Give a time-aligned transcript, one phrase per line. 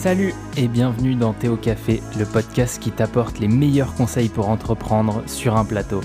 [0.00, 5.22] Salut et bienvenue dans Théo Café, le podcast qui t'apporte les meilleurs conseils pour entreprendre
[5.26, 6.00] sur un plateau.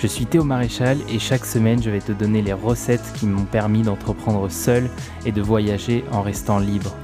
[0.00, 3.44] Je suis Théo Maréchal et chaque semaine je vais te donner les recettes qui m'ont
[3.44, 4.90] permis d'entreprendre seul
[5.26, 6.96] et de voyager en restant libre.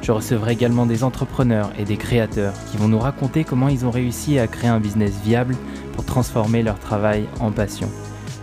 [0.00, 3.90] Je recevrai également des entrepreneurs et des créateurs qui vont nous raconter comment ils ont
[3.90, 5.56] réussi à créer un business viable
[5.92, 7.90] pour transformer leur travail en passion.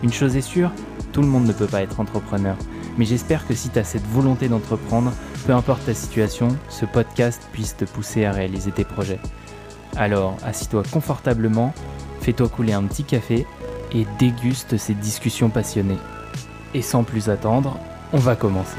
[0.04, 0.70] Une chose est sûre,
[1.12, 2.56] tout le monde ne peut pas être entrepreneur.
[2.96, 5.12] Mais j'espère que si tu as cette volonté d'entreprendre,
[5.46, 9.20] peu importe ta situation, ce podcast puisse te pousser à réaliser tes projets.
[9.96, 11.74] Alors, assis-toi confortablement,
[12.20, 13.46] fais-toi couler un petit café
[13.92, 15.98] et déguste ces discussions passionnées.
[16.74, 17.78] Et sans plus attendre,
[18.12, 18.78] on va commencer.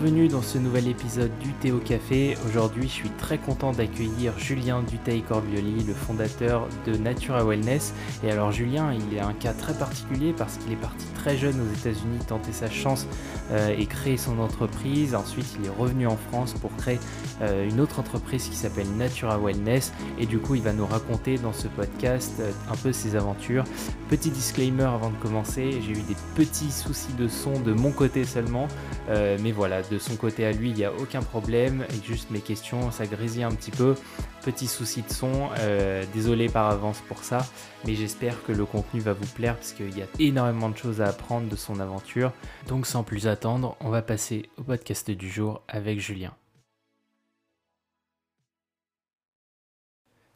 [0.00, 2.34] Bienvenue dans ce nouvel épisode du Théo Café.
[2.48, 7.92] Aujourd'hui, je suis très content d'accueillir Julien Duteil-Corbioli, le fondateur de Natura Wellness.
[8.24, 11.60] Et alors, Julien, il est un cas très particulier parce qu'il est parti très jeune
[11.60, 13.06] aux États-Unis tenter sa chance
[13.50, 15.14] euh, et créer son entreprise.
[15.14, 16.98] Ensuite, il est revenu en France pour créer
[17.42, 19.92] euh, une autre entreprise qui s'appelle Natura Wellness.
[20.18, 23.64] Et du coup, il va nous raconter dans ce podcast euh, un peu ses aventures.
[24.08, 28.24] Petit disclaimer avant de commencer, j'ai eu des petits soucis de son de mon côté
[28.24, 28.66] seulement.
[29.08, 31.84] mais voilà, de son côté à lui, il n'y a aucun problème.
[31.90, 33.94] Et juste mes questions, ça grésille un petit peu.
[34.42, 35.48] Petit souci de son,
[36.14, 37.46] désolé par avance pour ça.
[37.84, 41.00] Mais j'espère que le contenu va vous plaire parce qu'il y a énormément de choses
[41.00, 42.32] à apprendre de son aventure.
[42.68, 46.32] Donc sans plus attendre, on va passer au podcast du jour avec Julien.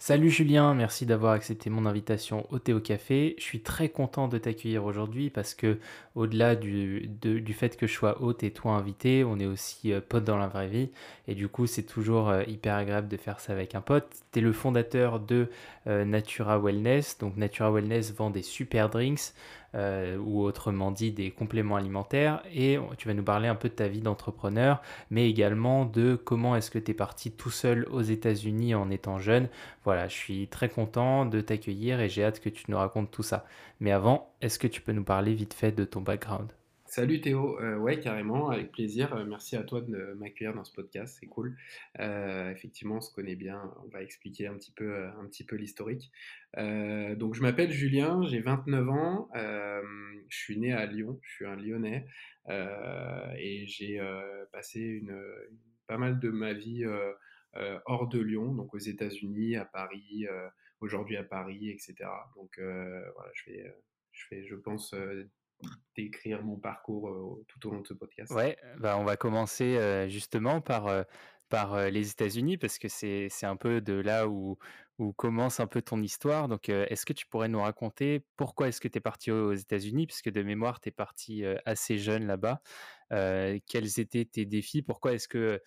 [0.07, 3.35] Salut Julien, merci d'avoir accepté mon invitation au Théo Café.
[3.39, 5.79] Je suis très content de t'accueillir aujourd'hui parce que
[6.15, 10.03] au-delà du, du, fait que je sois hôte et toi invité, on est aussi euh,
[10.07, 10.91] pote dans la vraie vie
[11.27, 14.07] et du coup c'est toujours euh, hyper agréable de faire ça avec un pote.
[14.33, 15.49] Tu es le fondateur de
[15.87, 19.33] euh, Natura Wellness, donc Natura Wellness vend des super drinks
[19.75, 22.43] euh, ou autrement dit des compléments alimentaires.
[22.53, 26.57] Et tu vas nous parler un peu de ta vie d'entrepreneur, mais également de comment
[26.57, 29.49] est-ce que tu es parti tout seul aux États-Unis en étant jeune.
[29.85, 33.23] Voilà, je suis très content de t'accueillir et j'ai hâte que tu nous racontes tout
[33.23, 33.47] ça.
[33.81, 36.53] Mais avant, est-ce que tu peux nous parler vite fait de ton background?
[36.95, 39.13] Salut Théo, euh, ouais carrément, avec plaisir.
[39.17, 41.57] Euh, merci à toi de m'accueillir dans ce podcast, c'est cool.
[41.99, 43.75] Euh, effectivement, on se connaît bien.
[43.85, 46.13] On va expliquer un petit peu, un petit peu l'historique.
[46.57, 49.29] donc je m'appelle Julien, j'ai 29 ans.
[49.35, 52.07] je suis né à Lyon, je suis un Lyonnais
[52.49, 54.01] et j'ai
[54.53, 55.03] passé
[55.89, 56.85] pas mal de ma vie
[57.87, 60.27] hors de Lyon, donc aux États-Unis, à Paris,
[60.79, 61.97] aujourd'hui à Paris, etc.
[62.37, 63.75] Donc voilà, je fais,
[64.13, 64.95] je fais, je pense
[65.97, 68.33] décrire mon parcours euh, tout au long de ce podcast.
[68.33, 71.03] Ouais, bah on va commencer euh, justement par, euh,
[71.49, 74.59] par les États-Unis parce que c'est un peu de là où,
[74.99, 76.49] où commence un peu ton histoire.
[76.49, 80.07] Donc, est-ce que tu pourrais nous raconter pourquoi est-ce que tu es parti aux États-Unis
[80.07, 82.61] Puisque de mémoire, tu es parti assez jeune là-bas.
[83.11, 84.83] quels étaient tes défis?
[84.83, 85.61] Pourquoi est-ce que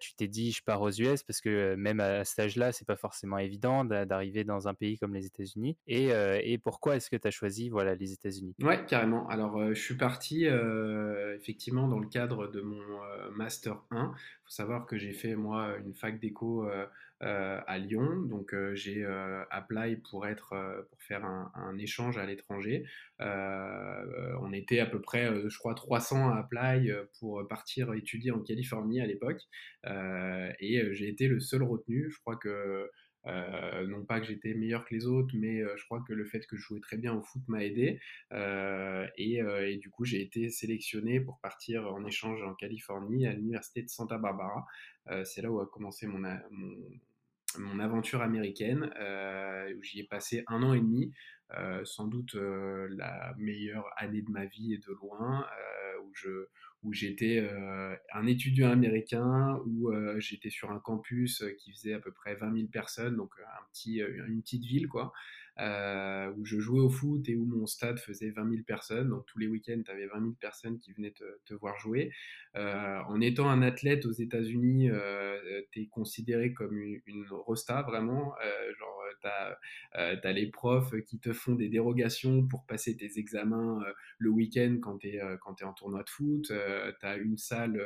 [0.00, 2.96] tu t'es dit je pars aux US parce que même à cet âge-là, c'est pas
[2.96, 5.76] forcément évident d'arriver dans un pays comme les États-Unis.
[5.86, 6.08] Et,
[6.42, 8.54] et, pourquoi est-ce que tu as choisi voilà, les États-Unis?
[8.60, 9.28] Ouais, carrément.
[9.28, 10.46] Alors, je suis parti
[11.34, 12.82] effectivement dans le cadre de mon
[13.34, 14.12] Master 1.
[14.14, 16.68] Il faut savoir que j'ai fait moi une fac d'éco
[17.20, 18.22] à Lyon.
[18.22, 19.04] Donc j'ai
[19.50, 22.84] apply pour être pour faire un, échange à l'étranger.
[23.18, 29.00] on était à peu près, je crois, 300 à apply pour partir étudier en Californie
[29.00, 29.42] à l'époque.
[29.84, 32.10] et j'ai été le seul retenu.
[32.10, 32.90] Je crois que
[33.86, 36.56] non pas que j'étais meilleur que les autres, mais je crois que le fait que
[36.56, 38.00] je jouais très bien au foot m'a aidé.
[38.32, 43.88] Et, du coup, j'ai été sélectionné pour partir en échange en Californie à l'université de
[43.88, 44.66] Santa Barbara.
[45.24, 46.22] C'est là où a commencé mon,
[47.58, 48.90] mon, aventure américaine,
[49.76, 51.12] où j'y ai passé un an et demi.
[51.84, 55.46] sans doute la meilleure année de ma vie et de loin,
[56.02, 56.12] où
[56.82, 57.48] où j'étais
[58.12, 62.68] un étudiant américain, où j'étais sur un campus qui faisait à peu près 20 000
[62.68, 65.12] personnes, donc un petit, une petite ville, quoi,
[65.58, 69.08] où je jouais au foot et où mon stade faisait 20 000 personnes.
[69.08, 71.14] Donc tous les week-ends, tu avais 20 000 personnes qui venaient
[71.44, 72.12] te, voir jouer.
[72.54, 74.90] en étant un athlète aux États-Unis,
[75.72, 78.34] tu es considéré comme une, rosta, vraiment.
[78.78, 79.28] genre, tu
[79.98, 83.82] as, les profs qui te font des dérogations pour passer tes examens
[84.18, 86.46] le week-end quand tu es, en tournoi de foot.
[86.46, 87.82] tu as une salle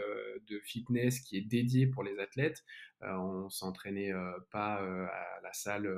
[0.48, 2.64] de fitness qui est dédiée pour les athlètes.
[3.02, 4.12] On s'entraînait
[4.50, 5.88] pas à la salle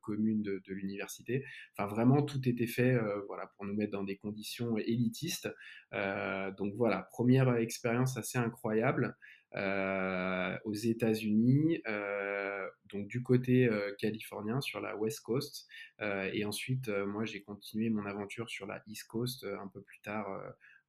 [0.00, 1.44] commune de, l'université.
[1.76, 5.48] Enfin, vraiment, tout était fait voilà, pour nous mettre dans des conditions élitistes.
[5.92, 9.16] donc voilà, première expérience assez incroyable.
[9.54, 15.68] Euh, aux États-Unis, euh, donc du côté euh, californien sur la West Coast,
[16.00, 20.26] et ensuite moi j'ai continué mon aventure sur la East Coast un peu plus tard.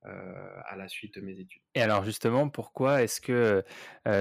[0.06, 1.62] À la suite de mes études.
[1.76, 3.64] Et alors justement, pourquoi est-ce que,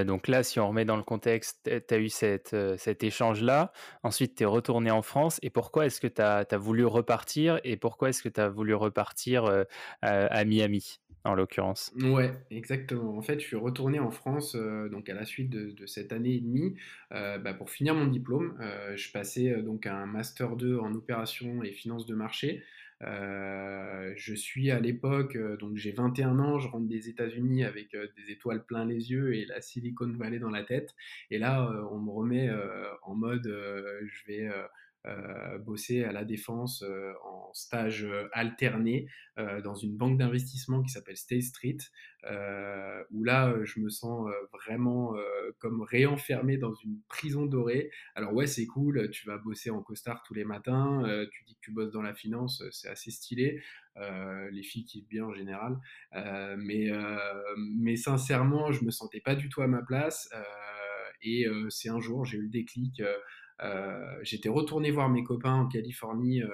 [0.04, 4.36] donc là, si on remet dans le contexte, tu as eu cette, cet échange-là, ensuite
[4.36, 7.76] tu es retourné en France, et pourquoi est-ce que tu as, as, voulu repartir, et
[7.76, 9.64] pourquoi est-ce que tu as voulu repartir
[10.02, 11.92] à Miami en l'occurrence?
[12.00, 13.16] Ouais, exactement.
[13.16, 16.34] En fait, je suis retourné en France euh, donc à la suite de, cette année
[16.34, 16.74] et demie
[17.12, 18.56] euh, bah, pour finir mon diplôme.
[18.60, 22.62] Euh, je passais donc un master 2 en opération et finances de marché.
[23.02, 28.64] Je suis à l'époque, donc j'ai 21 ans, je rentre des États-Unis avec des étoiles
[28.64, 30.94] plein les yeux et la Silicon Valley dans la tête.
[31.30, 32.50] Et là, on me remet
[33.02, 33.46] en mode,
[34.04, 34.66] je vais euh,
[35.58, 39.06] bosser à la défense euh, en stage euh, alterné
[39.64, 41.78] dans une banque d'investissement qui s'appelle State Street,
[43.10, 45.14] où là je me sens vraiment
[45.58, 47.90] comme réenfermé dans une prison dorée.
[48.14, 51.02] Alors ouais c'est cool, tu vas bosser en costard tous les matins,
[51.32, 53.62] tu dis que tu bosses dans la finance, c'est assez stylé.
[53.96, 55.78] les filles kiffent bien en général,
[56.58, 56.90] mais,
[57.56, 60.28] mais sincèrement je me sentais pas du tout à ma place.
[61.22, 63.16] et c'est un jour j'ai eu le déclic euh,
[64.22, 66.48] j'étais retourné voir mes copains en Californie euh,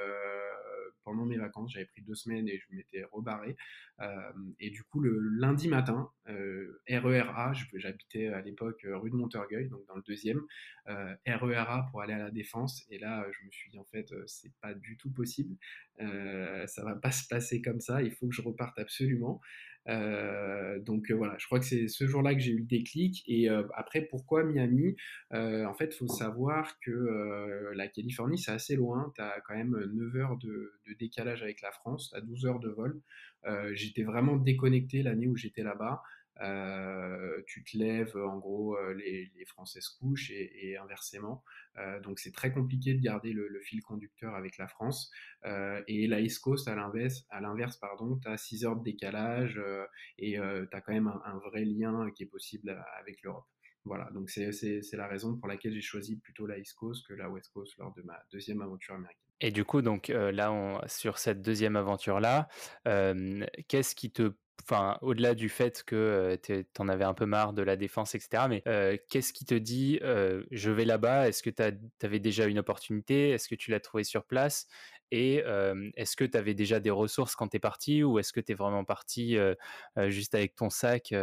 [1.05, 1.73] pendant mes vacances.
[1.73, 3.56] J'avais pris deux semaines et je m'étais rebarré.
[4.00, 9.87] Euh, et du coup, le lundi matin, RERA, j'habitais à l'époque rue de Montorgueil, donc
[9.87, 10.43] dans le deuxième,
[11.27, 12.87] RERA pour aller à la Défense.
[12.91, 15.56] Et là, je me suis dit, en fait, c'est pas du tout possible.
[15.99, 18.03] ça va pas se passer comme ça.
[18.03, 19.41] Il faut que je reparte absolument.
[19.88, 23.23] Euh, donc euh, voilà, je crois que c'est ce jour-là que j'ai eu le déclic.
[23.26, 24.96] Et euh, après, pourquoi Miami?
[25.32, 29.12] En fait, il faut savoir que la Californie, c'est assez loin.
[29.14, 32.61] Tu as quand même 9 heures de, décalage avec la France, tu as 12 heures
[32.61, 33.00] de vol.
[33.73, 36.02] j'étais vraiment déconnecté l'année où j'étais là-bas.
[36.40, 41.43] Euh, tu te lèves, en gros, euh, les, les Français se couchent et, inversement.
[41.79, 45.11] Euh, donc c'est très compliqué de garder le, fil conducteur avec la France.
[45.44, 49.61] et la East Coast, à l'inverse, pardon, tu as 6 heures de décalage
[50.19, 53.46] et tu as quand même un, vrai lien qui est possible avec l'Europe.
[53.84, 57.29] Voilà, donc c'est la raison pour laquelle j'ai choisi plutôt la East Coast que la
[57.31, 59.23] West Coast lors de ma deuxième aventure américaine.
[59.41, 62.49] Et du coup, donc là, on, sur cette deuxième aventure-là,
[62.84, 64.32] qu'est-ce qui te
[64.62, 68.44] enfin, au-delà du fait que tu en avais un peu marre de la défense, etc.,
[68.49, 68.62] mais
[69.08, 71.62] qu'est-ce qui te dit je vais là-bas Est-ce que tu
[72.06, 73.31] avais déjà une opportunité?
[73.31, 74.66] Est-ce que tu l'as trouvé sur place?
[75.10, 75.43] Et
[75.96, 78.52] est-ce que tu avais déjà des ressources quand tu es parti ou est-ce que tu
[78.52, 79.37] es vraiment parti
[80.08, 81.14] juste avec ton sac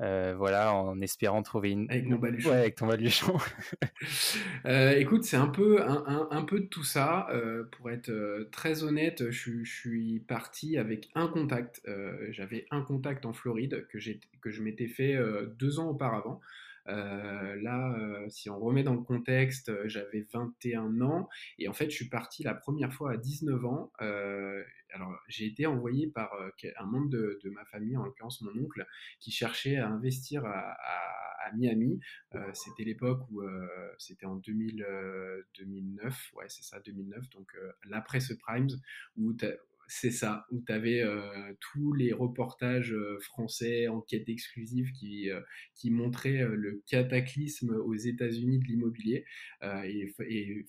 [0.00, 1.90] euh, voilà, en espérant trouver une.
[1.90, 2.50] Avec mon baluchon.
[2.50, 3.36] Ouais, avec ton baluchon.
[4.66, 7.28] Euh, écoute, c'est un peu, un, peu de tout ça.
[7.30, 11.82] Euh, pour être très honnête, je, suis parti avec un contact.
[12.30, 13.98] J'avais un contact en Floride que,
[14.40, 15.18] que je m'étais fait
[15.58, 16.40] deux ans auparavant.
[16.86, 17.94] Là,
[18.28, 21.28] si on remet dans le contexte, j'avais 21 ans
[21.58, 23.92] et en fait, je suis parti la première fois à 19 ans
[24.92, 28.86] alors, j'ai été envoyé par euh, un membre de, ma famille, en l'occurrence mon oncle,
[29.20, 30.76] qui cherchait à investir à,
[31.56, 31.98] Miami.
[32.36, 33.66] Euh, c'était l'époque où euh,
[33.98, 37.56] c'était en 2009, ouais, c'est ça, 2009, donc
[37.88, 38.68] l'après ce Primes,
[39.16, 39.34] où
[39.90, 41.04] c'est ça, où tu avais
[41.58, 45.28] tous les reportages français, enquêtes exclusives qui,
[45.74, 49.24] qui montraient le cataclysme aux États-Unis de l'immobilier
[49.62, 50.14] et,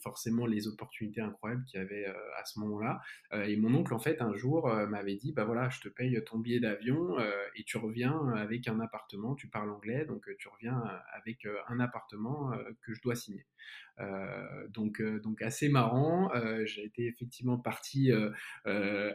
[0.02, 3.00] forcément les opportunités incroyables qu'il y avait à ce moment-là.
[3.46, 6.40] et mon oncle, en fait, un jour m'avait dit Bah voilà, je te paye ton
[6.40, 7.18] billet d'avion
[7.56, 10.82] et tu reviens avec un appartement, tu parles anglais, donc tu reviens
[11.14, 12.52] avec un appartement
[12.82, 13.46] que je dois signer.
[14.00, 16.32] Euh, donc, euh, donc assez marrant.
[16.34, 18.12] Euh, j'ai été effectivement parti.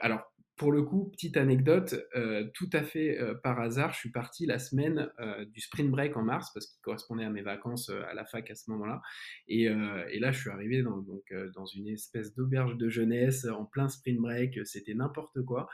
[0.00, 4.10] alors pour le coup, petite anecdote, euh, tout à fait euh, par hasard, je suis
[4.10, 7.90] parti la semaine euh, du spring break en mars parce qu'il correspondait à mes vacances
[7.90, 9.02] à la fac à ce moment-là.
[9.48, 13.88] Et, là, je suis arrivé dans, donc, dans une espèce d'auberge de jeunesse en plein
[13.88, 15.68] spring break, c'était n'importe quoi.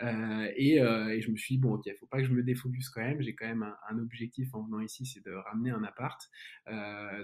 [0.00, 3.02] Et, je me suis dit, bon, ok, il faut pas que je me défocus quand
[3.02, 6.20] même, j'ai quand même un, un, objectif en venant ici, c'est de ramener un appart.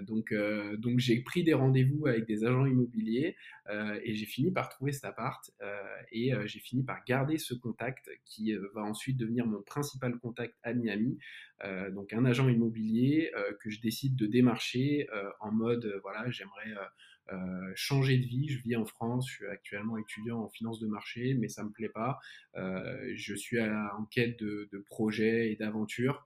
[0.03, 0.33] donc
[0.77, 3.35] donc j'ai pris des rendez-vous avec des agents immobiliers
[4.03, 5.51] et j'ai fini par trouver cet appart
[6.11, 10.55] et j'ai fini par garder ce contact qui euh, va ensuite devenir mon principal contact
[10.63, 11.17] à Miami.
[11.63, 15.07] Euh, donc un agent immobilier euh, que je décide de démarcher
[15.39, 16.73] en mode voilà j'aimerais
[17.75, 18.49] changer de vie.
[18.49, 21.71] Je vis en France, je suis actuellement étudiant en finance de marché, mais ça me
[21.71, 22.19] plaît pas.
[22.55, 26.25] je suis à, en quête de, de projets et d'aventures.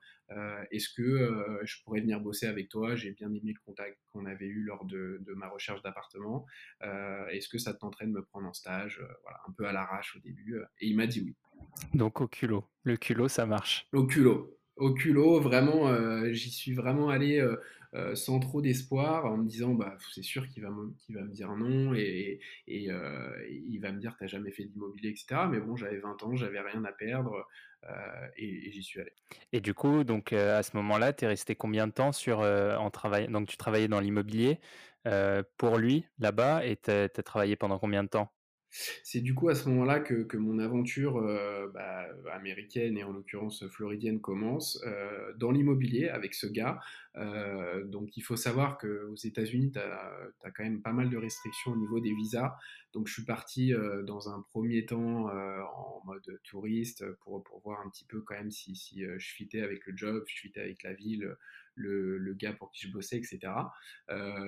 [0.71, 2.95] Est-ce que je pourrais venir bosser avec toi?
[2.95, 6.45] J'ai bien aimé le contact qu'on avait eu lors de, de ma recherche d'appartement.
[6.81, 9.01] Est-ce que ça te tenterait de me prendre en stage?
[9.23, 10.57] Voilà, Un peu à l'arrache au début.
[10.79, 11.35] Et il m'a dit oui.
[11.93, 12.65] Donc au culot.
[12.83, 13.87] Le culot, ça marche.
[13.93, 14.57] Au culot.
[14.77, 15.89] Au culot, vraiment,
[16.31, 17.41] j'y suis vraiment allé
[17.95, 21.93] euh, sans trop d'espoir, en me disant bah, c'est sûr qu'il va, me, dire non
[21.93, 25.47] et, et, euh, il va me dire t'as jamais fait d'immobilier, etc.
[25.49, 27.47] Mais bon, j'avais 20 ans, j'avais rien à perdre
[27.89, 29.13] euh, et, j'y suis allé.
[29.53, 32.91] Et du coup, donc à ce moment-là, tu es resté combien de temps sur, en
[33.29, 34.59] Donc tu travaillais dans l'immobilier
[35.57, 38.34] pour lui là-bas et tu as travaillé pendant combien de temps?
[39.03, 43.65] C'est du coup à ce moment-là que, mon aventure euh, bah, américaine et en l'occurrence
[43.67, 46.79] floridienne commence euh, dans l'immobilier avec ce gars.
[47.15, 51.71] Euh, donc il faut savoir qu'aux États-Unis, tu as, quand même pas mal de restrictions
[51.71, 52.57] au niveau des visas.
[52.93, 57.89] Donc je suis parti dans un premier temps en mode touriste pour, pour, voir un
[57.89, 60.93] petit peu quand même si, si je fitais avec le job, je fitais avec la
[60.93, 61.35] ville,
[61.75, 63.39] le, le, gars pour qui je bossais, etc.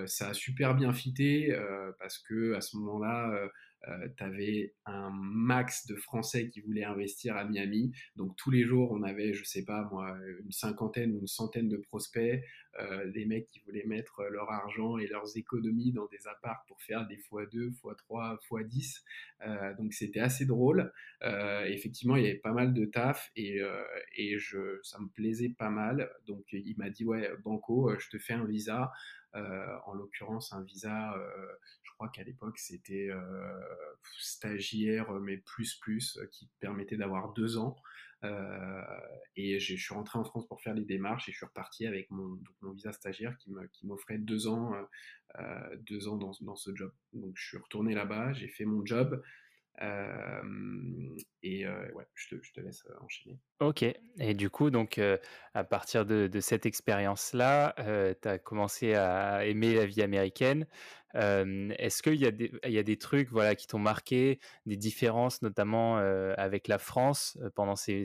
[0.05, 1.57] ça a super bien fité
[1.99, 3.49] parce que à ce moment-là,
[3.87, 7.91] euh, tu avais un max de Français qui voulaient investir à Miami.
[8.15, 11.69] Donc tous les jours, on avait, je sais pas moi, une cinquantaine ou une centaine
[11.69, 12.43] de prospects,
[12.79, 16.81] euh, des mecs qui voulaient mettre leur argent et leurs économies dans des apparts pour
[16.81, 19.03] faire des x2, x3, x10.
[19.45, 20.91] Euh, donc c'était assez drôle.
[21.23, 23.61] Euh, effectivement, il y avait pas mal de taf et,
[24.15, 26.09] et je, ça me plaisait pas mal.
[26.27, 28.91] Donc il m'a dit, ouais, Banco, je te fais un visa.
[29.33, 31.15] en l'occurrence, un visa
[31.97, 33.59] crois qu'à l'époque c'était euh,
[34.19, 37.75] stagiaire mais plus plus euh, qui permettait d'avoir deux ans.
[38.23, 38.81] Euh,
[39.35, 42.09] et je suis rentré en France pour faire les démarches et je suis reparti avec
[42.09, 42.39] mon,
[42.73, 43.51] visa stagiaire qui
[43.85, 44.73] m'offrait deux ans,
[45.81, 46.91] deux ans dans, dans, ce job.
[47.13, 49.21] Donc je suis retourné là-bas, j'ai fait mon job.
[51.43, 53.39] et ouais, je te, je te, laisse enchaîner.
[53.59, 54.99] Ok, et du coup, donc
[55.53, 57.75] à partir de, de cette expérience-là,
[58.19, 60.65] tu as commencé à aimer la vie américaine.
[61.13, 65.41] Est-ce qu'il y, a des, y a des trucs voilà, qui t'ont marqué, des différences
[65.41, 68.03] notamment avec la France pendant ces,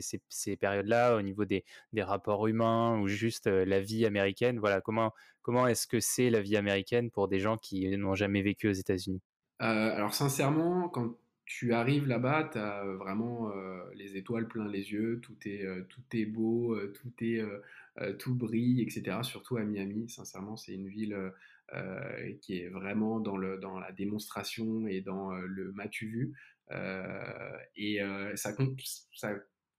[0.59, 4.59] périodes-là, au niveau des, des, rapports humains ou juste la vie américaine?
[4.59, 8.41] Voilà, Comment, comment est-ce que c'est la vie américaine pour des gens qui n'ont jamais
[8.41, 9.21] vécu aux États-Unis?
[9.59, 13.51] Alors sincèrement, quand tu arrives là-bas, tu as vraiment
[13.95, 17.43] les étoiles plein les yeux, tout est, tout est beau, tout, est,
[18.17, 19.17] tout brille, etc.
[19.23, 21.15] Surtout à Miami, sincèrement, c'est une ville
[22.41, 26.33] qui est vraiment dans, la démonstration et dans le matu vu.
[27.75, 27.99] et
[28.35, 28.53] ça,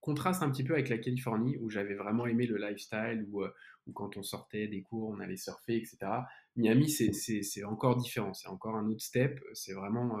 [0.01, 3.43] contraste un petit peu avec la Californie, où j'avais vraiment aimé le lifestyle, où,
[3.93, 5.97] quand on sortait des cours, on allait surfer, etc.
[6.55, 10.19] Miami, c'est encore différent, c'est encore un autre step, c'est vraiment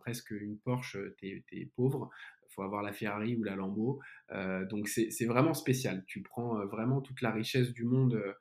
[0.00, 2.10] presque une Porsche, t'es es pauvre,
[2.52, 4.00] faut avoir la Ferrari ou la Lambo.
[4.30, 6.04] Euh, donc c'est vraiment spécial.
[6.06, 8.32] Tu prends euh, vraiment toute la richesse du monde euh,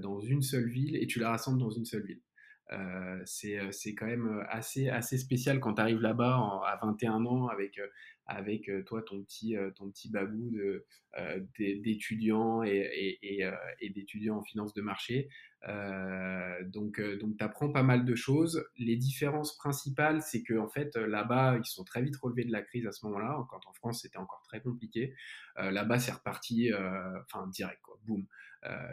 [0.00, 2.20] dans une seule ville et tu la rassembles dans une seule ville.
[3.24, 7.80] c'est quand même assez, assez spécial quand tu arrives là-bas à 21 ans avec,
[8.26, 10.52] avec toi ton petit, ton petit babou
[11.58, 13.50] d'étudiants et, et,
[13.80, 15.28] et d'étudiants en finance de marché.
[15.68, 18.64] Euh, donc, euh, donc tu apprends pas mal de choses.
[18.76, 22.62] Les différences principales, c'est que en fait, là-bas, ils sont très vite relevés de la
[22.62, 23.46] crise à ce moment-là.
[23.48, 25.14] Quand en France, c'était encore très compliqué.
[25.58, 26.70] Euh, là-bas, c'est reparti,
[27.26, 27.98] enfin direct, quoi.
[28.04, 28.26] Boum.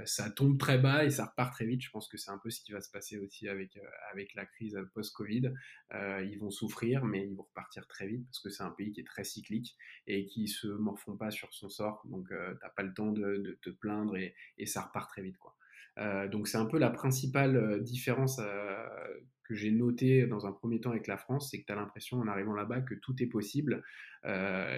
[0.06, 1.82] Ça tombe très bas et ça repart très vite.
[1.82, 3.80] Je pense que c'est un peu ce qui va se passer aussi avec
[4.12, 5.54] avec la crise post-Covid.
[5.94, 9.02] ils vont souffrir, mais ils vont repartir très vite parce que c'est un pays qui
[9.02, 9.76] est très cyclique
[10.08, 12.02] et qui se morfond pas sur son sort.
[12.06, 12.28] Donc,
[12.62, 14.36] t'as pas le temps de, te plaindre et,
[14.66, 15.38] ça repart très vite.
[15.98, 18.88] Euh, donc c'est un peu la principale euh, différence euh,
[19.52, 22.18] que j'ai notée dans un premier temps avec la France, c'est que tu as l'impression
[22.18, 23.84] en arrivant là-bas que tout est possible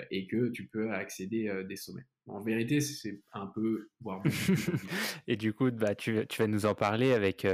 [0.09, 2.05] et que tu peux accéder des sommets.
[2.27, 3.89] En vérité, c'est un peu,
[5.27, 7.45] Et du coup, bah, tu, vas nous en parler avec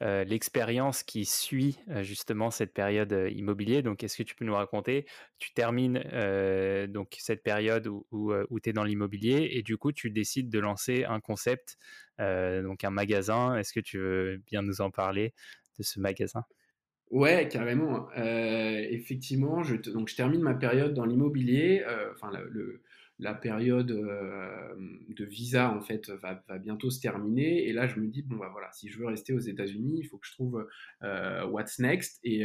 [0.00, 3.80] l'expérience qui suit justement cette période immobilier.
[3.82, 5.06] Donc, est-ce que tu peux nous raconter
[5.38, 6.02] Tu termines
[6.88, 10.50] donc cette période où, où, où tu es dans l'immobilier et du coup, tu décides
[10.50, 11.78] de lancer un concept
[12.20, 13.56] euh, donc un magasin.
[13.56, 15.34] Est-ce que tu veux bien nous en parler
[15.78, 16.44] de ce magasin?
[17.10, 18.08] Ouais, carrément.
[18.18, 21.82] Euh, effectivement, je, donc je termine ma période dans l'immobilier.
[21.86, 22.82] Euh, enfin, le,
[23.18, 27.66] la période de visa en fait va, va, bientôt se terminer.
[27.66, 30.04] Et là, je me dis bon bah voilà, si je veux rester aux États-Unis, il
[30.04, 30.68] faut que je trouve
[31.50, 32.44] what's next et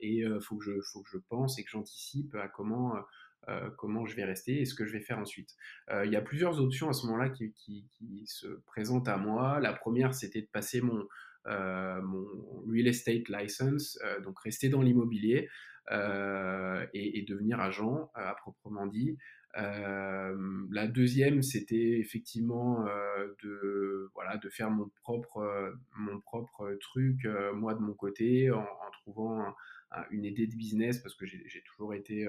[0.00, 2.94] il faut que je faut que je pense et que j'anticipe à comment
[3.48, 5.56] euh, comment je vais rester et ce que je vais faire ensuite.
[5.90, 7.52] Euh, il y a plusieurs options à ce moment-là qui,
[8.24, 9.58] se présentent à moi.
[9.58, 11.08] La première, c'était de passer mon,
[11.46, 12.26] mon
[12.68, 15.48] real estate license, donc rester dans l'immobilier
[15.90, 19.18] et, et, devenir agent à proprement dit.
[19.58, 27.26] Euh, la deuxième, c'était effectivement euh, de, voilà, de faire mon propre, mon propre truc,
[27.54, 28.66] moi de mon côté, en,
[29.02, 29.54] trouvant
[30.10, 32.26] une idée de business, parce que j'ai toujours été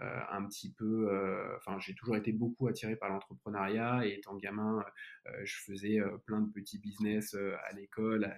[0.00, 4.36] euh, un petit peu, euh, enfin j'ai toujours été beaucoup attiré par l'entrepreneuriat et étant
[4.36, 4.84] gamin,
[5.26, 8.32] euh, je faisais plein de petits business à l'école,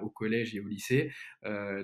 [0.00, 1.12] au collège et au lycée.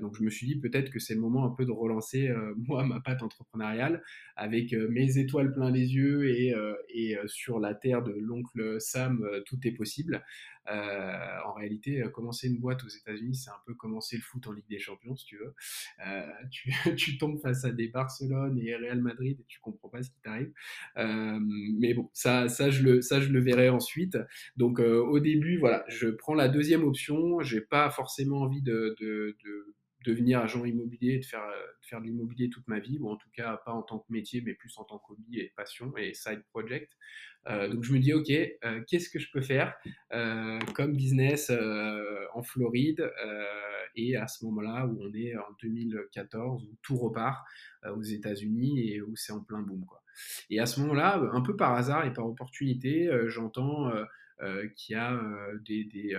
[0.01, 2.85] donc je me suis dit peut-être que c'est le moment un peu de relancer moi
[2.85, 4.03] ma patte entrepreneuriale
[4.37, 6.55] avec mes étoiles plein les yeux et,
[6.89, 10.25] et sur la terre de l'oncle Sam, tout est possible.
[10.69, 14.47] Euh, en réalité, euh, commencer une boîte aux États-Unis, c'est un peu commencer le foot
[14.47, 15.55] en Ligue des Champions, si tu veux.
[16.07, 20.03] Euh, tu, tu, tombes face à des Barcelone et Real Madrid et tu comprends pas
[20.03, 20.53] ce qui t'arrive.
[20.97, 24.19] mais bon, ça, ça, je le, ça, je le verrai ensuite.
[24.57, 27.41] Donc, au début, voilà, je prends la deuxième option.
[27.41, 32.07] J'ai pas forcément envie de, de, de devenir agent immobilier, de faire, de faire de
[32.07, 34.77] l'immobilier toute ma vie, ou en tout cas pas en tant que métier, mais plus
[34.79, 36.93] en tant qu'hobby et passion et side project.
[37.49, 39.75] Euh, donc je me dis, ok, euh, qu'est-ce que je peux faire
[40.13, 41.51] euh, comme business
[42.35, 43.11] en Floride
[43.97, 47.45] Et à ce moment-là, où on est en 2014, où tout repart
[47.85, 49.85] aux États-Unis et où c'est en plein boom.
[49.85, 50.03] Quoi.
[50.51, 53.91] Et à ce moment-là, un peu par hasard et par opportunité, j'entends
[54.77, 55.21] qu'il y a
[55.65, 56.17] des, des,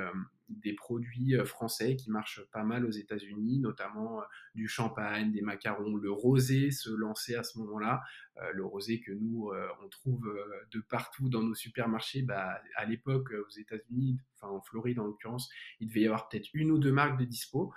[0.50, 5.42] des produits euh, français qui marchent pas mal aux États-Unis, notamment euh, du champagne, des
[5.42, 8.02] macarons, le rosé se lançait à ce moment-là,
[8.38, 9.52] euh, le rosé que nous
[9.84, 10.34] on trouve
[10.72, 12.22] de partout dans nos supermarchés.
[12.22, 16.72] Bah, à l'époque aux États-Unis, en Floride en l'occurrence, il devait y avoir peut-être une
[16.72, 17.74] ou deux marques de dispo.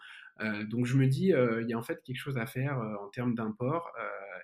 [0.69, 3.35] Donc je me dis, il y a en fait quelque chose à faire en termes
[3.35, 3.93] d'import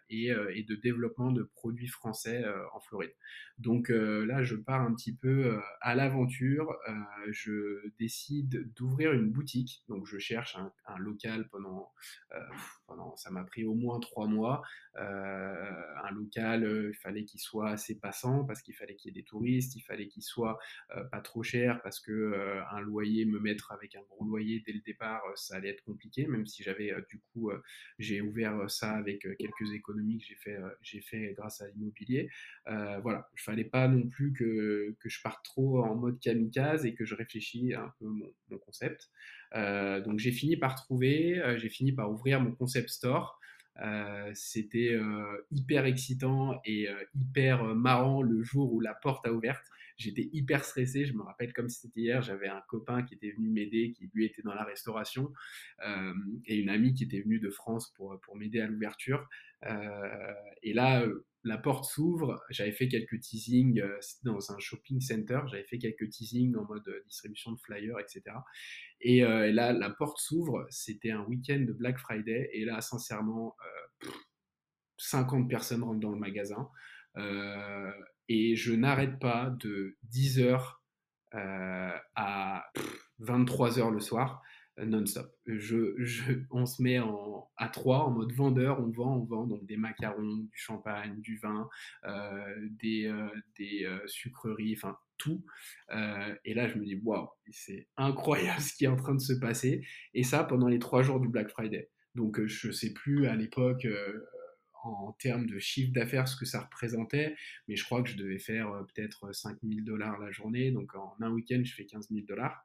[0.08, 2.44] et, de développement de produits français
[2.74, 3.12] en Floride.
[3.58, 6.76] Donc là, je pars un petit peu à l'aventure.
[7.30, 9.84] je décide d'ouvrir une boutique.
[9.88, 11.90] Donc je cherche un, un local pendant,
[12.86, 14.62] pendant, ça m'a pris au moins trois mois.
[14.94, 19.26] un local, il fallait qu'il soit assez passant parce qu'il fallait qu'il y ait des
[19.26, 20.58] touristes, il fallait qu'il soit
[21.10, 24.80] pas trop cher parce que un loyer, me mettre avec un gros loyer dès le
[24.80, 27.50] départ, ça allait être compliqué, même si j'avais du coup,
[27.98, 32.28] j'ai ouvert ça avec quelques économies que j'ai fait, j'ai fait grâce à l'immobilier.
[32.66, 36.94] voilà, il fallait pas non plus que, que, je parte trop en mode kamikaze et
[36.94, 39.10] que je réfléchis un peu mon, concept.
[39.54, 43.40] donc j'ai fini par trouver, j'ai fini par ouvrir mon concept store.
[43.80, 49.32] Euh, c'était euh, hyper excitant et euh, hyper marrant le jour où la porte a
[49.32, 49.64] ouverte.
[50.02, 53.50] J'étais hyper stressé, je me rappelle comme c'était hier, j'avais un copain qui était venu
[53.50, 55.32] m'aider, qui lui était dans la restauration,
[56.46, 59.28] et une amie qui était venue de France pour, pour m'aider à l'ouverture.
[60.62, 61.06] et là,
[61.44, 63.82] la porte s'ouvre, j'avais fait quelques teasings,
[64.22, 68.36] dans un shopping center, j'avais fait quelques teasings en mode distribution de flyers, etc.
[69.00, 70.66] Et, euh, là, la porte s'ouvre.
[70.70, 72.48] C'était un week-end de Black Friday.
[72.52, 73.56] Et là, sincèrement,
[74.98, 76.68] 50 euh, personnes rentrent dans le magasin.
[78.30, 80.76] Euh, et je n'arrête pas de 10h
[81.34, 82.64] à
[83.20, 84.42] 23h le soir
[84.78, 85.30] non-stop.
[85.46, 89.46] Je, je, on se met en, à trois en mode vendeur, on vend, on vend
[89.46, 91.68] donc des macarons, du champagne, du vin,
[92.80, 93.12] des,
[93.58, 95.44] des sucreries, enfin tout.
[95.92, 99.20] Euh, et là, je me dis, waouh, c'est incroyable ce qui est en train de
[99.20, 99.86] se passer.
[100.14, 101.90] Et ça, pendant les trois jours du Black Friday.
[102.14, 104.24] Donc, euh, je ne sais plus à l'époque, euh,
[104.84, 107.36] en termes de chiffre d'affaires, ce que ça représentait,
[107.68, 110.70] mais je crois que je devais faire peut-être 5000 dollars la journée.
[110.70, 112.64] Donc, en un week-end, je fais 15 000 dollars.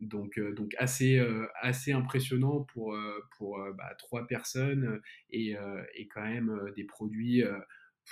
[0.00, 1.24] donc, donc assez,
[1.60, 2.96] assez impressionnant pour,
[3.36, 5.00] pour bah, trois personnes
[5.30, 5.54] et,
[5.94, 7.44] et, quand même des produits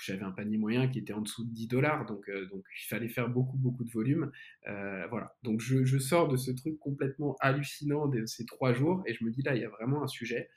[0.02, 2.86] j'avais un panier moyen qui était en dessous de 10 dollars, donc, euh, donc il
[2.86, 4.30] fallait faire beaucoup, beaucoup de volume.
[4.68, 9.02] Euh, voilà, donc je, je, sors de ce truc complètement hallucinant de ces trois jours
[9.06, 10.50] et je me dis là, il y a vraiment un sujet.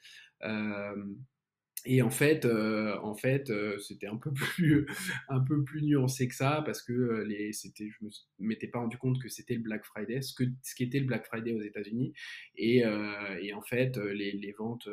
[1.86, 4.88] Et en fait, euh, en fait, euh, c'était un peu plus,
[5.30, 8.80] un peu plus nuancé que ça parce que euh, les, c'était, je me m'étais pas
[8.80, 11.62] rendu compte que c'était le Black Friday, ce que, ce qu'était le Black Friday aux
[11.62, 12.14] États-Unis.
[12.56, 12.84] Et,
[13.42, 14.88] et en fait, les, les ventes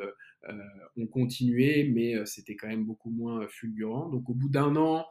[0.96, 4.08] ont continué, mais c'était quand même beaucoup moins fulgurant.
[4.08, 5.06] Donc, au bout d'un an,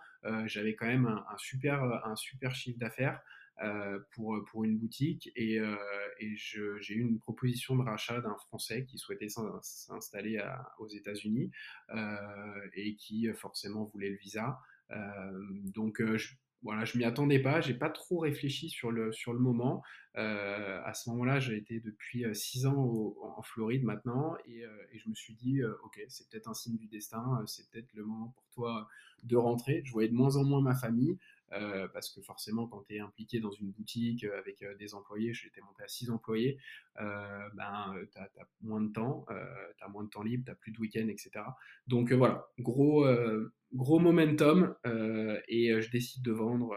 [0.46, 3.22] j'avais quand même un, super, un super chiffre d'affaires.
[3.62, 5.76] Euh, pour, pour une boutique et, euh,
[6.18, 9.28] et j'ai eu une proposition de rachat d'un Français qui souhaitait
[9.62, 10.42] s'installer
[10.78, 11.52] aux États-Unis
[11.94, 14.60] euh, et qui forcément voulait le visa.
[15.74, 16.02] donc
[16.62, 19.84] voilà, je m'y attendais pas, j'ai pas trop réfléchi sur le, sur le moment.
[20.14, 25.34] à ce moment-là, j'ai été depuis six ans en Floride maintenant et, je me suis
[25.34, 28.88] dit, ok, c'est peut-être un signe du destin, c'est peut-être le moment pour toi
[29.24, 29.82] de rentrer.
[29.84, 31.18] Je voyais de moins en moins ma famille,
[31.94, 35.84] parce que forcément, quand tu es impliqué dans une boutique avec des employés, j'étais monté
[35.84, 36.58] à 6 employés,
[36.96, 38.30] ben, tu as,
[38.62, 39.26] moins de temps,
[39.78, 41.32] tu as moins de temps libre, tu plus de week-end, etc.
[41.88, 43.08] Donc voilà, gros,
[43.74, 44.76] gros momentum,
[45.48, 46.76] et je décide de vendre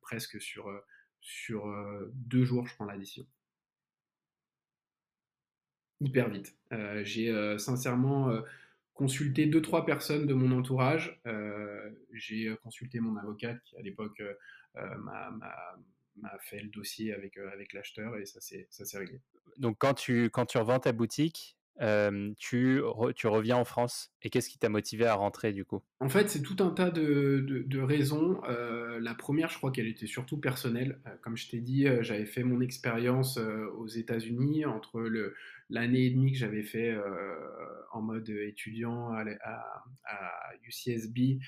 [0.00, 0.70] presque sur,
[1.20, 1.66] sur
[2.12, 3.26] deux jours, je prends la décision
[6.00, 6.56] hyper vite.
[7.02, 8.42] j'ai sincèrement
[8.96, 11.20] consulté deux, trois personnes de mon entourage.
[12.12, 14.22] j'ai consulté mon avocate qui, à l'époque,
[14.74, 19.20] m'a fait le dossier avec, avec l'acheteur et ça s'est réglé.
[19.58, 21.55] Donc, quand tu, quand tu revends ta boutique,
[22.38, 22.80] tu,
[23.14, 25.82] tu reviens en France et qu'est-ce qui t'a motivé à rentrer du coup?
[26.00, 28.40] En fait, c'est tout un tas de, de, raisons.
[29.00, 31.00] la première, je crois qu'elle était surtout personnelle.
[31.22, 35.00] comme je t'ai dit, j'avais fait mon expérience aux États-Unis entre
[35.70, 36.96] l'année et demie que j'avais fait
[37.92, 39.24] en mode étudiant à,
[40.04, 41.38] à, UCSB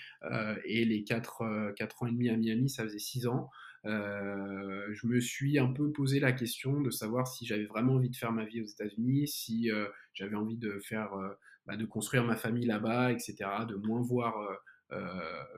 [0.65, 3.51] et les 4, 4 ans et demi à Miami, ça faisait 6 ans.
[3.85, 8.11] Euh, je me suis un peu posé la question de savoir si j'avais vraiment envie
[8.11, 11.31] de faire ma vie aux États-Unis, si euh, j'avais envie de faire, euh,
[11.67, 13.37] bah, de construire ma famille là-bas, etc.,
[13.69, 14.37] de moins voir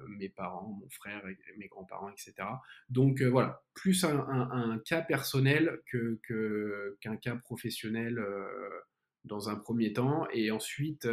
[0.09, 1.23] mes parents, mon frère,
[1.57, 2.35] mes grands-parents, etc.
[2.89, 6.19] Donc voilà, plus un, cas personnel que,
[7.01, 8.21] qu'un cas professionnel
[9.25, 11.07] dans un premier temps, et ensuite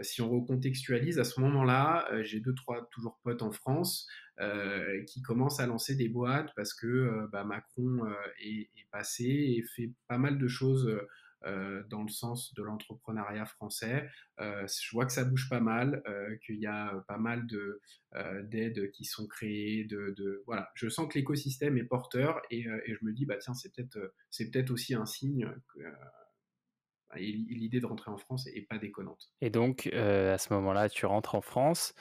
[0.00, 4.08] si on recontextualise, à ce moment-là, j'ai deux, trois toujours potes en France
[4.40, 8.00] euh, qui commencent à lancer des boîtes parce que bah, Macron
[8.40, 10.90] est, passé et fait pas mal de choses
[11.44, 14.08] dans le sens de l'entrepreneuriat français.
[14.38, 16.02] je vois que ça bouge pas mal,
[16.44, 17.80] qu'il y a pas mal de,
[18.44, 19.84] d'aides qui sont créées.
[19.84, 20.70] De, voilà.
[20.74, 24.14] Je sens que l'écosystème est porteur et, et, je me dis, bah, tiens, c'est peut-être,
[24.30, 25.48] c'est peut-être aussi un signe
[27.16, 29.30] l'idée de rentrer en France est pas déconnante.
[29.40, 31.94] Et donc, à ce moment-là, tu rentres en France.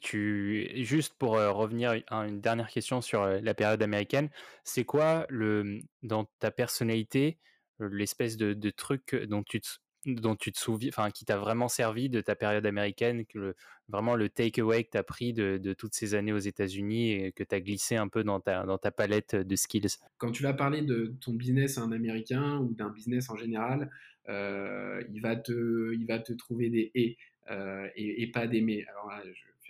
[0.00, 0.70] tu...
[0.84, 4.30] Juste pour revenir à une dernière question sur la période américaine,
[4.64, 7.38] c'est quoi, le, dans ta personnalité,
[7.78, 9.68] l'espèce de, truc dont tu te,
[10.06, 13.54] dont tu te souviens, enfin, qui t'a vraiment servi de ta période américaine, que
[13.88, 17.44] vraiment le takeaway que tu as pris de, toutes ces années aux États-Unis et que
[17.44, 19.98] tu as glissé un peu dans ta, palette de skills?
[20.18, 23.90] Quand tu vas parler de ton business à un Américain ou d'un business en général,
[24.28, 27.16] euh, il, va te, trouver des et,
[27.50, 28.84] euh, et, pas des mais.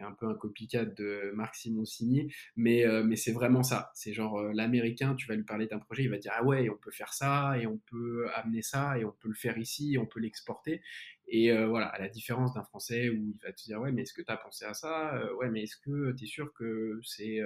[0.03, 3.91] Un peu un copycat de Marc Simoncini, mais, euh, mais c'est vraiment ça.
[3.95, 6.77] C'est genre l'américain, tu vas lui parler d'un projet, il va dire Ah ouais, on
[6.77, 9.99] peut faire ça, et on peut amener ça, et on peut le faire ici, et
[9.99, 10.83] on peut l'exporter.
[11.29, 14.15] Et voilà, à la différence d'un Français où il va te dire Ouais, mais est-ce
[14.15, 15.33] que tu as pensé à ça?
[15.37, 17.41] Ouais, mais est-ce que tu es sûr que c'est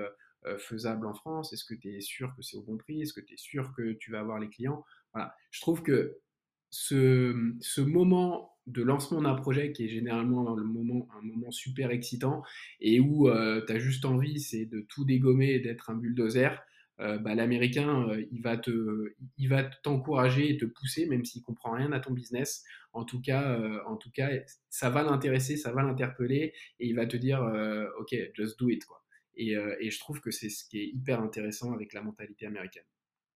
[0.59, 1.53] faisable en France?
[1.53, 3.03] Est-ce que tu es sûr que c'est au bon prix?
[3.03, 4.85] Est-ce que tu es sûr que tu vas avoir les clients?
[5.12, 6.19] Voilà, je trouve que
[6.75, 12.42] ce, moment de lancement d'un projet qui est généralement le moment, un moment super excitant
[12.81, 16.62] et où euh, tu as juste envie, c'est de tout dégommer et d'être un bulldozer,
[17.00, 19.12] euh, bah, l'américain, euh, il va te,
[19.83, 22.64] t'encourager et te pousser, même s'il comprend rien à ton business.
[22.92, 23.59] En tout cas,
[24.14, 24.31] cas,
[24.70, 27.42] ça va l'intéresser, ça va l'interpeller et il va te dire,
[27.98, 29.03] ok, just do it quoi.
[29.37, 32.85] Et, et je trouve que c'est ce qui est hyper intéressant avec la mentalité américaine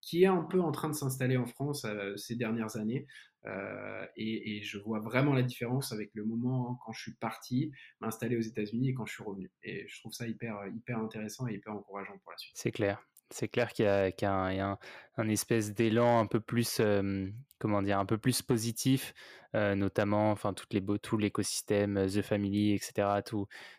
[0.01, 3.07] qui est un peu en train de s'installer en France euh, ces dernières années.
[3.47, 8.37] Euh, et, je vois vraiment la différence avec le moment quand je suis parti m'installer
[8.37, 9.51] aux États-Unis et quand je suis revenu.
[9.63, 12.55] Et je trouve ça hyper, hyper intéressant et hyper encourageant pour la suite.
[12.57, 13.01] C'est clair.
[13.31, 14.79] C'est clair qu'il y a,
[15.17, 19.13] un, espèce d'élan un peu plus, euh, comment dire, un peu plus positif,
[19.53, 23.21] notamment, enfin, toutes les tout l'écosystème, The Family, etc.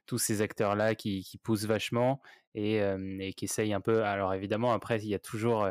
[0.05, 2.21] tous ces acteurs-là qui, poussent vachement
[2.53, 4.03] et, qui essayent un peu.
[4.03, 5.67] Alors évidemment, après, il y a toujours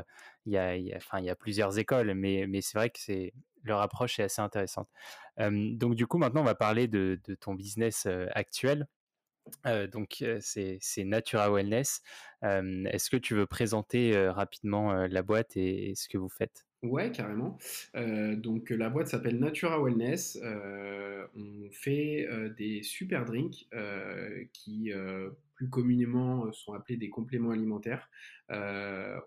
[0.49, 0.59] il y
[0.93, 3.31] a, enfin, il y a plusieurs écoles, mais, c'est vrai que
[3.65, 4.89] leur approche est assez intéressante.
[5.39, 8.87] donc du coup, maintenant, on va parler de ton business actuel.
[9.93, 12.03] donc c'est Natura Wellness.
[12.43, 16.68] Est-ce que tu veux présenter rapidement la boîte et, ce que vous faites?
[16.85, 17.59] Ouais, carrément.
[17.95, 20.39] donc la boîte s'appelle Natura Wellness.
[21.35, 23.69] on fait des super drinks
[24.53, 24.93] qui
[25.55, 28.09] plus communément sont appelés des compléments alimentaires.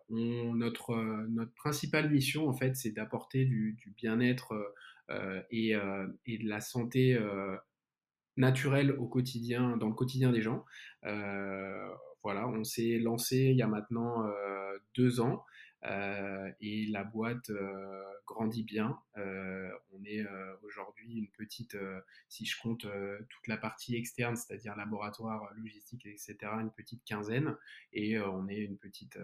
[0.09, 4.73] notre principale mission, en fait, c'est d'apporter du, bien-être
[5.51, 5.75] et,
[6.25, 7.19] et, de la santé
[8.37, 10.63] naturelle au quotidien, dans le quotidien des gens.
[12.23, 14.25] voilà, on s'est lancé il y a maintenant
[14.95, 15.43] deux ans.
[15.83, 17.51] Et la boîte
[18.27, 18.97] grandit bien.
[19.15, 20.25] on est
[20.63, 21.77] aujourd'hui une petite,
[22.29, 22.81] si je compte
[23.29, 27.55] toute la partie externe, c'est-à-dire laboratoire, logistique, etc., une petite quinzaine,
[27.93, 29.17] et on est une petite,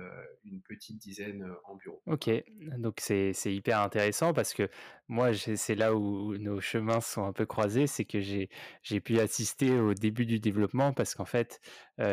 [0.45, 2.01] une petite dizaine en bureau.
[2.07, 2.29] Ok,
[2.77, 4.69] donc c'est hyper intéressant parce que
[5.09, 9.79] moi, c'est là où nos chemins sont un peu croisés, c'est que j'ai pu assister
[9.79, 11.61] au début du développement parce qu'en fait,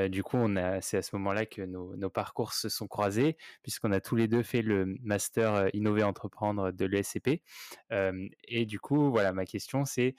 [0.09, 0.39] du coup,
[0.81, 4.29] c'est à ce moment-là que nos, nos, parcours se sont croisés puisqu'on a tous les
[4.29, 7.43] deux fait le master Innover Entreprendre de l'ESCP.
[8.49, 10.15] et du coup, voilà, ma question c'est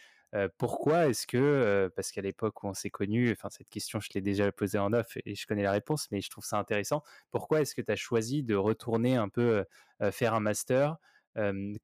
[0.57, 4.21] pourquoi est-ce que, parce qu'à l'époque où on s'est connus, enfin cette question je l'ai
[4.21, 7.61] déjà posée en off et je connais la réponse, mais je trouve ça intéressant, pourquoi
[7.61, 9.63] est-ce que tu as choisi de retourner un peu
[10.11, 10.97] faire un master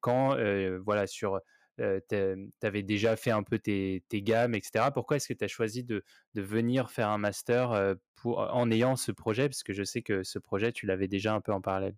[0.00, 0.36] quand,
[0.84, 1.40] voilà, sur...
[1.78, 2.14] tu
[2.62, 4.86] avais déjà fait un peu tes, tes gammes, etc.
[4.92, 8.96] Pourquoi est-ce que tu as choisi de, de, venir faire un master pour, en ayant
[8.96, 9.48] ce projet?
[9.48, 11.96] Parce que je sais que ce projet, tu l'avais déjà un peu en parallèle.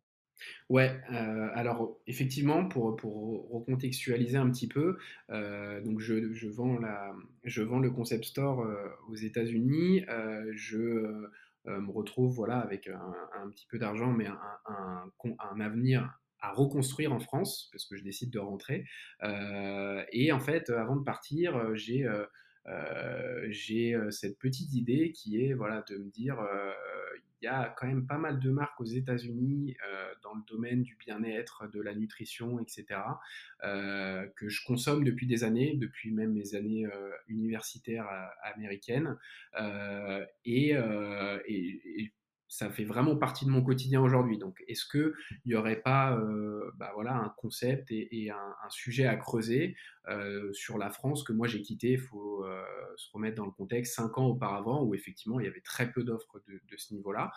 [0.68, 4.99] Ouais, euh, alors effectivement, pour, pour recontextualiser un petit peu,
[5.31, 10.05] euh, donc je, je, vends la, je vends le concept store euh, aux États-Unis.
[10.55, 11.29] je
[11.66, 17.20] me retrouve voilà avec un, petit peu d'argent, mais un, un, avenir à reconstruire en
[17.20, 18.85] France parce que je décide de rentrer.
[20.12, 22.07] et en fait, avant de partir, j'ai
[24.11, 26.37] cette petite idée qui est voilà de me dire
[27.40, 29.77] il y a quand même pas mal de marques aux États-Unis
[30.47, 33.01] domaine du bien-être, de la nutrition, etc.,
[33.62, 38.09] euh, que je consomme depuis des années, depuis même mes années euh, universitaires
[38.42, 39.16] américaines.
[40.44, 42.12] Et, et,
[42.55, 44.38] ça fait vraiment partie de mon quotidien aujourd'hui.
[44.38, 45.12] Donc, est-ce qu'il
[45.45, 46.17] n'y aurait pas
[46.77, 49.77] bah voilà, un concept et, un, sujet à creuser
[50.53, 52.45] sur la France que moi j'ai quitté, il faut
[52.97, 56.05] se remettre dans le contexte, cinq ans auparavant, où effectivement il y avait très peu
[56.05, 57.33] d'offres de, ce niveau-là.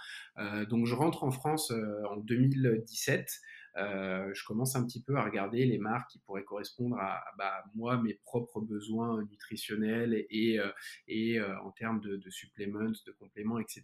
[0.70, 1.72] donc, je rentre en France
[2.10, 3.42] en 2017.
[3.78, 7.63] Euh, je commence un petit peu à regarder les marques qui pourraient correspondre à, bah,
[7.76, 10.60] moi, mes propres besoins nutritionnels et,
[11.08, 13.84] et, euh, en termes de, supplements, de compléments, etc.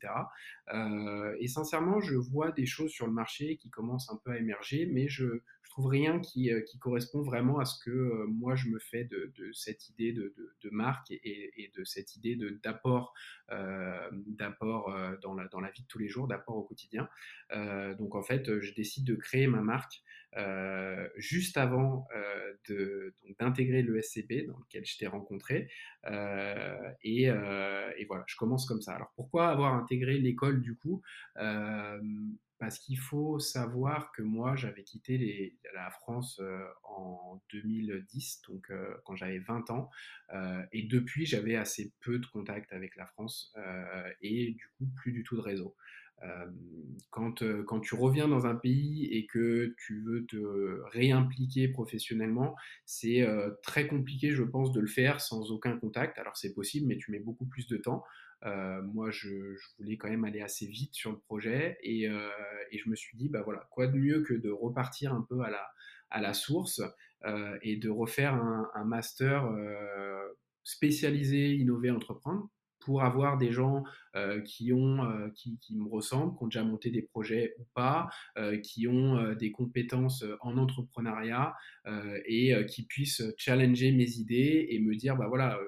[0.74, 4.38] Euh, et sincèrement, je vois des choses sur le marché qui commencent un peu à
[4.38, 5.42] émerger, mais je
[5.74, 9.90] trouve rien qui, qui, correspond vraiment à ce que moi je me fais de, cette
[9.90, 13.14] idée de, marque et, de cette idée d'apport
[14.28, 17.10] d'apport dans, la, dans la vie de tous les jours, d'apport au quotidien.
[17.98, 20.04] donc en fait, je décide de créer ma marque
[20.38, 25.70] euh, juste avant euh, d'intégrer le SCP dans lequel je t'ai rencontré.
[26.06, 27.30] Euh, et,
[28.08, 28.94] voilà, je commence comme ça.
[28.94, 31.02] Alors pourquoi avoir intégré l'école du coup?
[32.64, 36.42] Parce qu'il faut savoir que moi, j'avais quitté la France
[36.84, 38.72] en 2010, donc
[39.04, 39.90] quand j'avais 20 ans,
[40.72, 43.54] et depuis, j'avais assez peu de contact avec la France
[44.22, 45.76] et du coup, plus du tout de réseau.
[46.24, 46.46] Euh,
[47.10, 52.56] quand, euh, quand, tu reviens dans un pays et que tu veux te réimpliquer professionnellement,
[52.86, 56.18] c'est euh, très compliqué, je pense, de le faire sans aucun contact.
[56.18, 58.04] Alors c'est possible, mais tu mets beaucoup plus de temps.
[58.44, 59.30] Moi, je,
[59.78, 63.30] voulais quand même aller assez vite sur le projet et, et, je me suis dit,
[63.30, 65.66] bah voilà, quoi de mieux que de repartir un peu à la,
[66.10, 66.82] à la source
[67.62, 69.50] et de refaire un, master
[70.64, 72.50] spécialisé, innover, entreprendre
[72.84, 73.84] pour avoir des gens
[74.16, 78.10] euh, qui, ont, euh, qui, me ressemblent, qui ont déjà monté des projets ou pas,
[78.38, 81.54] euh, qui ont des compétences en entrepreneuriat
[82.26, 85.60] et qui puissent challenger mes idées et me dire, bah voilà,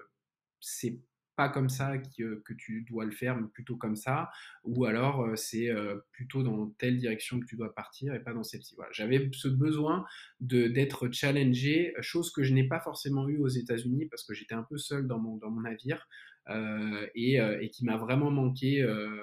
[0.60, 1.00] c'est
[1.36, 4.30] pas comme ça que, que, tu dois le faire, mais plutôt comme ça,
[4.64, 5.70] ou alors c'est
[6.12, 8.76] plutôt dans telle direction que tu dois partir et pas dans celle-ci.
[8.76, 8.92] Voilà.
[8.94, 10.06] J'avais ce besoin
[10.40, 14.64] d'être challengé, chose que je n'ai pas forcément eu aux États-Unis parce que j'étais un
[14.64, 16.08] peu seul dans mon, dans mon navire.
[16.50, 19.20] Euh, et, euh, et, qui m'a vraiment manqué euh,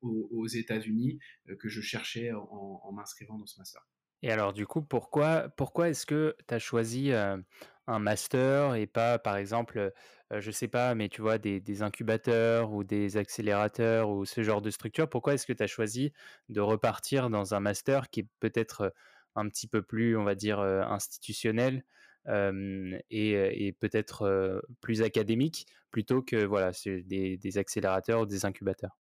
[0.00, 1.18] aux, États-Unis
[1.58, 3.82] que je cherchais en, m'inscrivant dans ce master.
[4.22, 9.18] Et alors, du coup, pourquoi, pourquoi est-ce que tu as choisi un master et pas,
[9.18, 9.92] par exemple,
[10.30, 14.70] je sais pas, mais tu vois, des, incubateurs ou des accélérateurs ou ce genre de
[14.70, 15.08] structure?
[15.08, 16.12] Pourquoi est-ce que tu as choisi
[16.48, 18.94] de repartir dans un master qui est peut-être
[19.34, 21.84] un petit peu plus, on va dire, institutionnel
[22.28, 28.96] et, peut-être plus académique plutôt que voilà, des, des, accélérateurs ou des incubateurs?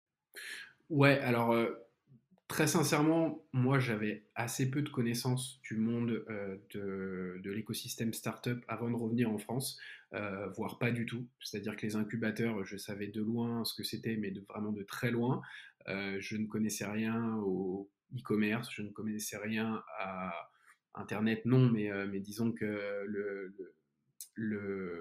[0.90, 1.54] Ouais, alors
[2.50, 6.26] très sincèrement, moi j'avais assez peu de connaissances du monde
[6.74, 9.80] de, de l'écosystème startup avant de revenir en France,
[10.58, 11.26] voire pas du tout.
[11.40, 15.12] C'est-à-dire que les incubateurs, je savais de loin ce que c'était, mais vraiment de très
[15.12, 15.42] loin.
[15.88, 20.50] je ne connaissais rien au e-commerce, je ne connaissais rien à
[20.96, 23.54] Internet, non, mais, euh, disons que le,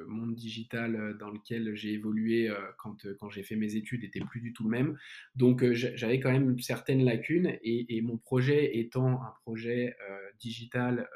[0.09, 4.41] monde digital dans lequel j'ai évolué euh, quand, quand j'ai fait mes études était plus
[4.41, 4.99] du tout le même.
[5.37, 9.95] Donc euh, j'avais quand même certaines lacunes et, mon projet étant un projet
[10.39, 11.09] digital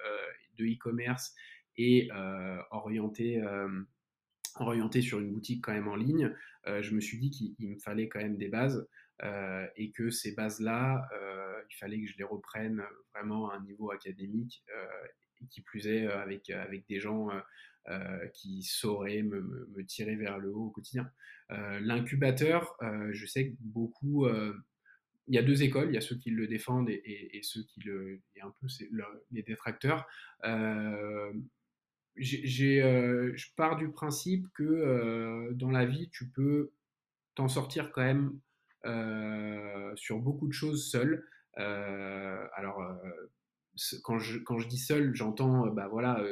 [0.56, 1.35] de e-commerce
[1.76, 2.08] et
[2.70, 3.42] orienté,
[4.56, 6.35] orienté sur une boutique quand même en ligne,
[6.66, 8.87] je me suis dit qu'il me fallait quand même des bases
[9.76, 11.08] et que ces bases-là,
[11.70, 12.82] il fallait que je les reprenne
[13.14, 14.64] vraiment à un niveau académique
[15.40, 17.30] et qui plus est avec, avec des gens
[18.35, 21.11] qui sauraient me, tirer vers le haut au quotidien.
[21.49, 22.77] L'incubateur,
[23.11, 24.27] je sais que beaucoup
[25.29, 27.81] il y a deux écoles, il y a ceux qui le défendent et, ceux qui
[27.81, 28.66] le, et un peu
[29.31, 30.07] les détracteurs.
[30.45, 31.33] Euh,
[32.18, 36.73] euh, je pars du principe que euh, dans la vie, tu peux
[37.35, 38.38] t'en sortir quand même
[39.97, 41.25] sur beaucoup de choses seul.
[41.55, 42.83] alors,
[44.03, 46.23] quand je, quand je dis seul, j'entends bah voilà,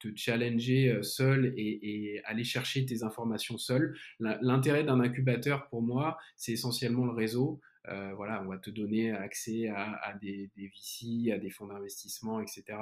[0.00, 3.96] te challenger seul et, et, aller chercher tes informations seul.
[4.18, 7.60] L'intérêt d'un incubateur, pour moi, c'est essentiellement le réseau.
[7.88, 12.40] Euh, voilà, on va te donner accès à, des, des, VC, à des fonds d'investissement,
[12.40, 12.78] etc.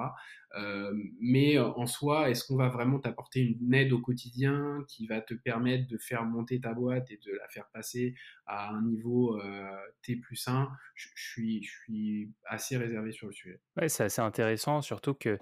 [0.56, 5.20] Euh, mais en soi, est-ce qu'on va vraiment t'apporter une aide au quotidien qui va
[5.20, 8.14] te permettre de faire monter ta boîte et de la faire passer
[8.46, 9.70] à un niveau euh,
[10.02, 13.60] T plus 1 je, suis, assez réservé sur le sujet.
[13.76, 15.38] Ouais, c'est assez intéressant, surtout que,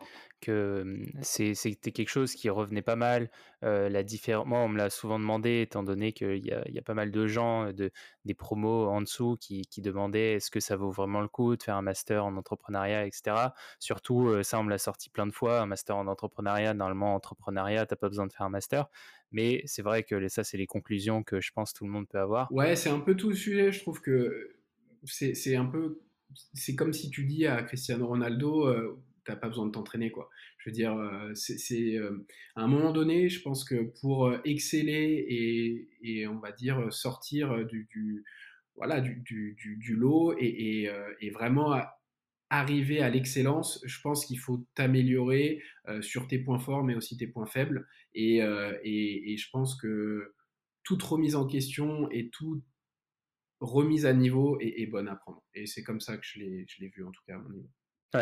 [0.49, 3.31] mmh, c'était quelque chose qui revenait pas mal.
[3.62, 7.11] la différence, moi, on me l'a souvent demandé, étant donné qu'il y a, pas mal
[7.11, 7.90] de gens, de,
[8.25, 11.62] des promos en dessous qui, qui demandaient est-ce que ça vaut vraiment le coup de
[11.62, 13.55] faire un master en entrepreneuriat, etc.
[13.79, 16.75] Surtout, ça, on me l'a sorti plein de fois, un master en entrepreneuriat.
[16.75, 18.89] Normalement, entrepreneuriat, t'as pas besoin de faire un master.
[19.33, 22.19] Mais c'est vrai que ça, c'est les conclusions que je pense tout le monde peut
[22.19, 22.51] avoir.
[22.53, 23.73] Ouais, c'est un peu tout le sujet.
[23.73, 24.57] Je trouve que
[25.05, 26.01] c'est un peu.
[26.55, 30.29] C'est comme si tu dis à Cristiano Ronaldo, euh, t'as pas besoin de t'entraîner, quoi.
[30.59, 35.25] Je veux dire, euh, c'est euh, à un moment donné, je pense que pour exceller
[35.29, 38.25] et, et on va dire sortir du,
[38.75, 41.81] voilà, du, du, lot et, et, et vraiment
[42.51, 47.17] arriver à l'excellence, je pense qu'il faut t'améliorer euh, sur tes points forts, mais aussi
[47.17, 47.87] tes points faibles.
[48.15, 50.35] Et, euh, je pense que
[50.85, 52.63] toute remise en question et toute
[53.61, 55.43] remise à niveau est, est bonne à prendre.
[55.55, 57.69] Et c'est comme ça que je l'ai vu, en tout cas, à mon niveau.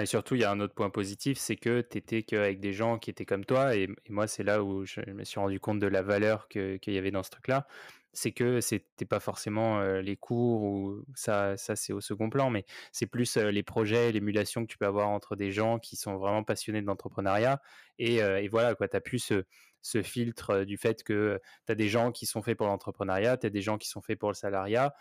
[0.01, 2.73] et surtout, il y a un autre point positif, c'est que tu étais qu'avec des
[2.73, 3.77] gens qui étaient comme toi.
[3.77, 6.99] Et, moi, c'est là où je me suis rendu compte de la valeur qu'il y
[6.99, 7.67] avait dans ce truc-là
[8.15, 13.07] c'est que c'était pas forcément les cours ou ça, c'est au second plan, mais c'est
[13.07, 16.81] plus les projets, l'émulation que tu peux avoir entre des gens qui sont vraiment passionnés
[16.81, 17.61] de l'entrepreneuriat.
[17.99, 19.45] Et, et, voilà, quoi, tu as plus ce,
[19.85, 23.47] ce filtre du fait que tu as des gens qui sont faits pour l'entrepreneuriat, tu
[23.47, 24.95] as des gens qui sont faits pour le salariat.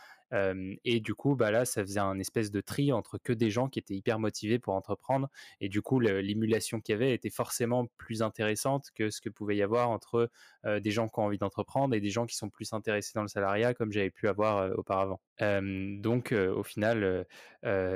[0.84, 3.70] Et du coup, bah là, ça faisait un espèce de tri entre que des gens
[3.70, 5.30] qui étaient hyper motivés pour entreprendre.
[5.62, 9.56] Et du coup, l'émulation qu'il y avait était forcément plus intéressante que ce que pouvait
[9.56, 10.30] y avoir entre
[10.66, 13.28] des gens qui ont envie d'entreprendre et des gens qui sont plus intéressés dans le
[13.28, 15.22] salariat, comme j'avais pu avoir auparavant.
[15.40, 17.26] donc, au final,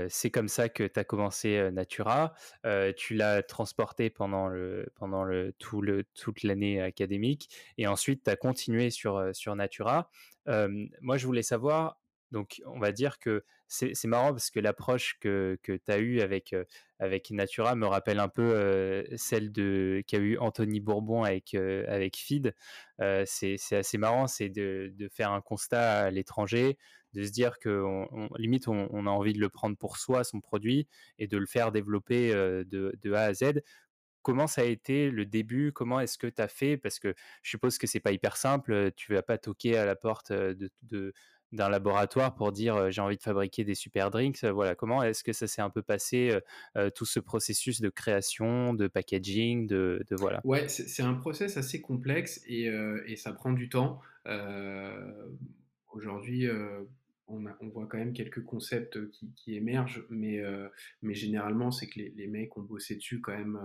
[0.10, 2.34] c'est comme ça que tu as commencé Natura.
[2.96, 7.50] tu l'as transporté pendant, le, pendant le, tout le, toute l'année académique.
[7.78, 10.10] Et ensuite, tu as continué sur, sur Natura.
[10.46, 12.00] moi, je voulais savoir,
[12.32, 16.22] donc on va dire que c'est marrant parce que l'approche que, que tu as eue
[16.22, 16.56] avec,
[17.00, 22.54] avec Natura me rappelle un peu celle qu'a eu Anthony Bourbon avec, avec FID.
[23.26, 26.78] c'est assez marrant, c'est de, de, faire un constat à l'étranger,
[27.14, 30.24] de se dire que on, limite on, on, a envie de le prendre pour soi,
[30.24, 30.88] son produit,
[31.20, 32.66] et de le faire développer de,
[33.02, 33.62] de A à Z
[34.28, 35.72] comment ça a été le début?
[35.72, 36.76] Comment est-ce que tu as fait?
[36.76, 38.92] Parce que je suppose que c'est pas hyper simple.
[38.98, 41.14] Tu vas pas toquer à la porte de,
[41.52, 44.44] d'un laboratoire pour dire j'ai envie de fabriquer des super drinks.
[44.44, 46.38] Voilà, comment est-ce que ça s'est un peu passé
[46.96, 50.42] tout ce processus de création, de packaging, de, voilà?
[50.44, 52.66] Ouais, c'est un process assez complexe et,
[53.06, 54.02] et ça prend du temps.
[55.94, 56.48] Aujourd'hui,
[57.28, 59.00] on, voit quand même quelques concepts
[59.36, 60.42] qui, émergent, mais,
[61.02, 63.60] mais généralement, c'est que les, mecs ont bossé dessus quand même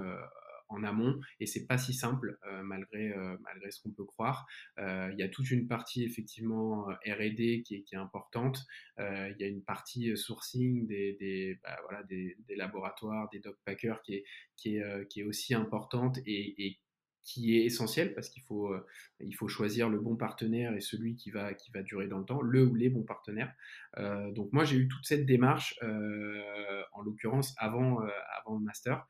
[0.73, 4.47] en amont et c'est pas si simple euh, malgré euh, malgré ce qu'on peut croire.
[4.79, 8.65] Euh, il y a toute une partie effectivement R&D qui est, importante.
[8.99, 14.15] Il y a une partie sourcing des des, bah, voilà, des, laboratoires, des dogpackers qui
[14.15, 14.25] est
[14.57, 16.79] qui est qui est aussi importante et
[17.23, 18.85] qui est essentiel parce qu'il faut, euh,
[19.21, 22.25] il faut choisir le bon partenaire et celui qui va, qui va durer dans le
[22.25, 23.53] temps, le ou les bons partenaires.
[23.99, 28.01] Euh, donc moi j'ai eu toute cette démarche, euh, en l'occurrence avant,
[28.39, 29.07] avant le master,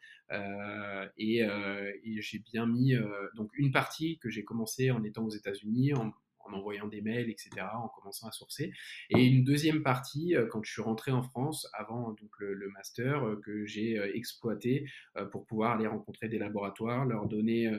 [1.19, 1.43] et,
[2.21, 2.95] j'ai bien mis
[3.35, 5.93] donc une partie que j'ai commencé en étant aux États-Unis,
[6.45, 8.73] en envoyant des mails, etc., en commençant à sourcer.
[9.11, 13.27] Et une deuxième partie, euh, quand je suis rentré en France, avant donc le, master,
[13.27, 14.87] euh, que j'ai euh, exploité
[15.31, 17.71] pour pouvoir aller rencontrer des laboratoires, leur donner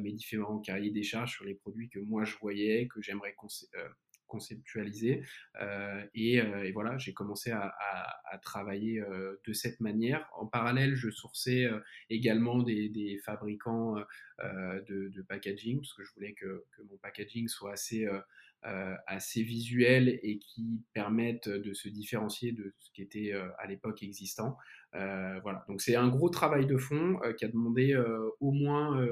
[0.00, 3.34] mes différents cahiers des charges sur les produits que moi je voyais, que j'aimerais
[4.26, 5.22] conceptualisé.
[6.14, 7.74] Et, et, voilà, j'ai commencé à,
[8.42, 9.02] travailler
[9.46, 10.28] de cette manière.
[10.36, 11.68] En parallèle, je sourçais
[12.10, 13.96] également des, fabricants
[14.38, 18.06] de, packaging, parce que je voulais que, mon packaging soit assez
[18.64, 23.68] euh, assez visuels et qui permettent de se différencier de ce qui était euh, à
[23.68, 24.56] l'époque existant.
[24.96, 27.96] Euh, voilà, donc c'est un gros travail de fond qui a demandé
[28.40, 29.06] au moins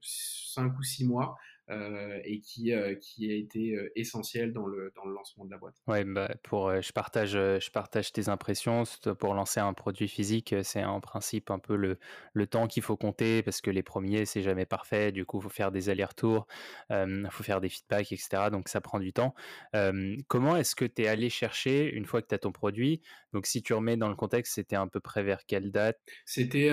[0.00, 1.36] 5 ou 6 mois
[1.68, 5.50] euh, et qui, euh, qui a été euh, essentiel dans le, dans le lancement de
[5.50, 5.74] la boîte.
[5.88, 8.84] Ouais, bah pour, je, partage, je partage tes impressions.
[9.18, 11.98] Pour lancer un produit physique, c'est en principe un peu le,
[12.34, 15.10] le temps qu'il faut compter parce que les premiers, c'est jamais parfait.
[15.10, 16.46] Du coup, il faut faire des allers-retours,
[16.90, 18.50] il faut faire des feedbacks, etc.
[18.52, 19.34] Donc, ça prend du temps.
[20.28, 23.02] comment est-ce que tu es allé chercher une fois que tu as ton produit
[23.36, 26.00] Donc, si tu remets dans le contexte, c'était à peu près vers quelle date?
[26.24, 26.72] C'était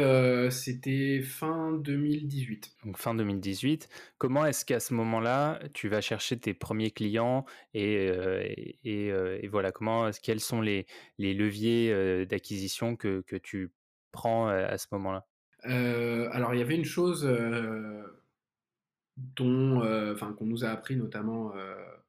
[0.49, 2.71] c'était fin 2018.
[2.85, 3.89] Donc, fin 2018.
[4.17, 7.43] Comment est-ce qu'à ce moment-là, tu vas chercher tes premiers clients
[7.73, 8.45] et, euh,
[8.85, 10.85] euh, et, voilà, comment, quels sont les,
[11.17, 13.73] les leviers euh, d'acquisition que, que, tu
[14.13, 15.27] prends à ce moment-là?
[15.65, 17.29] Alors, il y avait une chose
[19.17, 19.81] dont,
[20.13, 21.51] enfin, qu'on nous a appris notamment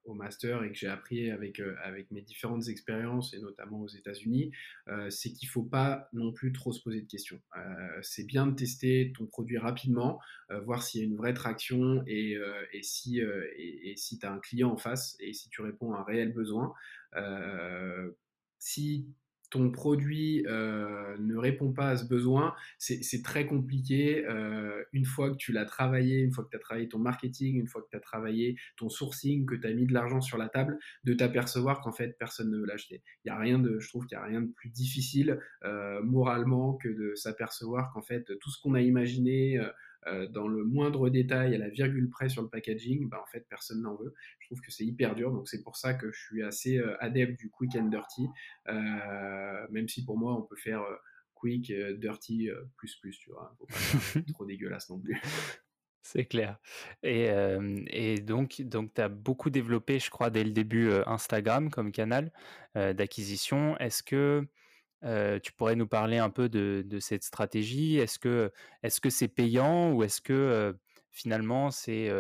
[0.04, 3.88] au master et que j'ai appris avec, euh, avec mes différentes expériences et notamment aux
[3.88, 4.52] États-Unis,
[4.88, 7.40] euh, c'est qu'il ne faut pas non plus trop se poser de questions.
[7.56, 10.20] Euh, c'est bien de tester ton produit rapidement,
[10.64, 12.36] voir s'il y a une vraie traction et,
[12.82, 16.04] si, et si tu as un client en face et si tu réponds à un
[16.04, 16.74] réel besoin.
[18.58, 19.06] si
[19.70, 24.24] produit euh, ne répond pas à ce besoin, c'est très compliqué.
[24.26, 27.58] Euh, une fois que tu l'as travaillé, une fois que tu as travaillé ton marketing,
[27.58, 30.38] une fois que tu as travaillé ton sourcing, que tu as mis de l'argent sur
[30.38, 33.02] la table, de t'apercevoir qu'en fait personne ne veut l'acheter.
[33.24, 36.02] Il y a rien de, je trouve qu'il n'y a rien de plus difficile euh,
[36.02, 39.60] moralement que de s'apercevoir qu'en fait tout ce qu'on a imaginé
[40.32, 43.80] dans le moindre détail, à la virgule près sur le packaging, bah, en fait, personne
[43.80, 44.12] n'en veut.
[44.44, 47.02] Je trouve que c'est hyper dur, donc c'est pour ça que je suis assez euh,
[47.02, 48.28] adepte du quick and dirty,
[48.68, 50.84] euh, même si pour moi, on peut faire
[51.32, 53.56] quick, dirty, plus, plus, tu vois.
[53.58, 55.18] Faut pas trop dégueulasse non plus.
[56.02, 56.58] C'est clair.
[57.02, 57.30] Et,
[57.86, 62.30] et donc, donc tu as beaucoup développé, je crois, dès le début, Instagram comme canal
[62.74, 63.78] d'acquisition.
[63.78, 64.46] Est-ce que
[65.42, 67.96] tu pourrais nous parler un peu de, cette stratégie?
[67.96, 70.76] Est-ce que est-ce que c'est payant ou est-ce que
[71.10, 72.10] finalement c'est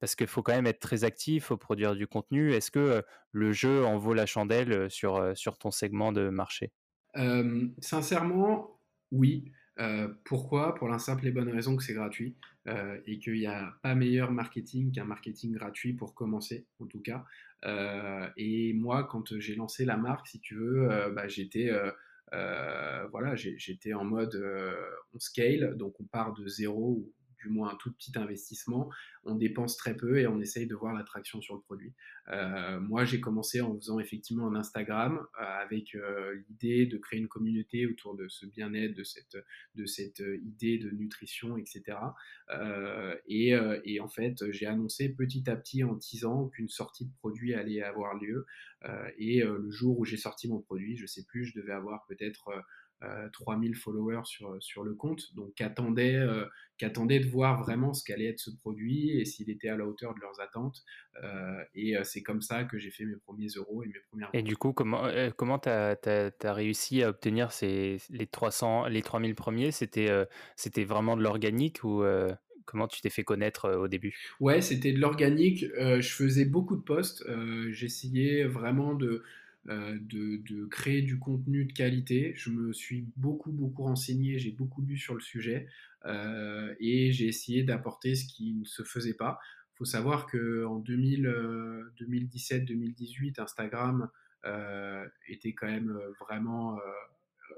[0.00, 2.52] parce qu'il faut quand même être très actif, faut produire du contenu.
[2.52, 6.72] Est-ce que le jeu en vaut la chandelle sur sur ton segment de marché?
[7.80, 8.80] Sincèrement,
[9.10, 9.52] oui.
[10.24, 10.74] pourquoi?
[10.74, 12.36] Pour la simple et bonne raison que c'est gratuit
[13.06, 17.24] et qu'il n'y a pas meilleur marketing qu'un marketing gratuit pour commencer, en tout cas.
[18.36, 21.70] et moi, quand j'ai lancé la marque, si tu veux, bah, j'étais
[22.32, 24.34] voilà, j'étais en mode
[25.14, 27.12] on scale, donc on part de zéro
[27.46, 28.90] du moins un tout petit investissement,
[29.24, 31.94] on dépense très peu et on essaye de voir l'attraction sur le produit.
[32.28, 37.20] Euh, moi, j'ai commencé en faisant effectivement un Instagram euh, avec euh, l'idée de créer
[37.20, 39.36] une communauté autour de ce bien-être, de cette,
[39.74, 41.98] de cette idée de nutrition, etc.
[43.26, 47.82] Et, en fait, j'ai annoncé petit à petit en teasant qu'une sortie de produit allait
[47.82, 48.46] avoir lieu.
[49.18, 52.50] et le jour où j'ai sorti mon produit, je sais plus, je devais avoir peut-être
[53.32, 56.46] 3000 euh, followers sur, sur le compte, donc qu'attendaient euh,
[56.80, 60.20] de voir vraiment ce qu'allait être ce produit et s'il était à la hauteur de
[60.20, 60.82] leurs attentes.
[61.22, 64.30] Euh, et c'est comme ça que j'ai fait mes premiers euros et mes premières.
[64.32, 69.02] Et du coup, comment comment tu as, as, réussi à obtenir ces, les 300, les
[69.02, 69.70] 3000 premiers?
[69.70, 70.10] C'était
[70.54, 72.04] c'était vraiment de l'organique ou
[72.64, 74.16] comment tu t'es fait connaître au début?
[74.40, 75.64] Ouais, c'était de l'organique.
[75.78, 77.24] je faisais beaucoup de posts.
[77.70, 79.22] J'essayais vraiment de
[79.68, 82.32] euh, de, créer du contenu de qualité.
[82.36, 85.66] Je me suis beaucoup, beaucoup renseigné, j'ai beaucoup lu sur le sujet
[86.04, 89.40] euh, et j'ai essayé d'apporter ce qui ne se faisait pas.
[89.74, 94.08] Il faut savoir qu'en 2017-2018, euh, Instagram
[95.26, 96.78] était quand même vraiment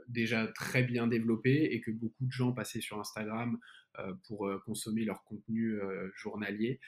[0.09, 3.59] déjà très bien développé et que beaucoup de gens passaient sur Instagram
[4.27, 5.79] pour consommer leur contenu
[6.17, 6.81] journalier.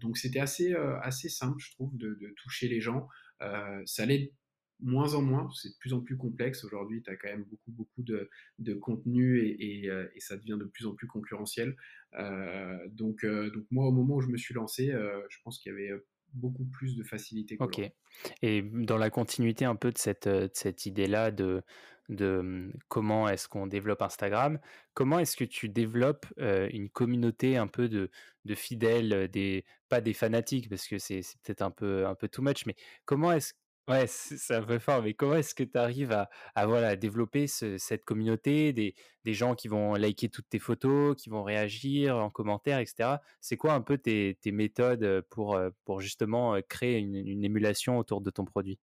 [0.00, 3.08] donc c'était assez, assez simple, je trouve, de, de toucher les gens.
[3.38, 4.32] ça allait
[4.80, 6.64] moins en moins, c'est de plus en plus complexe.
[6.64, 10.58] Aujourd'hui, tu as quand même beaucoup, beaucoup de, de contenu et, euh, et, ça devient
[10.58, 11.76] de plus en plus concurrentiel.
[12.18, 14.92] Euh, donc, euh, donc, moi, au moment où je me suis lancé,
[15.28, 15.92] je pense qu'il y avait
[16.32, 17.56] beaucoup plus de facilité.
[17.60, 17.80] ok.
[18.42, 21.62] Et dans la continuité un peu de cette, de cette idée-là de,
[22.08, 24.58] de hum, comment est-ce qu'on développe Instagram,
[24.94, 28.10] comment est-ce que tu développes une communauté un peu de,
[28.44, 32.42] de fidèles, des, pas des fanatiques, parce que c'est peut-être un peu, un peu too
[32.42, 33.54] much, mais comment est-ce
[33.86, 37.76] Ouais, c'est un peu fort, mais comment est-ce que tu arrives à à développer ce
[37.76, 38.94] cette communauté, des
[39.34, 43.20] gens qui vont liker toutes tes photos, qui vont réagir en commentaire et cetera?
[43.42, 45.58] C'est quoi un peu tes tes méthodes, pour,
[46.00, 48.78] justement, créer une émulation autour de ton produit?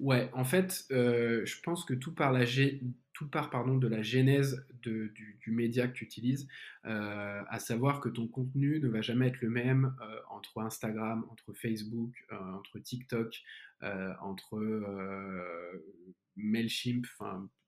[0.00, 2.44] Ouais, en fait, je pense que tout part la
[3.18, 5.08] tout part, pardon, de la genèse de
[5.40, 6.46] du média que tu utilises,
[6.86, 6.90] heu,
[7.48, 11.52] à savoir que ton contenu ne va jamais être le même, heu, entre Instagram, entre
[11.52, 13.34] Facebook, heu, entre TikTok,
[13.82, 14.56] heu, entre,
[16.36, 17.06] Mailchimp,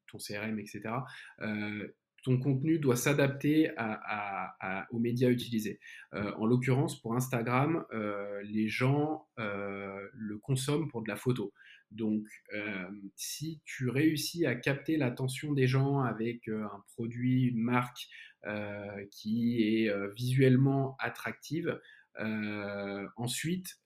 [0.07, 1.05] ton CRM et cetera.
[1.43, 5.81] Heu, ton contenu doit s'adapter à aux médias utilisés.
[6.13, 7.85] En l'occurrence, pour Instagram,
[8.45, 11.53] les gens, le consomment pour de la photo.
[11.91, 12.25] Donc,
[12.55, 18.09] euh, si tu réussis à capter l'attention des gens avec euh, un produit, une marque
[18.47, 21.81] euh, qui est visuellement attractive,
[23.17, 23.79] ensuite,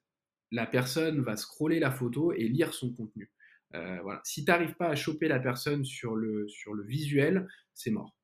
[0.51, 3.31] la personne va scroller la photo et lire son contenu.
[3.73, 4.21] Voilà.
[4.25, 8.17] Si tu n'arrives pas à choper la personne sur le, sur le visuel, c'est mort.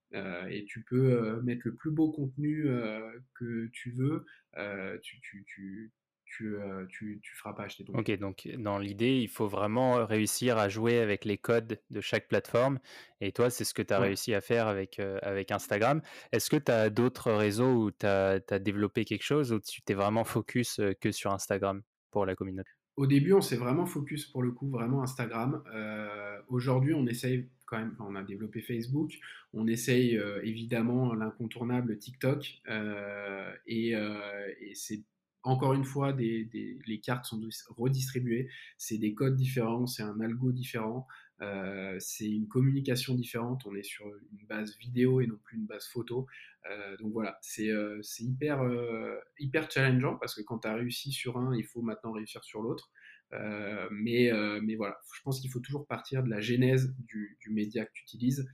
[0.49, 2.67] Et tu peux mettre le plus beau contenu
[3.35, 4.27] que tu veux,
[6.31, 10.07] tu, euh, tu, tu feras pas acheter ton OK, donc dans l'idée, il faut vraiment
[10.07, 12.79] réussir à jouer avec les codes de chaque plateforme
[13.21, 14.11] et toi, c'est ce que tu as Ouais.
[14.11, 16.01] réussi à faire avec, heu, avec Instagram.
[16.31, 19.95] Est-ce que tu as d'autres réseaux où tu as développé quelque chose, où tu t'es
[19.95, 22.71] vraiment focus, que sur Instagram pour la communauté?
[22.97, 25.63] Au début, on s'est vraiment focus pour le coup, vraiment Instagram.
[25.73, 29.13] Euh, aujourd'hui, on essaye quand même, on a développé Facebook,
[29.55, 35.05] on essaye euh, évidemment l'incontournable TikTok, euh, et, euh, et c'est
[35.43, 37.41] encore une fois, les cartes sont
[37.77, 41.07] redistribuées, c'est des codes différents, c'est un algo différent,
[41.43, 45.67] euh, c'est une communication différente, on est sur une base vidéo et non plus une
[45.67, 46.27] base photo.
[46.71, 51.57] Euh, donc voilà, c'est euh, hyper, challengeant parce que quand tu as réussi sur un,
[51.57, 52.91] il faut maintenant réussir sur l'autre.
[53.91, 54.31] Mais,
[54.77, 58.49] voilà, je pense qu'il faut toujours partir de la genèse du, média que tu utilises.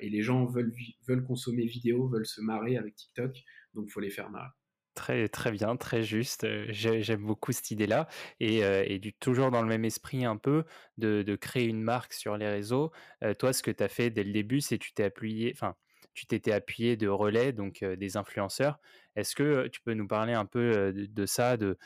[0.00, 0.72] Et les gens veulent,
[1.08, 3.42] veulent consommer vidéo, veulent se marrer avec TikTok,
[3.74, 4.50] donc il faut les faire marrer.
[4.94, 8.08] Très, très bien, très juste, j'aime beaucoup cette idée-là
[8.40, 10.64] et toujours dans le même esprit un peu
[10.98, 12.90] de créer une marque sur les réseaux.
[13.38, 15.76] Toi, ce que tu as fait dès le début, c'est tu t'es appuyé enfin,
[16.12, 18.78] tu t'étais appuyé de relais, donc des influenceurs.
[19.16, 21.78] Est-ce que, tu peux nous parler un peu, de ça, de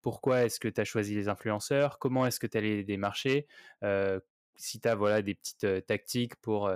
[0.00, 1.98] pourquoi est-ce que tu as choisi les influenceurs?
[1.98, 3.46] Comment est-ce que tu allais les démarcher?
[4.56, 6.70] Si tu as, voilà, des petites, tactiques pour,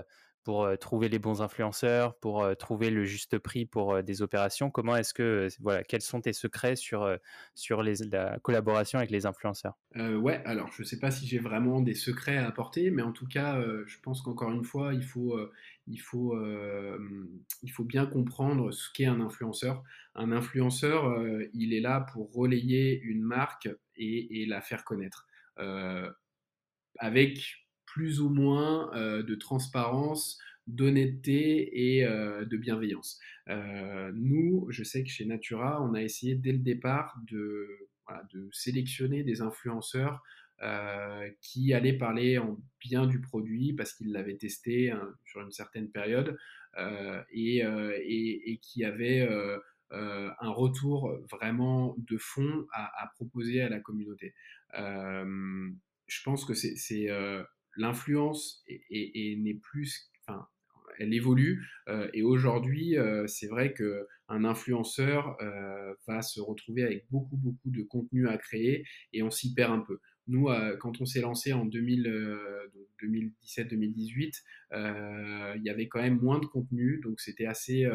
[0.45, 4.71] pour, trouver les bons influenceurs, pour, trouver le juste prix pour, des opérations?
[4.71, 7.09] Comment est-ce que, voilà, quels sont tes secrets sur,
[7.55, 9.75] sur les la collaboration avec les influenceurs?
[9.95, 13.27] Ouais, alors je sais pas si j'ai vraiment des secrets à apporter, mais en tout
[13.27, 15.39] cas, je pense qu'encore une fois, il faut,
[15.87, 16.39] il faut,
[17.63, 19.83] il faut bien comprendre ce qu'est un influenceur.
[20.15, 21.17] Un influenceur,
[21.55, 25.27] il est là pour relayer une marque et, et la faire connaître.
[26.99, 27.64] Avec
[27.95, 30.37] plus ou moins euh, de transparence,
[30.67, 33.21] d'honnêteté et euh, de bienveillance.
[33.49, 37.69] Euh, nous, je sais que chez Natura, on a essayé dès le départ de,
[38.53, 40.23] sélectionner des influenceurs
[41.41, 45.91] qui allaient parler en bien du produit parce qu'ils l'avaient testé hein, sur une certaine
[45.91, 46.37] période
[47.33, 54.35] et, qui avaient euh, un retour vraiment de fond à, proposer à la communauté.
[54.75, 57.09] Je pense que c'est
[57.77, 60.49] l'influence n'est plus, enfin,
[60.99, 66.85] elle évolue euh, et aujourd'hui euh, c'est vrai que un influenceur euh, va se retrouver
[66.85, 70.01] avec beaucoup beaucoup de contenu à créer et on s'y perd un peu.
[70.27, 70.49] Nous,
[70.81, 76.99] quand on s'est lancé en 2017-2018, euh, il y avait quand même moins de contenu,
[77.05, 77.87] donc c'était assez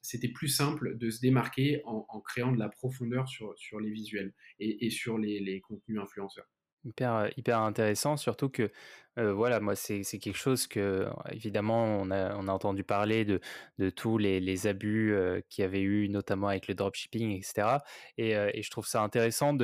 [0.00, 4.90] c'était plus simple de se démarquer en, créant de la profondeur sur, les visuels et,
[4.90, 6.48] sur les, contenus influenceurs.
[6.84, 8.72] Hyper, heu, hyper intéressant, surtout que,
[9.16, 13.40] heu, voilà, moi, c'est quelque chose que, évidemment, on a on a entendu parler de
[13.78, 17.42] de tous les les abus, heu, qu'il y avait eu, notamment avec le dropshipping et
[17.42, 17.84] cetera
[18.18, 19.54] et et je trouve ça intéressant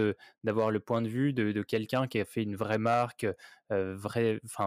[0.44, 3.26] d'avoir le point de vue de de quelqu'un qui a fait une vraie marque,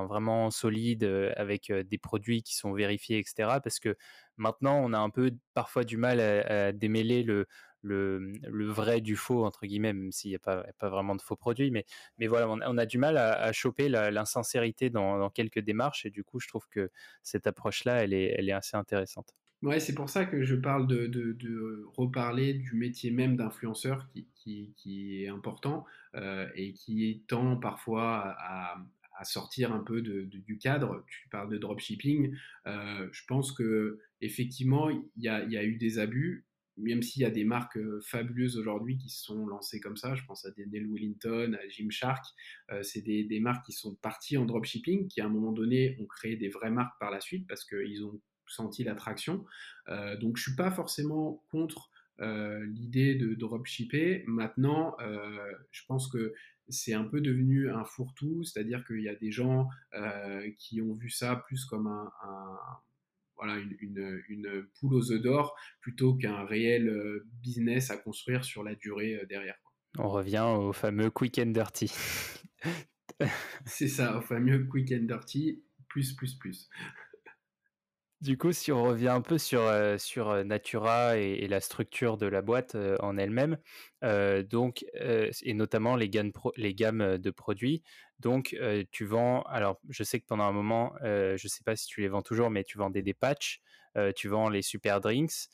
[0.10, 1.06] vraiment solide,
[1.38, 3.62] avec, des produits qui sont vérifiés et cetera.
[3.62, 3.96] Parce que
[4.38, 7.48] maintenant, on a un peu, parfois, du mal à démêler le
[7.82, 11.36] le, le vrai du faux, entre guillemets, même s'il n'y a pas, vraiment de faux
[11.36, 11.72] produits.
[11.72, 16.06] Mais, voilà, on a, du mal à, choper l'insincérité dans, quelques démarches.
[16.06, 16.90] Et du coup, je trouve que
[17.24, 19.36] cette approche-là, elle est, elle est assez intéressante.
[19.62, 25.28] Ouais, c'est pour ça que je parle de, reparler du métier même d'influenceur qui, est
[25.28, 28.84] important euh, et qui tend parfois à,
[29.24, 31.06] sortir un peu du cadre.
[31.08, 32.36] Tu parles de dropshipping.
[32.66, 36.44] Euh, je pense que effectivement, il y a eu des abus,
[36.82, 40.24] même s'il y a des marques fabuleuses aujourd'hui qui se sont lancées comme ça, je
[40.26, 42.26] pense à Daniel Wellington, à Gymshark,
[42.82, 46.36] c'est des, marques qui sont parties en dropshipping, qui à un moment donné ont créé
[46.36, 49.46] des vraies marques par la suite parce qu'ils ont senti l'attraction.
[50.20, 54.24] donc je suis pas forcément contre l'idée de dropshipper.
[54.28, 54.96] Maintenant,
[55.72, 56.34] je pense que
[56.70, 59.70] c'est un peu devenu un fourre-tout, c'est-à-dire qu'il y a des gens
[60.58, 62.12] qui ont vu ça plus comme un,
[63.42, 66.92] voilà, une, une, poule aux œufs d'or plutôt qu'un réel
[67.42, 69.56] business à construire sur la durée derrière.
[69.98, 71.92] On revient au fameux quick and dirty.
[73.66, 76.70] c'est ça, au fameux quick and dirty, plus, plus, plus.
[78.22, 79.64] Du coup, si on revient un peu sur,
[79.98, 83.58] sur Natura et, la structure de la boîte en elle-même,
[84.50, 87.82] donc, et notamment les gammes, les gammes de produits.
[88.22, 88.56] Donc,
[88.92, 92.02] tu vends, alors je sais que pendant un moment, je ne sais pas si tu
[92.02, 93.62] les vends toujours, mais tu vendais des patchs,
[94.16, 95.50] tu vends les super drinks.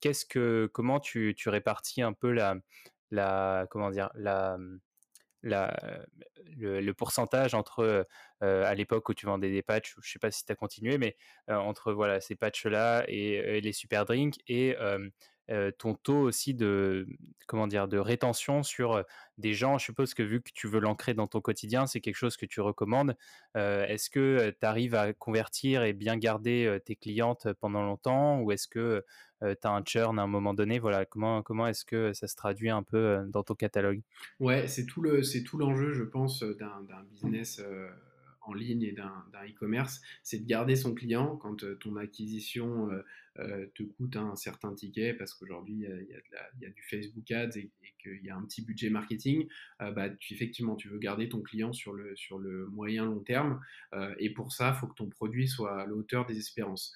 [0.00, 4.58] qu'est-ce que, comment tu, répartis un peu la, comment dire, la,
[5.42, 8.06] le, pourcentage entre
[8.40, 10.98] à l'époque où tu vendais des patchs, je ne sais pas si tu as continué,
[10.98, 11.16] mais
[11.48, 14.76] entre voilà, ces patchs-là et, les super drinks et
[15.78, 17.06] ton taux aussi de,
[17.46, 19.04] comment dire, de rétention sur
[19.38, 19.78] des gens?
[19.78, 22.46] Je suppose que vu que tu veux l'ancrer dans ton quotidien, c'est quelque chose que
[22.46, 23.16] tu recommandes.
[23.54, 28.40] est-ce que tu arrives à convertir et bien garder tes clientes pendant longtemps?
[28.40, 29.04] Ou est-ce que
[29.40, 30.78] tu as un churn à un moment donné?
[30.78, 34.02] Voilà, comment, comment est-ce que ça se traduit un peu dans ton catalogue?
[34.40, 37.62] Ouais, c'est tout l'enjeu, je pense, d'un business
[38.46, 43.02] en ligne et d'un e-commerce, c'est de garder son client quand euh, ton acquisition euh,
[43.38, 47.70] euh, te coûte un certain ticket, parce qu'aujourd'hui, il y, a du Facebook Ads et,
[48.02, 49.46] qu'il y a un petit budget marketing,
[49.78, 53.60] bah, tu, effectivement, tu veux garder ton client sur le, sur le moyen long terme,
[54.18, 56.94] et pour ça, il faut que ton produit soit à la hauteur des espérances.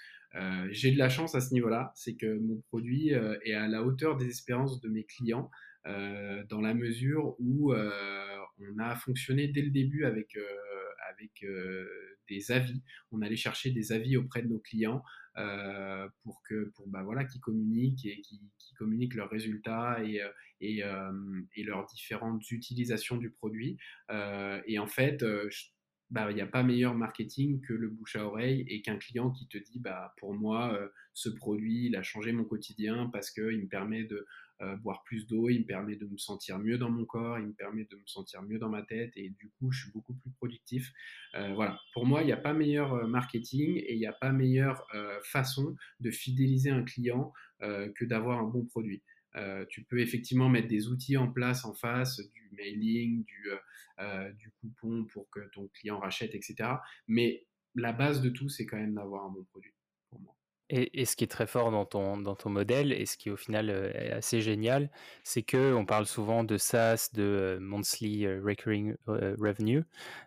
[0.70, 4.16] J'ai de la chance à ce niveau-là, c'est que mon produit est à la hauteur
[4.16, 5.51] des espérances de mes clients,
[5.84, 10.38] dans la mesure où on a fonctionné dès le début avec
[11.11, 11.88] avec euh,
[12.28, 12.82] des avis.
[13.12, 15.02] On allait chercher des avis auprès de nos clients
[15.36, 18.40] euh, pour que pour bah voilà qui communiquent et qui,
[18.78, 23.76] communiquent leurs résultats et euh, leurs différentes utilisations du produit.
[24.11, 25.22] et en fait,
[26.08, 29.30] bah, il n'y a pas meilleur marketing que le bouche à oreille et qu'un client
[29.32, 30.80] qui te dit bah, pour moi,
[31.12, 34.26] ce produit, il a changé mon quotidien parce qu'il me permet de
[34.62, 37.46] euh, boire plus d'eau, il me permet de me sentir mieux dans mon corps, il
[37.46, 40.14] me permet de me sentir mieux dans ma tête et du coup, je suis beaucoup
[40.14, 40.92] plus productif.
[41.34, 44.12] Euh, voilà, pour moi, il n'y a pas meilleur euh, marketing et il n'y a
[44.12, 44.86] pas meilleure
[45.24, 49.02] façon de fidéliser un client que d'avoir un bon produit.
[49.68, 53.50] tu peux effectivement mettre des outils en place en face, du mailing, du,
[54.36, 56.70] du coupon pour que ton client rachète, etc.
[57.06, 59.72] Mais la base de tout, c'est quand même d'avoir un bon produit
[60.73, 63.37] Et, ce qui est très fort dans ton, dans ton modèle, et ce qui au
[63.37, 64.89] final euh, est assez génial,
[65.25, 69.85] c'est que on parle souvent de SaaS, de euh, Monthly euh, Recurring Revenue,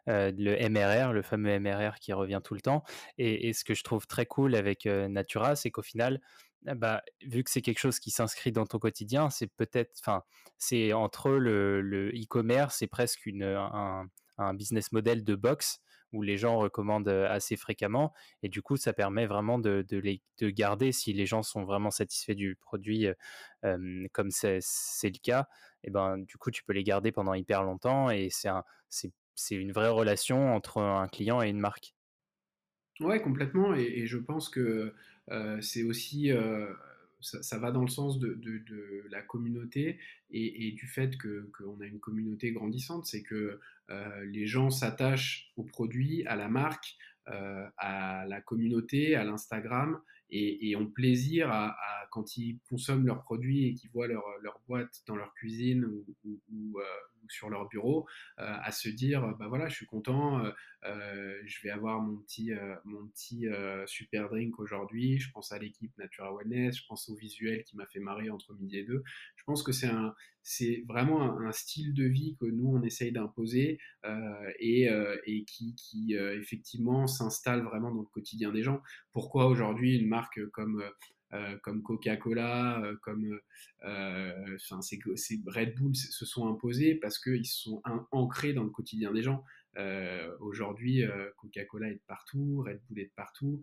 [0.07, 2.83] le MRR, le fameux MRR qui revient tout le temps.
[3.17, 6.19] Et, ce que je trouve très cool avec Natura, c'est qu'au final,
[6.67, 10.23] ah bah, vu que c'est quelque chose qui s'inscrit dans ton quotidien, c'est peut-être, enfin,
[10.57, 15.79] c'est entre le e-commerce et presque un, un, business model de box
[16.13, 18.13] où les gens recommandent assez fréquemment.
[18.41, 21.91] Et du coup, ça permet vraiment de, les, de garder si les gens sont vraiment
[21.91, 23.07] satisfaits du produit,
[23.61, 24.59] comme c'est
[25.03, 25.47] le cas.
[25.83, 29.55] Et ben, du coup, tu peux les garder pendant hyper longtemps et c'est un, c'est
[29.55, 31.95] une vraie relation entre un client et une marque.
[32.99, 33.73] Ouais, complètement.
[33.73, 34.93] Et, je pense que
[35.61, 36.31] c'est aussi
[37.23, 38.39] ça, va dans le sens de,
[39.09, 39.99] la communauté
[40.31, 43.59] et, du fait qu'on a une communauté grandissante, c'est que
[43.89, 46.95] euh, les gens s'attachent au produit, à la marque,
[47.29, 49.99] euh, à la communauté, à l'Instagram
[50.29, 51.75] et, ont plaisir à,
[52.11, 54.23] quand ils consomment leurs produits et qu'ils voient leur,
[54.67, 56.83] boîte dans leur cuisine ou, ou, euh,
[57.33, 58.07] sur leur bureau,
[58.39, 60.43] euh, à se dire bah voilà, je suis content,
[60.85, 62.51] euh, je vais avoir mon petit,
[62.85, 63.45] mon petit
[63.85, 65.19] super drink aujourd'hui.
[65.19, 68.53] Je pense à l'équipe Natura Wellness, je pense au visuel qui m'a fait marrer entre
[68.53, 69.03] midi et deux.
[69.35, 73.11] Je pense que c'est un, c'est vraiment un, style de vie que nous on essaye
[73.11, 73.79] d'imposer
[74.59, 74.89] et,
[75.25, 78.81] et, qui, qui effectivement s'installe vraiment dans le quotidien des gens.
[79.11, 80.89] Pourquoi aujourd'hui une marque comme euh,
[81.61, 83.39] comme Coca-Cola, euh, comme
[83.83, 84.99] euh, ces,
[85.47, 87.81] Red Bull se sont imposés parce qu'ils sont
[88.11, 89.43] ancrés dans le quotidien des gens.
[90.39, 91.03] Aujourd'hui,
[91.37, 93.61] Coca-Cola est de partout, Red Bull est de partout.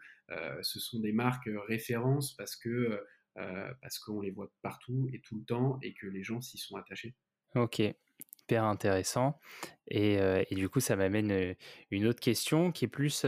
[0.62, 3.00] ce sont des marques références parce que
[3.80, 6.74] parce qu'on les voit partout et tout le temps et que les gens s'y sont
[6.76, 7.14] attachés.
[7.54, 9.38] Ok, hyper intéressant.
[9.86, 11.54] Et, et, du coup, ça m'amène
[11.92, 13.24] une autre question qui est plus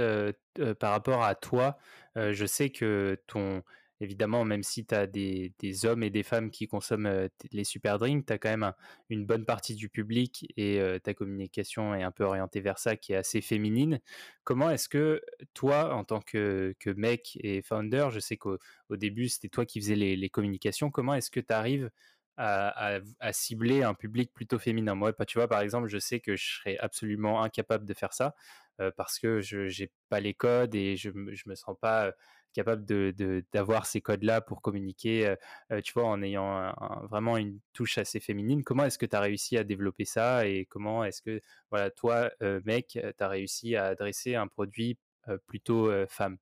[0.80, 1.78] par rapport à toi.
[2.16, 3.62] je sais que ton,
[4.02, 5.52] évidemment, même si tu as des,
[5.84, 8.74] hommes et des femmes qui consomment euh, les super drinks, tu as quand même un-
[9.10, 12.96] une bonne partie du public et euh, ta communication est un peu orientée vers ça
[12.96, 14.00] qui est assez féminine.
[14.44, 15.22] Comment est-ce que
[15.54, 19.80] toi, en tant que, mec et founder, je sais qu'au au début, c'était toi qui
[19.80, 21.90] faisais les communications, comment est-ce que tu arrives
[22.36, 23.00] à,
[23.32, 24.94] cibler un public plutôt féminin.
[24.94, 28.34] Moi, tu vois, par exemple, je sais que je serais absolument incapable de faire ça
[28.80, 32.12] euh, parce que je n'ai pas les codes et je je me sens pas euh,
[32.54, 35.36] capable de, de- d'avoir ces codes-là pour communiquer,
[35.72, 36.72] euh, tu vois, en ayant
[37.08, 38.62] vraiment une touche assez féminine.
[38.64, 42.30] Comment est-ce que tu as réussi à développer ça et comment est-ce que, voilà, toi,
[42.64, 44.98] mec, tu as réussi à adresser un produit
[45.46, 46.36] plutôt femme?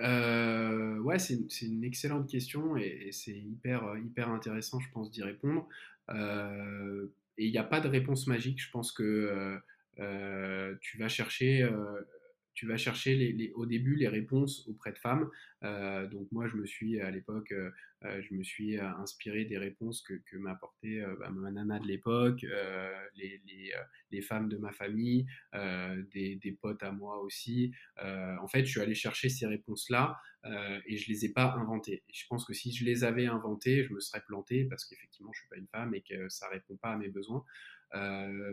[0.00, 5.22] Euh, ouais, c'est une, excellente question et, c'est hyper, euh, hyper intéressant, je pense, d'y
[5.22, 5.68] répondre.
[6.10, 7.06] Euh,
[7.38, 8.60] et il n'y a pas de réponse magique.
[8.60, 9.58] Je pense que
[10.80, 11.68] tu vas chercher,
[12.56, 15.30] tu vas chercher au début les réponses auprès de femmes.
[15.62, 17.70] Euh, donc moi, je me suis à l'époque, euh,
[18.04, 22.44] euh, je me suis inspiré des réponses que, que m'apportait bah, ma nana de l'époque,
[23.14, 27.72] les, femmes de ma famille, des, potes à moi aussi.
[27.98, 30.18] En fait, je suis allé chercher ces réponses-là
[30.86, 32.02] et je les ai pas inventées.
[32.10, 35.40] Je pense que si je les avais inventées, je me serais planté parce qu'effectivement, je
[35.40, 37.44] suis pas une femme et que ça répond pas à mes besoins.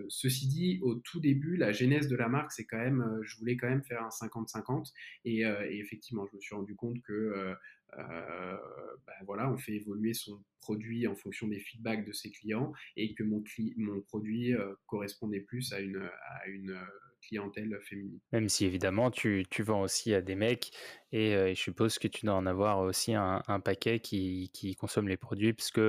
[0.10, 3.58] Ceci dit, au tout début, la genèse de la marque, c'est quand même, je voulais
[3.58, 4.92] quand même faire un 50-50
[5.26, 7.56] et, et effectivement, je me suis rendu compte que
[7.98, 13.14] ben voilà, on fait évoluer son produit en fonction des feedbacks de ses clients et
[13.14, 16.86] que mon, cli- mon produit euh, correspondait plus à une, à une euh,
[17.22, 18.20] clientèle féminine.
[18.32, 20.72] Même si évidemment tu, tu vends aussi à des mecs
[21.12, 24.76] et, euh, je suppose que tu dois en avoir aussi un, un paquet qui, qui
[24.76, 25.82] consomme les produits puisque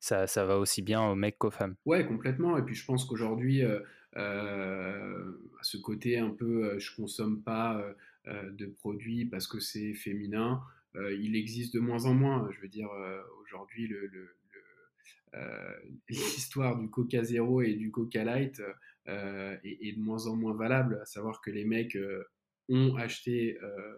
[0.00, 1.76] ça, ça va aussi bien aux mecs qu'aux femmes.
[1.84, 2.56] Ouais, complètement.
[2.56, 3.80] Et puis je pense qu'aujourd'hui, euh,
[4.16, 7.92] euh, à ce côté un peu, euh, je consomme pas euh,
[8.28, 12.48] euh, de produits parce que c'est féminin, euh, il existe de moins en moins.
[12.52, 14.10] Je veux dire, euh, aujourd'hui, le,
[15.34, 15.72] euh,
[16.08, 18.62] l'histoire du Coca Zéro et du Coca Light
[19.08, 20.98] euh, est, de moins en moins valable.
[21.02, 22.24] À savoir que les mecs euh,
[22.68, 23.96] ont acheté euh,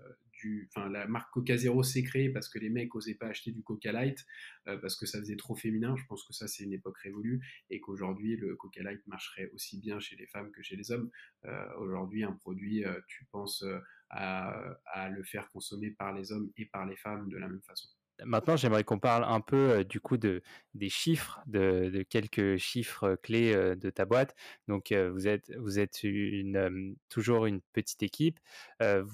[0.77, 3.93] la marque Coca Zéro s'est créée parce que les mecs osaient pas acheter du Coca
[3.93, 4.25] Light
[4.69, 5.95] euh, parce que ça faisait trop féminin.
[5.97, 9.79] Je pense que ça, c'est une époque révolue et qu'aujourd'hui, le Coca Light marcherait aussi
[9.79, 11.11] bien chez les femmes que chez les hommes.
[11.45, 13.65] Euh, aujourd'hui, un produit, euh, tu penses
[14.11, 17.89] à le faire consommer par les hommes et par les femmes de la même façon.
[18.25, 20.41] Maintenant, j'aimerais qu'on parle un peu euh, du coup de,
[20.75, 24.35] des chiffres, de, quelques chiffres clés euh, de ta boîte.
[24.69, 28.39] Donc, euh, vous êtes, vous êtes euh, toujours une petite équipe.
[28.83, 29.05] Euh,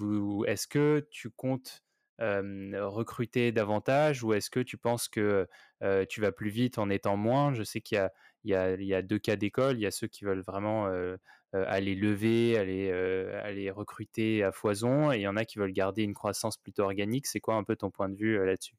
[0.46, 1.82] est-ce que tu comptes
[2.20, 5.48] euh, recruter davantage ou est-ce que tu penses que
[5.82, 7.54] euh, tu vas plus vite en étant moins?
[7.54, 8.12] Je sais qu'il y a,
[8.44, 9.76] y a, il y a deux cas d'école.
[9.78, 11.16] Il y a ceux qui veulent vraiment euh,
[11.54, 15.58] euh, aller lever, aller, euh, aller recruter à foison et il y en a qui
[15.58, 17.26] veulent garder une croissance plutôt organique.
[17.26, 18.74] C'est quoi un peu ton point de vue euh, là-dessus?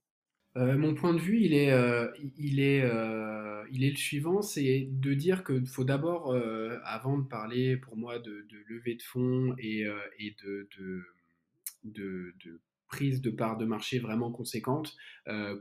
[0.57, 4.41] Euh, mon point de vue, il est, euh, il est, euh, il est le suivant,
[4.41, 6.35] c'est de dire qu'il faut d'abord,
[6.83, 9.85] avant de parler pour moi de, levée de fonds et,
[10.19, 14.97] et de, de, de, prise de part de marché vraiment conséquente,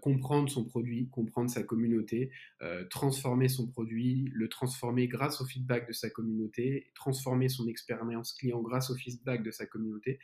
[0.02, 2.32] comprendre son produit, comprendre sa communauté,
[2.90, 8.60] transformer son produit, le transformer grâce au feedback de sa communauté, transformer son expérience client
[8.60, 10.18] grâce au feedback de sa communauté.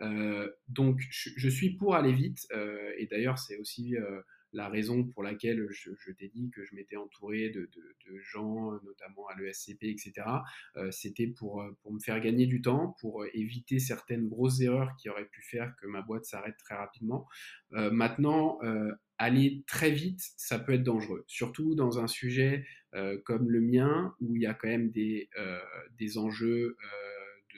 [0.00, 4.22] Euh, donc, je, suis pour aller vite, euh, et d'ailleurs, c'est aussi euh,
[4.52, 7.68] la raison pour laquelle je, t'ai dit que je m'étais entouré de,
[8.32, 10.12] gens, notamment à l'ESCP, etc.
[10.90, 15.42] C'était pour, me faire gagner du temps, pour éviter certaines grosses erreurs qui auraient pu
[15.42, 17.28] faire que ma boîte s'arrête très rapidement.
[17.70, 18.58] Maintenant,
[19.18, 22.66] aller très vite, ça peut être dangereux, surtout dans un sujet
[23.24, 25.28] comme le mien, où il y a quand même des
[26.18, 26.76] enjeux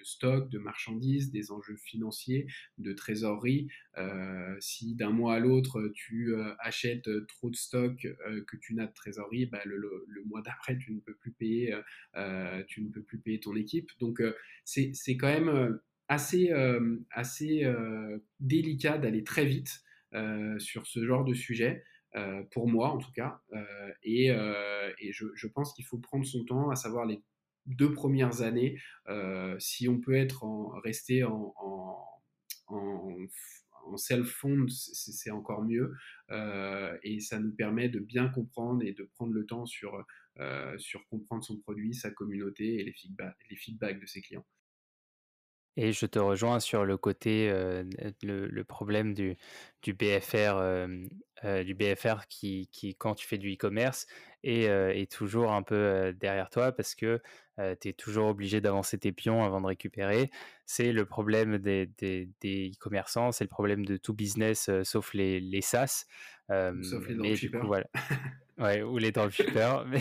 [0.03, 2.46] de stock, de marchandises, des enjeux financiers,
[2.78, 3.68] de trésorerie.
[3.98, 8.74] Euh, si d'un mois à l'autre tu euh, achètes trop de stock euh, que tu
[8.74, 9.80] n'as de trésorerie, bah, le,
[10.26, 11.74] mois d'après tu ne peux plus payer,
[12.16, 13.90] euh, tu ne peux plus payer ton équipe.
[14.00, 14.34] Donc euh,
[14.64, 19.82] c'est quand même euh, assez, euh, assez euh, délicat d'aller très vite
[20.14, 21.84] euh, sur ce genre de sujet.
[22.14, 24.30] Euh, pour moi en tout cas, euh, et,
[25.11, 27.22] je pense qu'il faut prendre son temps, à savoir les
[27.67, 31.49] deux premières années, euh, si on peut être en, rester en,
[33.97, 35.95] self-fond, c'est encore mieux.
[36.31, 40.05] Euh, et ça nous permet de bien comprendre et de prendre le temps sur,
[40.39, 44.47] euh, sur comprendre son produit, sa communauté et les feedbacks, les feedbacks de ses clients.
[45.77, 49.37] Et je te rejoins sur le côté, le le problème du
[49.81, 50.87] du BFR,
[51.65, 54.07] du BFR qui qui quand tu fais du e-commerce
[54.43, 57.23] est, est toujours un peu, derrière toi parce que,
[57.61, 60.30] heu, tu es toujours obligé d'avancer tes pions avant de récupérer.
[60.66, 65.40] C'est le problème des des des e-commerçants, c'est le problème de tout business, sauf les
[65.40, 66.07] les SaaS,
[66.82, 67.61] Sauf les dropshippers.
[67.62, 67.86] voilà.
[68.63, 70.01] Ouais, ou les dropshippers, mais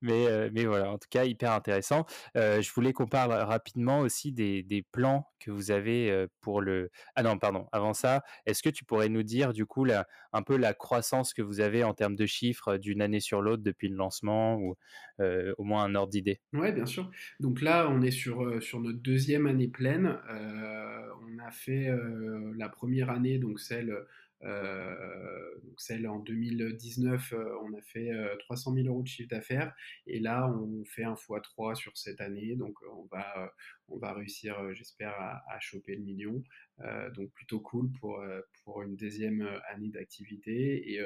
[0.00, 2.04] mais heu, mais voilà, en tout cas hyper intéressant.
[2.36, 6.60] Heu, je voulais qu'on parle rapidement aussi des des plans que vous avez, heu, pour
[6.62, 10.06] le ah non, pardon, avant ça, est-ce que tu pourrais nous dire du coup la
[10.32, 13.62] un peu la croissance que vous avez en termes de chiffres, d'une année sur l'autre
[13.62, 14.74] depuis le lancement ou,
[15.58, 16.40] au moins un ordre d'idée?
[16.54, 17.10] Ouais, bien sûr.
[17.40, 20.18] Donc là, on est sur, sur notre deuxième année pleine.
[20.30, 21.90] On a fait,
[22.56, 23.94] la première année, donc celle,
[24.42, 29.74] donc celle en 2019, heu, on a fait, heu, 300 000 € de chiffre d'affaires
[30.06, 32.56] et là, on fait un fois 3 sur cette année.
[32.56, 33.52] Donc, on va,
[33.88, 36.42] on va réussir, j'espère à choper le million.
[37.14, 38.22] Donc plutôt cool pour,
[38.64, 41.00] pour une deuxième année d'activité et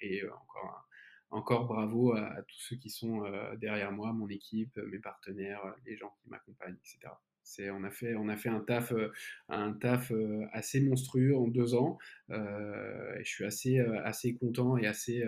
[0.00, 0.88] et encore
[1.32, 5.62] encore bravo à, à tous ceux qui sont euh, derrière moi, mon équipe, mes partenaires,
[5.86, 7.14] les gens qui m'accompagnent, etc.
[7.44, 8.14] C'est, on a fait,
[8.48, 9.10] un taf, euh,
[9.50, 11.98] euh, assez monstrueux en deux ans.
[12.30, 15.24] Euh, et je suis assez, content et assez,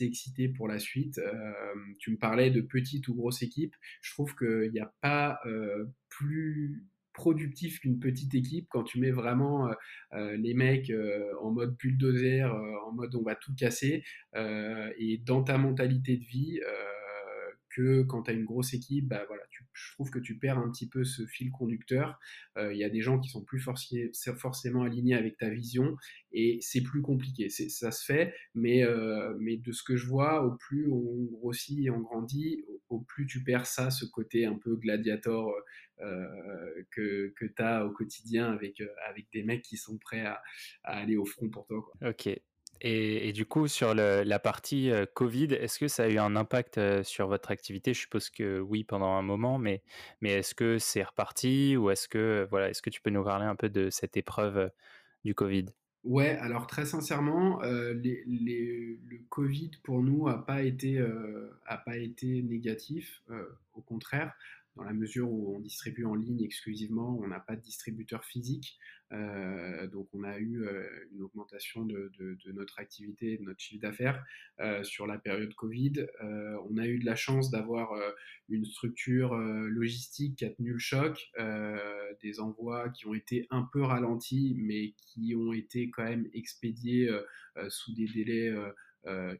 [0.00, 1.20] excité pour la suite.
[1.98, 3.74] Tu me parlais de petite ou grosse équipe.
[4.02, 5.40] Je trouve qu'il n'y a pas
[6.08, 9.70] plus productif qu'une petite équipe quand tu mets vraiment
[10.12, 10.92] les mecs
[11.40, 12.44] en mode bulldozer,
[12.86, 14.04] en mode on va tout casser,
[14.36, 16.60] et dans ta mentalité de vie,
[17.70, 20.58] que quand tu as une grosse équipe, bah voilà, tu, je trouve que tu perds
[20.58, 22.18] un petit peu ce fil conducteur.
[22.56, 25.96] Il euh, y a des gens qui sont plus forcément alignés avec ta vision
[26.32, 27.48] et c'est plus compliqué.
[27.48, 31.90] Ça se fait, mais, euh, de ce que je vois, au plus on grossit et
[31.90, 35.54] on grandit, au, plus tu perds ça, ce côté un peu gladiator
[36.00, 38.82] euh, que, tu as au quotidien avec,
[39.32, 40.42] des mecs qui sont prêts à,
[40.82, 41.84] aller au front pour toi.
[42.82, 46.78] Et, du coup, sur la partie euh, Covid, est-ce que ça a eu un impact
[46.78, 47.92] euh, sur votre activité?
[47.92, 49.82] Je suppose que oui, pendant un moment, mais,
[50.22, 53.44] mais est-ce que c'est reparti ou est-ce que, voilà, est-ce que tu peux nous parler
[53.44, 54.68] un peu de cette épreuve euh,
[55.24, 55.66] du Covid?
[56.04, 60.98] Ouais, alors très sincèrement, le Covid pour nous a pas été,
[61.84, 63.22] pas été négatif,
[63.74, 64.32] au contraire,
[64.76, 68.78] dans la mesure où on distribue en ligne exclusivement, on n'a pas de distributeur physique,
[69.12, 72.10] euh, donc on a eu euh, une augmentation de,
[72.52, 74.24] notre activité, de notre chiffre d'affaires
[74.60, 76.06] euh, sur la période Covid.
[76.20, 77.90] on a eu de la chance d'avoir
[78.48, 81.30] une structure logistique qui a tenu le choc,
[82.22, 87.10] des envois qui ont été un peu ralentis, mais qui ont été quand même expédiés
[87.68, 88.52] sous des délais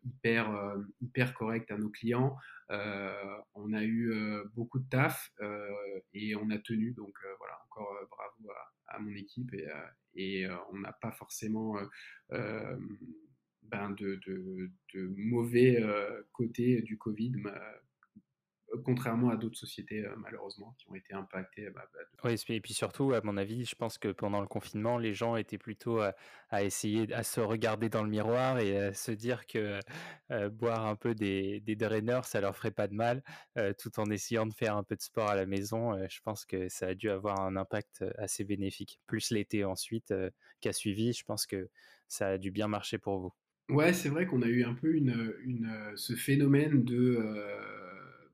[0.04, 2.36] hyper, euh, hyper correct à nos clients.
[2.70, 4.12] Euh, on a eu
[4.54, 5.32] beaucoup de taf
[6.14, 6.92] et on a tenu.
[6.92, 8.50] Donc voilà, encore bravo
[8.88, 9.54] à, mon équipe
[10.14, 11.76] et, on n'a pas forcément
[12.30, 15.84] ben de, de, mauvais
[16.32, 17.32] côté du Covid
[18.84, 21.70] contrairement à d'autres sociétés euh, malheureusement qui ont été impactées.
[21.70, 22.28] Bah, bah, de...
[22.28, 25.36] Oui, et puis surtout, à mon avis, je pense que pendant le confinement, les gens
[25.36, 26.14] étaient plutôt à,
[26.50, 29.80] à essayer à se regarder dans le miroir et à se dire que
[30.30, 33.22] euh, boire un peu des, des draineurs, ça leur ferait pas de mal,
[33.56, 35.94] euh, tout en essayant de faire un peu de sport à la maison.
[35.94, 39.00] Euh, je pense que ça a dû avoir un impact assez bénéfique.
[39.06, 40.14] Plus l'été ensuite
[40.60, 41.68] qui a suivi, je pense que
[42.08, 43.32] ça a dû bien marcher pour vous.
[43.68, 47.18] Ouais, c'est vrai qu'on a eu un peu une, une, ce phénomène de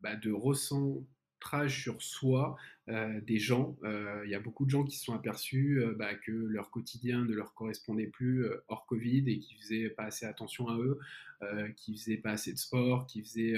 [0.03, 2.57] bah, de recentrage sur soi
[2.89, 3.77] euh, des gens.
[3.83, 6.71] Euh, il y a beaucoup de gens qui se sont aperçus euh, bah, que leur
[6.71, 10.99] quotidien ne leur correspondait plus hors Covid et qui faisaient pas assez attention à eux,
[11.77, 13.57] qui faisaient pas assez de sport, qui faisaient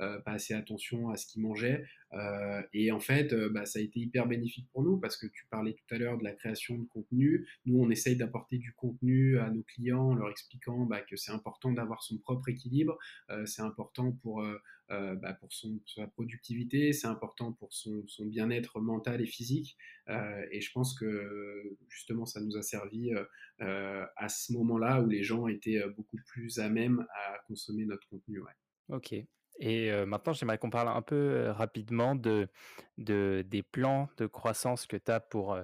[0.00, 1.84] euh, pas assez attention à ce qu'ils mangeaient.
[2.12, 5.26] Euh, et en fait, euh, bah, ça a été hyper bénéfique pour nous parce que
[5.26, 7.48] tu parlais tout à l'heure de la création de contenu.
[7.66, 11.32] Nous, on essaye d'apporter du contenu à nos clients en leur expliquant bah, que c'est
[11.32, 12.96] important d'avoir son propre équilibre,
[13.44, 14.44] c'est important pour,
[14.88, 19.76] bah, pour son, sa productivité, c'est important pour son, bien-être mental et physique.
[20.08, 23.10] et je pense que justement, ça nous a servi
[23.58, 28.40] à ce moment-là où les gens étaient beaucoup plus à même à consommer notre contenu.
[28.88, 29.14] Ok.
[29.58, 32.48] Et maintenant, j'aimerais qu'on parle un peu rapidement de,
[32.96, 35.58] de, des plans de croissance que tu as pour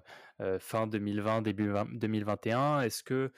[0.59, 2.81] fin 2020, début 20, 2021.
[2.81, 3.33] Est-ce que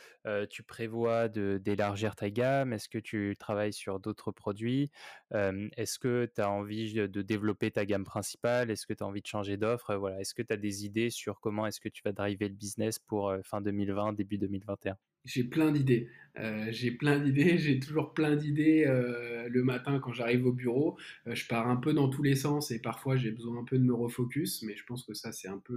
[0.46, 2.72] tu prévois d'élargir ta gamme?
[2.72, 4.90] Est-ce que tu travailles sur d'autres produits?
[5.32, 8.70] Est-ce que tu as envie de développer ta gamme principale?
[8.70, 9.94] Est-ce que tu as envie de changer d'offre?
[9.94, 10.20] Voilà.
[10.20, 12.98] Est-ce que tu as des idées sur comment est-ce que tu vas driver le business
[12.98, 14.96] pour fin 2020, début 2021
[15.26, 16.08] J'ai plein d'idées.
[16.38, 20.98] Euh, j'ai plein d'idées, j'ai toujours plein d'idées euh, le matin quand j'arrive au bureau.
[21.26, 23.78] Euh, je pars un peu dans tous les sens et parfois j'ai besoin un peu
[23.78, 25.74] de me refocus, mais je pense que ça c'est un peu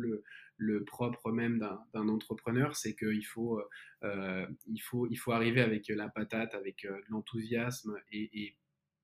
[0.58, 1.60] le, propre même
[1.94, 3.62] d'un entrepreneur, c'est qu'il faut,
[4.04, 8.56] il faut, il faut arriver avec la patate, avec l'enthousiasme et,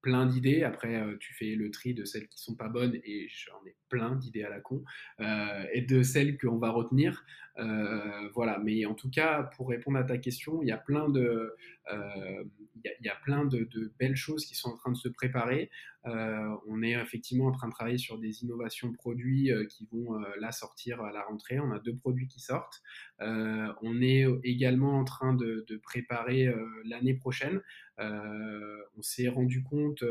[0.01, 0.61] plein d'idées.
[0.61, 4.15] Après, tu fais le tri de celles qui sont pas bonnes, et j'en ai plein
[4.15, 4.83] d'idées à la con,
[5.19, 7.25] et de celles qu'on va retenir.
[7.57, 11.09] Euh, voilà, mais en tout cas, pour répondre à ta question, il y a plein
[11.09, 11.55] de,
[11.91, 13.67] il y, a plein de,
[13.99, 15.69] belles choses qui sont en train de se préparer.
[16.03, 21.01] on est effectivement en train de travailler sur des innovations produits qui vont là sortir
[21.01, 21.59] à la rentrée.
[21.59, 22.81] On a deux produits qui sortent.
[23.19, 26.53] on est également en train de, de préparer
[26.83, 27.61] l'année prochaine.
[27.97, 30.03] on s'est rendu compte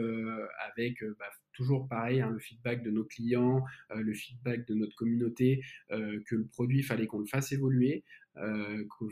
[0.59, 4.95] avec bah, toujours pareil, hein, le feedback de nos clients, euh, le feedback de notre
[4.97, 8.05] communauté, euh, que le produit, il fallait qu'on le fasse évoluer,
[8.37, 9.11] euh, qu'il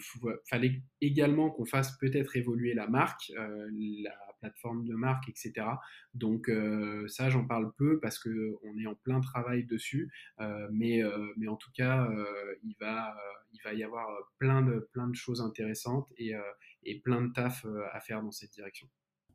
[0.48, 5.52] fallait également qu'on fasse peut-être évoluer la marque, la plateforme de marque, etc.
[6.14, 6.50] Donc
[7.06, 10.10] ça, j'en parle peu parce qu'on est en plein travail dessus,
[10.72, 11.02] mais,
[11.36, 12.10] mais en tout cas,
[12.64, 13.16] il, va,
[13.52, 16.32] il va y avoir plein de, plein de choses intéressantes et,
[16.82, 18.88] et plein de taf à faire dans cette direction.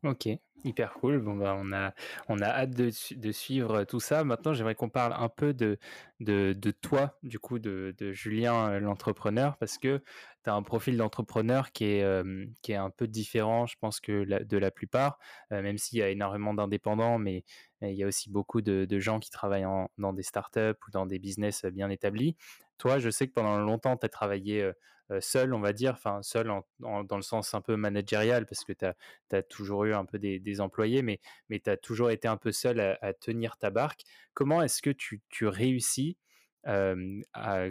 [0.04, 0.28] Ok,
[0.64, 1.18] hyper cool.
[1.18, 1.92] Bon, bah, on a,
[2.28, 4.22] on a hâte de, de suivre tout ça.
[4.22, 5.76] Maintenant, j'aimerais qu'on parle un peu de,
[6.20, 10.00] de, toi, du coup, de, Julien euh, l'entrepreneur, parce que
[10.44, 13.98] tu as un profil d'entrepreneur qui est, euh, qui est un peu différent, je pense,
[13.98, 15.18] que de la plupart,
[15.52, 17.44] euh, même s'il y a énormément d'indépendants, mais
[17.82, 19.66] il y a aussi beaucoup de, de gens qui travaillent
[19.98, 22.36] dans des startups ou dans des business bien établis.
[22.76, 24.72] Toi, je sais que pendant longtemps, tu as travaillé
[25.20, 28.84] seul, on va dire, enfin seul dans le sens un peu managérial, parce que tu
[28.84, 32.80] as, toujours eu un peu des, employés, mais, tu as toujours été un peu seul
[32.80, 34.02] à, tenir ta barque.
[34.34, 36.16] Comment est-ce que tu, réussis
[36.64, 37.66] à,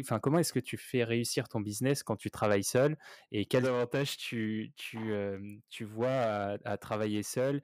[0.00, 2.96] enfin, comment est-ce que tu fais réussir ton business quand tu travailles seul
[3.30, 7.62] et quels avantages tu, tu vois à, travailler seul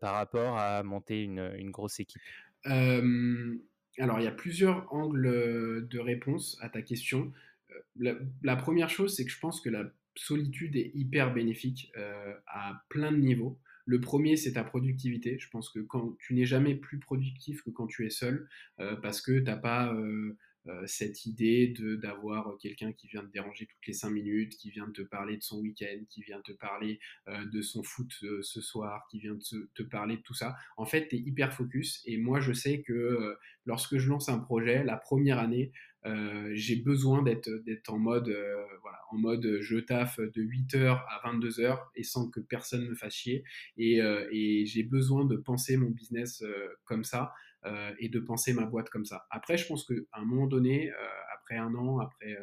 [0.00, 2.22] par rapport à monter une, grosse équipe?
[3.98, 7.32] Alors, il y a plusieurs angles de réponse à ta question
[7.96, 12.82] la, première chose, c'est que je pense que la solitude est hyper bénéfique euh, à
[12.88, 13.58] plein de niveaux.
[13.86, 15.38] Le premier, c'est ta productivité.
[15.38, 18.48] Je pense que quand tu n'es jamais plus productif que quand tu es seul,
[18.78, 20.36] euh, parce que tu n'as pas euh,
[20.86, 25.02] cette idée d'avoir quelqu'un qui vient te déranger toutes les cinq minutes, qui vient te
[25.02, 28.12] parler de son week-end, qui vient te parler de son foot
[28.42, 30.54] ce soir, qui vient te, te, parler de tout ça.
[30.76, 32.02] En fait, tu es hyper focus.
[32.04, 35.72] Et moi, je sais que lorsque je lance un projet, la première année,
[36.06, 37.50] euh, j'ai besoin d'être
[37.88, 42.40] en mode euh, voilà, en mode je taffe de 8h à 22h et sans que
[42.40, 43.44] personne me fasse chier
[43.76, 46.42] et, euh, et j'ai besoin de penser mon business
[46.84, 47.32] comme ça
[47.98, 49.26] et de penser ma boîte comme ça.
[49.30, 50.90] Après je pense qu'à un moment donné
[51.34, 52.38] après un an après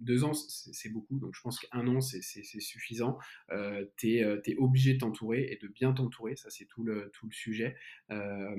[0.00, 3.18] deux ans, c'est beaucoup, donc je pense qu'un an, c'est suffisant.
[3.50, 7.10] Euh, tu es, euh, obligé de t'entourer et de bien t'entourer, ça c'est tout le,
[7.30, 7.76] sujet.
[8.10, 8.54] Euh,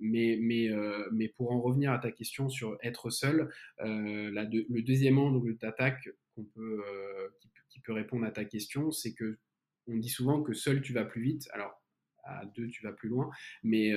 [0.00, 7.80] mais, pour en revenir à ta question sur être seul, le deuxième angle d'attaque qui,
[7.80, 9.38] peut répondre à ta question, c'est que
[9.86, 11.48] on dit souvent que seul tu vas plus vite.
[11.52, 11.82] Alors,
[12.24, 13.30] à deux, tu vas plus loin.
[13.62, 13.94] Mais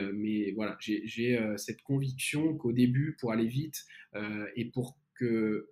[0.51, 3.85] voilà, j'ai cette conviction qu'au début, pour aller vite
[4.55, 5.70] et pour que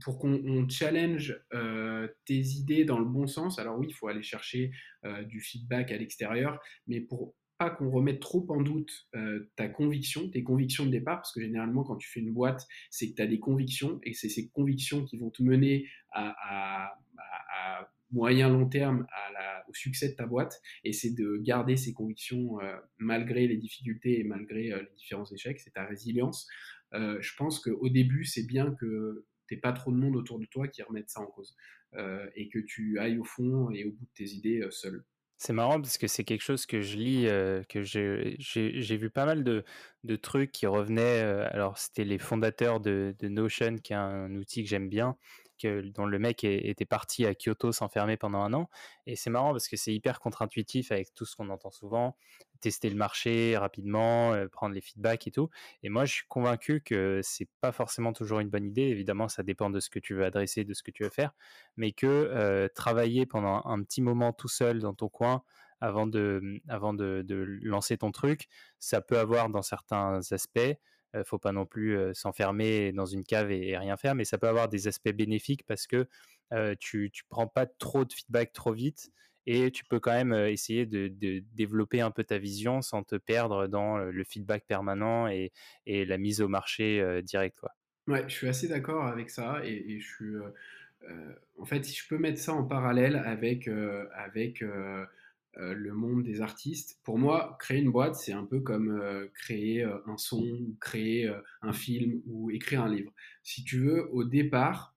[0.00, 4.22] pour qu'on challenge euh, tes idées dans le bon sens, alors oui, il faut aller
[4.22, 4.70] chercher
[5.04, 9.68] euh, du feedback à l'extérieur, mais pour pas qu'on remette trop en doute euh, ta
[9.68, 13.16] conviction, tes convictions de départ, parce que généralement quand tu fais une boîte, c'est que
[13.16, 16.94] tu as des convictions et c'est ces convictions qui vont te mener à,
[18.10, 19.06] moyen long terme
[19.68, 22.56] au succès de ta boîte, et c'est de garder ces convictions
[22.96, 26.48] malgré les difficultés et malgré les différents échecs, c'est ta résilience.
[26.94, 30.68] je pense qu'au début, c'est bien que n'aies pas trop de monde autour de toi
[30.68, 31.56] qui remettent ça en cause
[31.94, 35.04] euh, et que tu ailles au fond et au bout de tes idées euh, seul.
[35.36, 39.24] C'est marrant parce que c'est quelque chose que je lis, euh, que j'ai vu pas
[39.24, 39.64] mal de,
[40.02, 41.20] de, trucs qui revenaient.
[41.20, 45.16] alors, c'était les fondateurs de, de, Notion, qui est un outil que j'aime bien,
[45.66, 48.68] dont le mec était parti à Kyoto s'enfermer pendant un an.
[49.06, 52.16] Et c'est marrant parce que c'est hyper contre-intuitif avec tout ce qu'on entend souvent,
[52.60, 55.50] tester le marché rapidement, euh, prendre les feedbacks et tout.
[55.82, 58.82] Et moi, je suis convaincu que c'est pas forcément toujours une bonne idée.
[58.82, 61.32] Évidemment, ça dépend de ce que tu veux adresser, de ce que tu veux faire,
[61.76, 65.42] mais que euh, travailler pendant un petit moment tout seul dans ton coin
[65.80, 66.60] avant de,
[67.62, 68.48] lancer ton truc,
[68.78, 70.74] ça peut avoir dans certains aspects
[71.14, 74.48] ne faut pas non plus s'enfermer dans une cave et, rien faire, mais ça peut
[74.48, 76.06] avoir des aspects bénéfiques parce que
[76.78, 79.10] tu ne prends pas trop de feedback trop vite
[79.46, 81.08] et tu peux quand même essayer de,
[81.54, 85.52] développer un peu ta vision sans te perdre dans le feedback permanent et,
[85.86, 87.58] la mise au marché direct.
[87.58, 87.70] Quoi.
[88.06, 90.34] Ouais, je suis assez d'accord avec ça et, je suis
[91.58, 93.68] en fait, si je peux mettre ça en parallèle avec,
[94.14, 94.62] avec
[95.58, 100.16] le monde des artistes, pour moi, créer une boîte, c'est un peu comme créer un
[100.16, 101.32] son, créer
[101.62, 103.12] un film ou écrire un livre.
[103.42, 104.94] Si tu veux, au départ,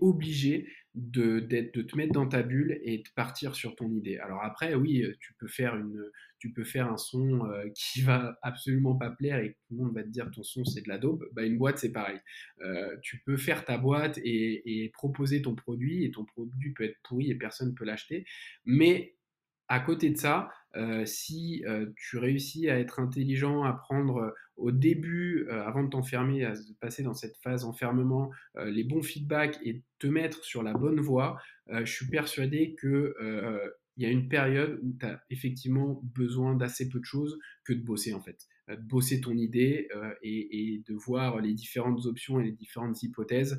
[0.00, 4.18] obligé de, te mettre dans ta bulle et de partir sur ton idée.
[4.18, 6.02] Alors après, oui, tu peux faire, une,
[6.38, 9.94] tu peux faire un son euh, qui va absolument pas plaire et tout le monde
[9.94, 11.24] va te dire ton son c'est de la dope.
[11.32, 12.18] Bah, une boîte, c'est pareil.
[12.62, 16.98] Euh, tu peux faire ta boîte et, proposer ton produit et ton produit peut être
[17.04, 18.26] pourri et personne ne peut l'acheter.
[18.64, 19.16] Mais
[19.68, 21.64] à côté de ça, euh, si
[21.96, 27.14] tu réussis à être intelligent, à prendre au début, avant de t'enfermer, à passer dans
[27.14, 28.30] cette phase enfermement,
[28.64, 33.14] les bons feedbacks et te mettre sur la bonne voie, je suis persuadé que
[33.96, 37.72] il y a une période où tu as effectivement besoin d'assez peu de choses que
[37.72, 38.46] de bosser en fait.
[38.68, 39.88] De bosser ton idée
[40.22, 43.58] et, de voir les différentes options et les différentes hypothèses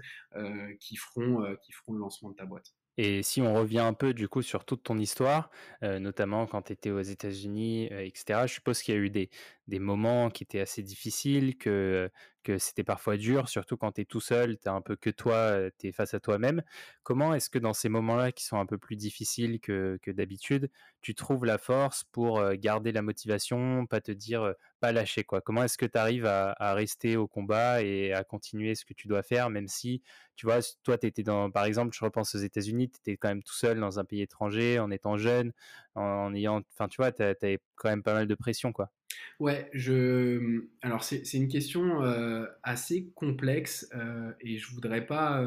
[0.79, 2.73] qui feront le lancement de ta boîte.
[2.97, 5.49] Et si on revient un peu du coup sur toute ton histoire,
[5.83, 9.09] euh, notamment quand tu étais aux États-Unis, euh, etc., je suppose qu'il y a eu
[9.09, 9.29] des,
[9.67, 12.09] des moments qui étaient assez difficiles, que,
[12.43, 15.57] que c'était parfois dur, surtout quand tu es tout seul, tu un peu que toi,
[15.79, 16.61] tu es face à toi-même.
[17.03, 20.69] Comment est-ce que dans ces moments-là qui sont un peu plus difficiles que, d'habitude,
[21.01, 25.41] tu trouves la force pour garder la motivation, pas te dire, pas lâcher quoi?
[25.41, 29.07] Comment est-ce que tu arrives à, rester au combat et à continuer ce que tu
[29.07, 30.01] dois faire, même si,
[30.35, 33.29] tu vois, toi, tu étais dans, par exemple, je repense aux États-Unis, tu étais quand
[33.29, 35.53] même tout seul dans un pays étranger, en étant jeune,
[35.95, 38.91] en, ayant, enfin, tu vois, tu avais quand même pas mal de pression quoi.
[39.39, 40.65] Ouais, je.
[40.81, 45.43] Alors c'est une question euh, assez complexe euh, et je voudrais pas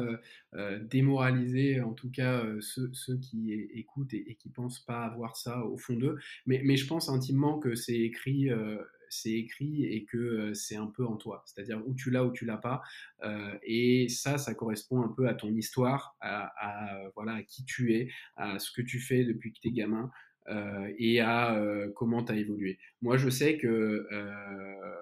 [0.53, 5.77] euh, démoraliser en tout cas ceux, qui écoutent et, qui pensent pas avoir ça au
[5.77, 8.49] fond d'eux, mais, je pense intimement que c'est écrit.
[9.09, 12.45] c'est écrit et que c'est un peu en toi, c'est-à-dire où tu l'as ou tu
[12.45, 12.81] l'as pas,
[13.63, 17.95] et ça, ça correspond un peu à ton histoire, à, à, voilà, à qui tu
[17.95, 20.11] es, à ce que tu fais depuis que tu es gamin,
[20.97, 22.79] et à euh, comment tu as évolué.
[23.01, 24.95] Moi, je sais que euh,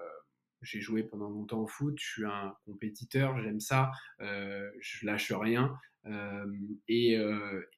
[0.62, 5.76] j'ai joué pendant longtemps au foot, je suis un compétiteur, j'aime ça, je lâche rien.
[6.88, 7.18] Et,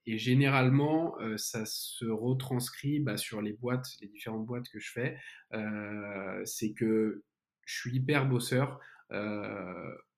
[0.07, 5.17] et, généralement, ça se retranscrit bah, sur les boîtes, les différentes boîtes que je fais.
[6.45, 7.25] c'est que
[7.65, 8.81] je suis hyper bosseur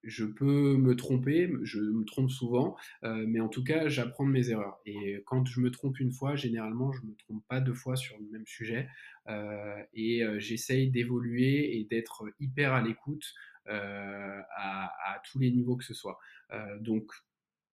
[0.02, 4.30] je peux me tromper, je me trompe souvent, euh, mais en tout cas, j'apprends de
[4.30, 4.80] mes erreurs.
[4.86, 8.16] Et quand je me trompe une fois, généralement, je me trompe pas deux fois sur
[8.18, 8.88] le même sujet.
[9.28, 13.34] Euh, et euh, j'essaye d'évoluer et d'être hyper à l'écoute
[13.66, 16.18] à, tous les niveaux que ce soit.
[16.80, 17.12] donc,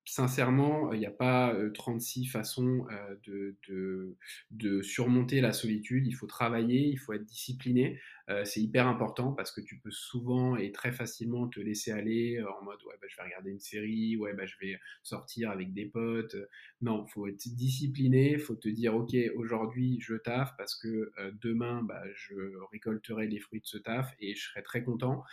[0.05, 2.85] sincèrement, il n'y a pas 36 façons
[3.25, 6.05] de, surmonter la solitude.
[6.05, 7.99] Il faut travailler, il faut être discipliné.
[8.43, 12.63] C'est hyper important parce que tu peux souvent et très facilement te laisser aller en
[12.63, 15.85] mode ouais, bah, je vais regarder une série, ouais, bah, je vais sortir avec des
[15.85, 16.35] potes.
[16.81, 21.11] Non, il faut être discipliné, il faut te dire ok, aujourd'hui je taffe parce que
[21.41, 22.35] demain bah, je
[22.71, 25.23] récolterai les fruits de ce taf et je serai très content.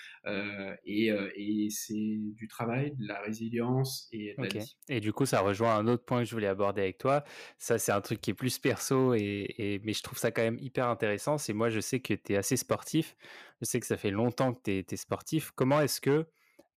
[0.85, 4.49] et, et c'est du travail, de la résilience et de la
[4.89, 7.25] et du coup, ça rejoint un autre point que je voulais aborder avec toi.
[7.59, 10.59] Ça, c'est un truc qui est plus perso, et, mais je trouve ça quand même
[10.61, 11.39] hyper intéressant.
[11.39, 12.84] C'est moi, je sais que tu es assez sportif.
[12.93, 15.53] Je sais que ça fait longtemps que tu es, sportif.
[15.55, 16.27] Comment est-ce que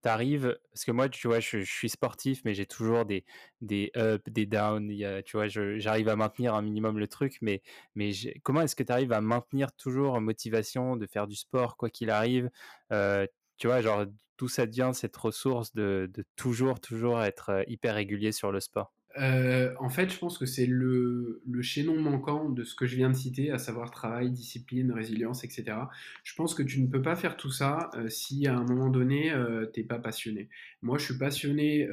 [0.04, 3.26] tu arrives Parce que moi, tu vois, je, suis sportif, mais j'ai toujours des,
[3.62, 4.92] des ups, des downs.
[5.26, 7.62] tu vois, j'arrive à maintenir un minimum le truc, mais,
[7.96, 8.12] mais
[8.44, 12.10] comment est-ce que tu arrives à maintenir toujours motivation de faire du sport, quoi qu'il
[12.10, 12.50] arrive?
[12.92, 13.28] Euh,
[13.58, 14.06] Tu vois, genre
[14.38, 18.94] d'où ça devient cette ressource de, toujours, toujours être euh, hyper régulier sur le sport?
[19.20, 23.10] Euh, en fait, je pense que c'est le, chaînon manquant de ce que je viens
[23.10, 25.78] de citer, à savoir travail, discipline, résilience, etc.
[26.24, 28.90] Je pense que tu ne peux pas faire tout ça euh, si à un moment
[28.90, 29.34] donné,
[29.74, 30.50] tu n'es pas passionné.
[30.82, 31.88] Moi, je suis passionné,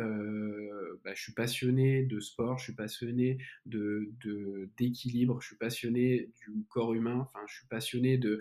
[1.05, 4.11] bah, je suis passionné de sport, je suis passionné de,
[4.77, 8.41] d'équilibre, je suis passionné du corps humain, enfin, je suis passionné de,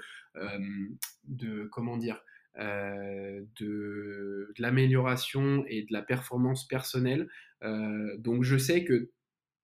[1.27, 2.21] de comment dire,
[2.59, 7.27] euh, de, l'amélioration et de la performance personnelle.
[7.63, 9.11] Euh, donc je sais que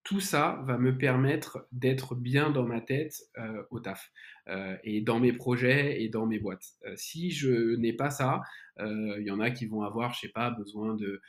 [0.03, 4.11] tout ça va me permettre d'être bien dans ma tête euh, au taf
[4.83, 6.75] et dans mes projets et dans mes boîtes.
[6.95, 8.41] si je n'ai pas ça,
[8.79, 11.21] il y en a qui vont avoir, je sais pas, besoin de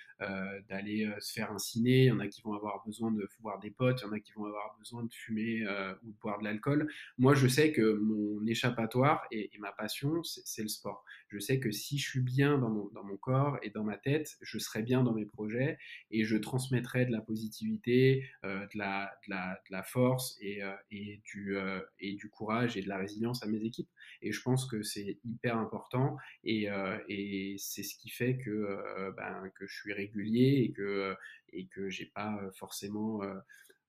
[0.68, 3.58] d'aller se faire un ciné, il y en a qui vont avoir besoin de voir
[3.58, 5.64] des potes, il y en a qui vont avoir besoin de fumer
[6.02, 6.90] ou de boire de l'alcool.
[7.16, 11.04] Moi, je sais que mon échappatoire et, ma passion, c'est le sport.
[11.28, 13.96] Je sais que si je suis bien dans mon, dans mon corps et dans ma
[13.96, 15.78] tête, je serai bien dans mes projets
[16.10, 20.60] et je transmettrai de la positivité, de, la, de, la, de, la, force et,
[20.90, 21.56] et, du,
[21.98, 22.98] et du courage et de la
[23.42, 23.88] à mes équipes.
[24.22, 26.68] Et je pense que c'est hyper important et,
[27.08, 31.14] et c'est ce qui fait que, ben, que je suis régulier et que,
[31.52, 33.20] et que j'ai pas forcément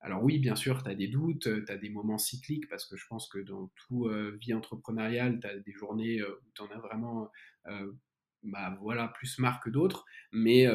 [0.03, 2.97] alors oui, bien sûr, tu as des doutes, tu as des moments cycliques, parce que
[2.97, 6.80] je pense que dans toute vie entrepreneuriale, tu as des journées où tu en as
[6.80, 7.30] vraiment
[8.43, 10.65] bah, voilà, plus marre que d'autres, mais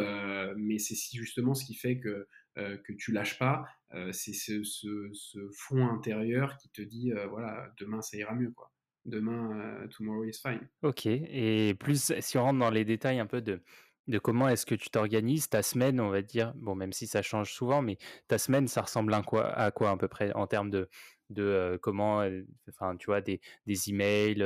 [0.79, 3.65] c'est justement ce qui fait que, que tu lâches pas,
[4.13, 8.51] c'est ce, ce, ce, fond intérieur qui te dit, voilà, demain ça ira mieux.
[8.51, 8.73] Quoi.
[9.05, 10.67] Demain, tomorrow is fine.
[10.83, 13.63] Ok, et plus si on rentre dans les détails un peu de,
[14.09, 17.23] de comment est-ce que tu t'organises, ta semaine, on va dire, bon, même si ça
[17.23, 20.47] change souvent, mais ta semaine, ça ressemble à quoi, à, quoi à peu près en
[20.47, 20.89] termes de,
[21.31, 22.25] de comment,
[22.69, 24.45] enfin, tu vois, des, des emails,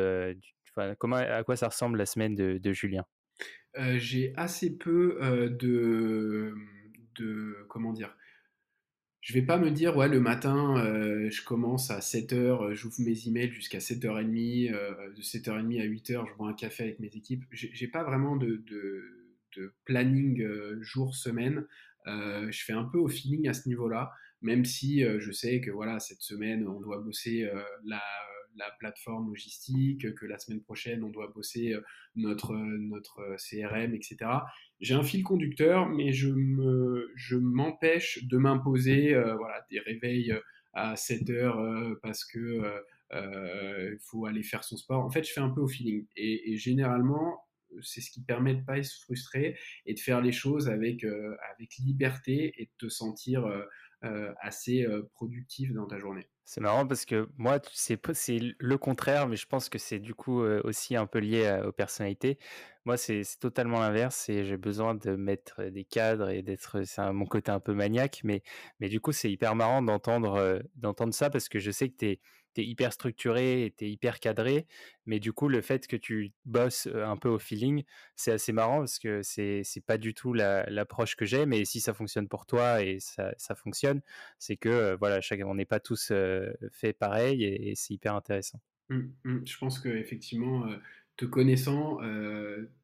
[0.99, 3.05] comment, à quoi ça ressemble la semaine de, de Julien?
[3.97, 5.19] J'ai assez peu
[5.51, 6.55] de,
[7.17, 8.17] de, comment dire,
[9.21, 10.77] je vais pas me dire, ouais, le matin,
[11.29, 14.71] je commence à 7h, j'ouvre mes emails jusqu'à 7h30,
[15.15, 17.45] de 7h30 à 8h, je bois un café avec mes équipes.
[17.51, 18.65] J'ai pas vraiment de,
[19.85, 20.43] planning
[20.81, 21.67] jour-semaine.
[22.07, 24.11] je fais un peu au feeling à ce niveau-là,
[24.41, 27.47] même si je sais que voilà, cette semaine, on doit bosser
[27.85, 28.01] la
[28.57, 31.81] la plateforme logistique, que la semaine prochaine, on doit bosser euh,
[32.17, 34.17] notre, euh, euh, CRM, etc.
[34.81, 40.35] J'ai un fil conducteur, mais je, me, je m'empêche de m'imposer voilà, des réveils
[40.73, 42.63] à 7 heures parce que
[43.13, 45.05] il faut aller faire son sport.
[45.05, 46.07] En fait, je fais un peu au feeling.
[46.17, 47.43] Et, généralement,
[47.83, 51.05] c'est ce qui permet de ne pas se frustrer et de faire les choses avec,
[51.05, 53.47] avec liberté et de te sentir
[54.41, 56.27] assez productif dans ta journée.
[56.53, 58.01] C'est marrant parce que moi, c'est
[58.59, 62.41] le contraire, mais je pense que c'est du coup aussi un peu lié aux personnalités.
[62.85, 67.25] Moi, c'est totalement l'inverse et j'ai besoin de mettre des cadres et d'être, c'est mon
[67.25, 68.43] côté un peu maniaque, mais,
[68.81, 72.21] du coup, c'est hyper marrant d'entendre d'entendre ça parce que je sais que tu es
[72.55, 74.67] tu es hyper structuré tu es hyper cadré.
[75.07, 77.85] Mais du coup, le fait que tu bosses un peu au feeling,
[78.17, 81.47] c'est assez marrant parce que c'est pas du tout l'approche que j'ai.
[81.47, 84.01] Mais si ça fonctionne pour toi et ça, ça fonctionne,
[84.39, 86.13] c'est que voilà, chaque, on n'est pas tous
[86.73, 88.61] fait pareil et, c'est hyper intéressant.
[88.89, 89.47] Mmh, mmh.
[89.47, 90.67] Je pense qu'effectivement,
[91.17, 91.99] te connaissant,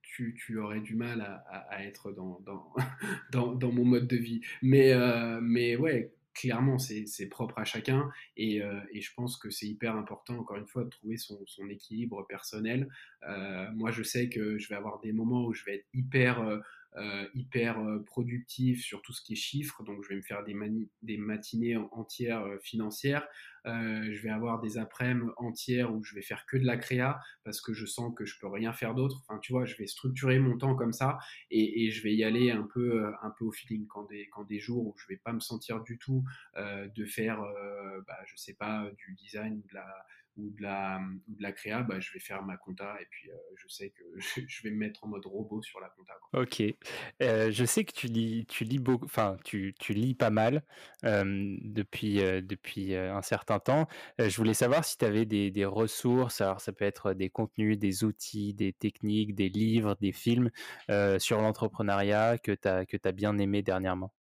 [0.02, 2.72] tu, tu, aurais du mal à, être dans dans,
[3.32, 4.40] dans, dans, mon mode de vie.
[4.62, 4.94] Mais,
[5.40, 9.96] mais ouais, clairement, c'est propre à chacun et, euh, et je pense que c'est hyper
[9.96, 11.38] important, encore une fois, de trouver son,
[11.68, 12.88] équilibre personnel.
[13.28, 16.40] Euh, moi, je sais que je vais avoir des moments où je vais être hyper
[16.98, 20.42] euh, hyper euh, productif sur tout ce qui est chiffres, donc je vais me faire
[20.44, 20.56] des,
[21.02, 23.26] des matinées entières euh, financières,
[23.66, 27.60] je vais avoir des après-midi entières où je vais faire que de la créa parce
[27.60, 29.20] que je sens que je peux rien faire d'autre.
[29.26, 31.18] Enfin, tu vois, je vais structurer mon temps comme ça
[31.50, 33.88] et, je vais y aller un peu, un peu au feeling.
[33.88, 36.22] Quand des, quand des jours où je vais pas me sentir du tout
[36.56, 37.40] de faire,
[38.06, 40.06] bah, je sais pas, du design de la
[40.36, 43.36] ou de la, de la créa, bah, je vais faire ma compta et puis euh,
[43.56, 44.04] je sais que
[44.46, 46.14] je, vais me mettre en mode robot sur la compta.
[46.32, 46.62] Ok.
[47.22, 50.62] Euh, je sais que tu lis, tu lis beaucoup, enfin, tu, tu, lis pas mal
[51.04, 53.88] euh, depuis, depuis un certain temps.
[54.18, 57.78] je voulais savoir si tu avais des, des, ressources, alors ça peut être des contenus,
[57.78, 60.50] des outils, des techniques, des livres, des films
[61.18, 64.12] sur l'entrepreneuriat que tu as, as bien aimé dernièrement.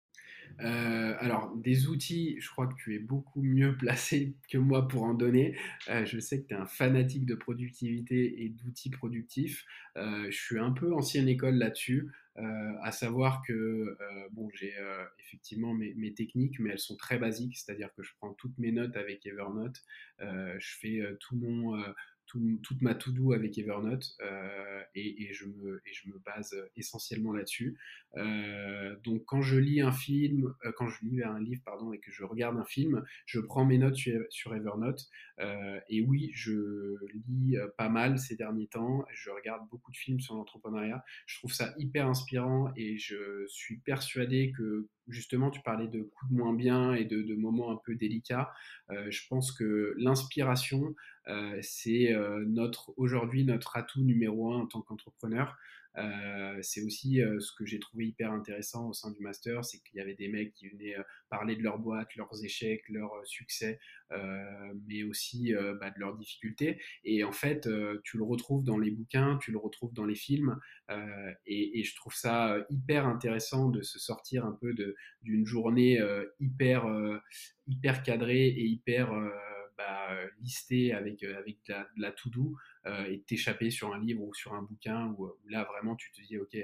[0.61, 5.03] Euh, alors, des outils, je crois que tu es beaucoup mieux placé que moi pour
[5.03, 5.57] en donner.
[5.89, 9.65] Euh, je sais que tu es un fanatique de productivité et d'outils productifs.
[9.97, 13.97] Euh, je suis un peu ancienne école là-dessus, à savoir que
[14.33, 14.75] bon, j'ai
[15.21, 18.73] effectivement mes, mes, techniques, mais elles sont très basiques, c'est-à-dire que je prends toutes mes
[18.73, 19.85] notes avec Evernote,
[20.19, 21.81] je fais tout mon
[22.27, 27.79] toute ma to-do avec Evernote euh, et, je me, base essentiellement là-dessus.
[28.17, 31.99] Euh, donc quand je lis un film, euh, quand je lis un livre pardon, et
[31.99, 33.97] que je regarde un film, je prends mes notes
[34.31, 35.09] sur, Evernote.
[35.89, 36.97] et oui, je
[37.29, 39.05] lis pas mal ces derniers temps.
[39.13, 41.05] Je regarde beaucoup de films sur l'entrepreneuriat.
[41.27, 46.33] Je trouve ça hyper inspirant et je suis persuadé que justement, tu parlais de coups
[46.33, 48.53] de moins bien et de, moments un peu délicats.
[48.91, 50.95] je pense que l'inspiration,
[51.29, 55.57] euh, c'est euh, notre aujourd'hui notre atout numéro un en tant qu'entrepreneur.
[55.97, 59.99] Euh, c'est aussi ce que j'ai trouvé hyper intéressant au sein du master, c'est qu'il
[59.99, 60.97] y avait des mecs qui venaient
[61.31, 63.79] parler de leur boîte, leurs échecs, leurs succès,
[64.87, 66.81] mais aussi bah, de leurs difficultés.
[67.05, 67.69] Et en fait,
[68.03, 70.59] tu le retrouves dans les bouquins, tu le retrouves dans les films,
[71.47, 74.75] et, et, je trouve ça hyper intéressant de se sortir un peu
[75.23, 76.01] d'une journée
[76.41, 76.87] hyper
[77.67, 79.13] hyper cadrée et hyper
[79.77, 82.57] bah, euh, lister avec, euh, avec de la, la to-do
[82.87, 86.21] euh, et t'échapper sur un livre ou sur un bouquin où, là vraiment tu te
[86.21, 86.57] dis ok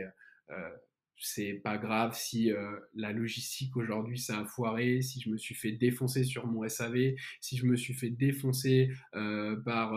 [1.22, 2.50] c'est pas grave si
[2.94, 7.14] la logistique aujourd'hui ça a foiré, si je me suis fait défoncer sur mon SAV,
[7.40, 9.92] si je me suis fait défoncer par,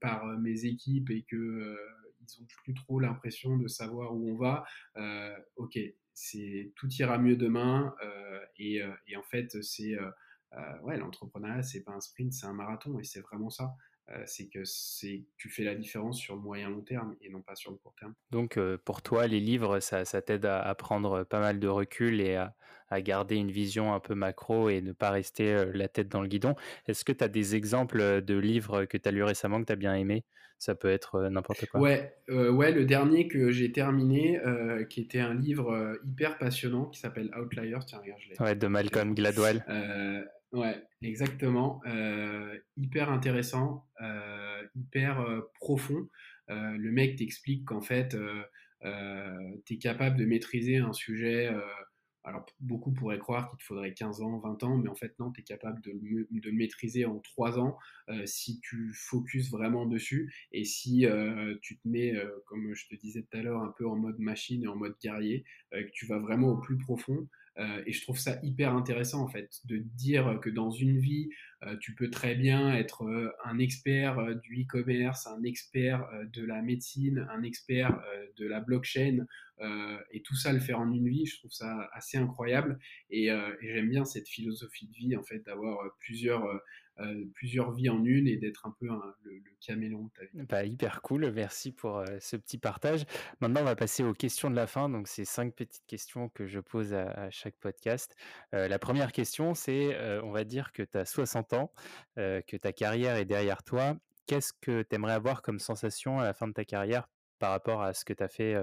[0.00, 1.76] par mes équipes et que
[2.20, 4.64] ils ont plus trop l'impression de savoir où on va.
[5.56, 5.76] ok,
[6.12, 7.94] c'est tout ira mieux demain.
[8.58, 9.96] Et, et, en fait, c'est
[10.82, 13.74] ouais, l'entrepreneuriat, c'est pas un sprint, c'est un marathon, et c'est vraiment ça.
[14.12, 17.42] Euh, c'est que c'est tu fais la différence sur le moyen long terme et non
[17.42, 18.14] pas sur le court terme.
[18.32, 22.36] Donc euh, pour toi, les livres, ça, t'aide à, prendre pas mal de recul et
[22.36, 22.54] à,
[23.02, 26.26] garder une vision un peu macro et ne pas rester euh, la tête dans le
[26.26, 26.56] guidon.
[26.88, 29.72] Est-ce que tu as des exemples de livres que tu as lus récemment que tu
[29.72, 30.24] as bien aimé
[30.58, 31.80] Ça peut être n'importe quoi.
[31.80, 34.40] Ouais, ouais, le dernier que j'ai terminé,
[34.88, 37.78] qui était un livre hyper passionnant qui s'appelle Outliers.
[37.86, 38.42] Tiens, regarde, je l'ai.
[38.42, 39.64] Ouais, de Malcolm Gladwell.
[40.52, 41.80] Ouais, exactement.
[41.86, 46.08] Euh, hyper intéressant, euh, hyper euh, profond.
[46.48, 48.16] le mec t'explique qu'en fait,
[48.80, 51.48] tu es capable de maîtriser un sujet.
[52.24, 55.30] alors, beaucoup pourraient croire qu'il te faudrait 15 ans, 20 ans, mais en fait, non,
[55.30, 57.78] tu capable de, le maîtriser en 3 ans
[58.24, 61.06] si tu focuses vraiment dessus et si
[61.62, 62.12] tu te mets,
[62.46, 64.96] comme je te disais tout à l'heure, un peu en mode machine et en mode
[65.00, 67.28] guerrier, que tu vas vraiment au plus profond.
[67.60, 71.28] Euh, et je trouve ça hyper intéressant en fait de dire que dans une vie,
[71.62, 76.62] euh, tu peux très bien être euh, un expert du e-commerce, un expert de la
[76.62, 78.00] médecine, un expert
[78.36, 79.26] de la blockchain,
[80.10, 81.26] et tout ça le faire en une vie.
[81.26, 82.78] Je trouve ça assez incroyable
[83.10, 86.46] et, et j'aime bien cette philosophie de vie en fait d'avoir plusieurs
[87.00, 90.46] euh, plusieurs vies en une et d'être un peu le, caméléon ta vie.
[90.48, 93.04] Bah, hyper cool, merci pour euh, ce petit partage.
[93.40, 94.88] Maintenant, on va passer aux questions de la fin.
[94.88, 98.16] Donc, c'est cinq petites questions que je pose à, chaque podcast.
[98.54, 101.72] Euh, la première question, c'est on va dire que tu as 60 ans,
[102.16, 103.96] que ta carrière est derrière toi.
[104.26, 107.08] Qu'est-ce que tu aimerais avoir comme sensation à la fin de ta carrière
[107.40, 108.54] par rapport à ce que tu as fait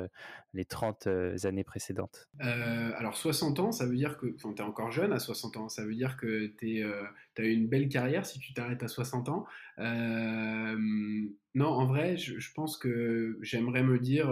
[0.54, 1.08] les 30
[1.44, 2.30] années précédentes?
[2.40, 5.84] Alors 60 ans, ça veut dire que tu es encore jeune à 60 ans, ça
[5.84, 9.46] veut dire que tu as eu une belle carrière si tu t'arrêtes à 60 ans.
[9.78, 14.32] non, en vrai, je, pense que j'aimerais me dire,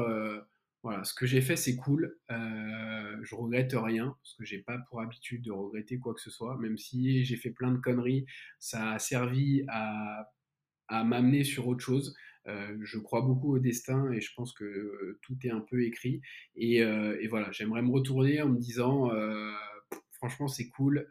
[0.83, 5.01] voilà, ce que j'ai fait c'est cool, je regrette rien, parce que j'ai pas pour
[5.01, 8.25] habitude de regretter quoi que ce soit, même si j'ai fait plein de conneries,
[8.59, 10.31] ça a servi à,
[10.87, 12.15] à m'amener sur autre chose.
[12.47, 15.83] Euh, je crois beaucoup au destin et je pense que euh, tout est un peu
[15.83, 16.21] écrit.
[16.57, 19.09] Euh, et, voilà, j'aimerais me retourner en me disant,
[20.11, 21.09] franchement, c'est cool,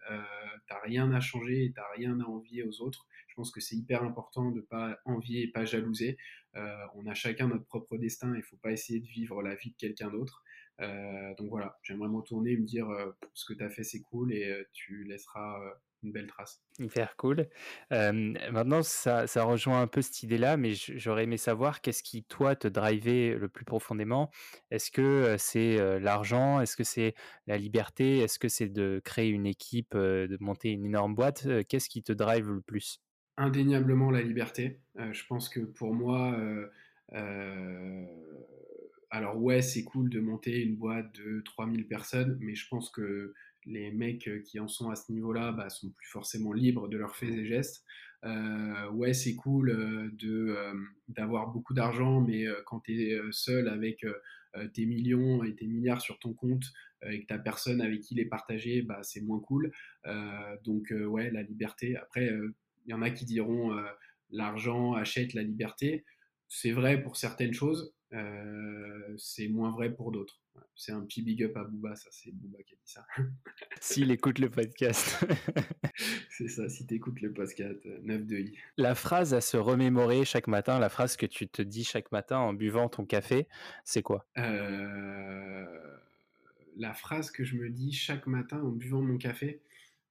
[0.68, 3.06] t'as rien à changer et t'as rien à envier aux autres.
[3.28, 6.16] Je pense que c'est hyper important de pas envier et pas jalouser.
[6.54, 9.76] on a chacun notre propre destin il faut pas essayer de vivre la vie de
[9.76, 10.44] quelqu'un d'autre.
[10.78, 12.88] donc voilà, j'aimerais me retourner et me dire
[13.34, 15.60] ce que tu as fait c'est cool et tu laisseras
[16.04, 16.62] une belle trace.
[16.78, 17.48] Hyper cool.
[17.90, 22.54] maintenant, ça, ça, rejoint un peu cette idée-là, mais j'aurais aimé savoir qu'est-ce qui, toi,
[22.56, 24.30] te drivait le plus profondément.
[24.70, 26.60] Est-ce que c'est l'argent?
[26.60, 27.14] Est-ce que c'est
[27.46, 28.18] la liberté?
[28.18, 31.46] Est-ce que c'est de créer une équipe, de monter une énorme boîte?
[31.68, 33.00] Qu'est-ce qui te drive le plus?
[33.36, 34.80] Indéniablement la liberté.
[34.96, 36.36] je pense que pour moi,
[39.10, 43.32] alors ouais, c'est cool de monter une boîte de 3000 personnes, mais je pense que
[43.66, 46.96] les mecs euh, qui en sont à ce niveau-là bah, sont plus forcément libres de
[46.96, 47.84] leurs faits et gestes.
[48.24, 50.56] Euh, ouais, c'est cool euh, de
[51.08, 54.04] d'avoir beaucoup d'argent, mais quand tu es seul avec
[54.72, 56.64] tes millions et tes milliards sur ton compte
[57.06, 59.70] et que tu personne avec qui les partager, bah, c'est moins cool.
[60.64, 61.96] donc, ouais, la liberté.
[61.96, 62.32] Après,
[62.86, 63.76] il y en a qui diront
[64.30, 66.04] l'argent achète la liberté.
[66.48, 67.94] C'est vrai pour certaines choses,
[69.16, 70.40] c'est moins vrai pour d'autres.
[70.76, 73.06] C'est un petit big up à Booba, ça c'est Booba qui a dit ça.
[73.80, 75.24] S'il écoute le podcast.
[76.30, 78.58] c'est ça, si tu écoutes le podcast, 9 euh, de I.
[78.76, 82.38] La phrase à se remémorer chaque matin, la phrase que tu te dis chaque matin
[82.38, 83.46] en buvant ton café,
[83.84, 84.26] c'est quoi?
[84.38, 85.64] Euh,
[86.76, 89.60] La phrase que je me dis chaque matin en buvant mon café.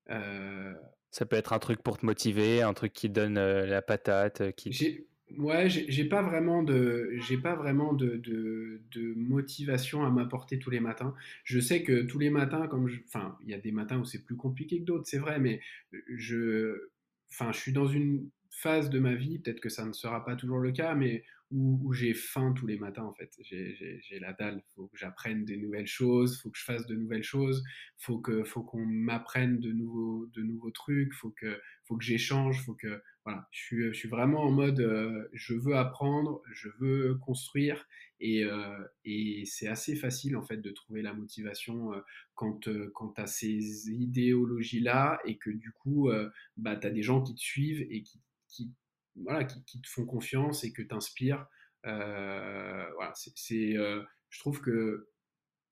[0.09, 0.73] Euh,
[1.11, 4.55] ça peut être un truc pour te motiver, un truc qui donne la patate.
[4.55, 5.05] Qui...
[5.37, 8.81] Ouais, j'ai pas vraiment de, j'ai pas vraiment de,
[9.15, 11.15] motivation à m'apporter tous les matins.
[11.43, 14.23] Je sais que tous les matins, comme enfin, il y a des matins où c'est
[14.23, 15.59] plus compliqué que d'autres, c'est vrai, mais
[16.07, 16.89] je,
[17.31, 20.35] enfin, je suis dans une phase de ma vie, peut-être que ça ne sera pas
[20.35, 21.23] toujours le cas, mais
[21.53, 23.31] où, j'ai faim tous les matins en fait.
[23.41, 27.23] J'ai la dalle, faut que j'apprenne des nouvelles choses, faut que je fasse de nouvelles
[27.23, 27.63] choses,
[27.97, 32.63] faut que faut qu'on m'apprenne de nouveaux de nouveaux trucs, faut que faut que j'échange,
[32.65, 36.67] faut que voilà, je suis, je suis vraiment en mode euh, je veux apprendre, je
[36.79, 37.87] veux construire
[38.19, 42.01] et, euh, et c'est assez facile en fait de trouver la motivation euh,
[42.35, 46.09] quand, quand tu as ces idéologies là et que du coup
[46.57, 48.19] bah, as des gens qui te suivent et qui,
[48.49, 48.71] qui
[49.15, 51.45] voilà, qui, te font confiance et que tu inspires.
[51.83, 55.09] voilà, c'est, je trouve que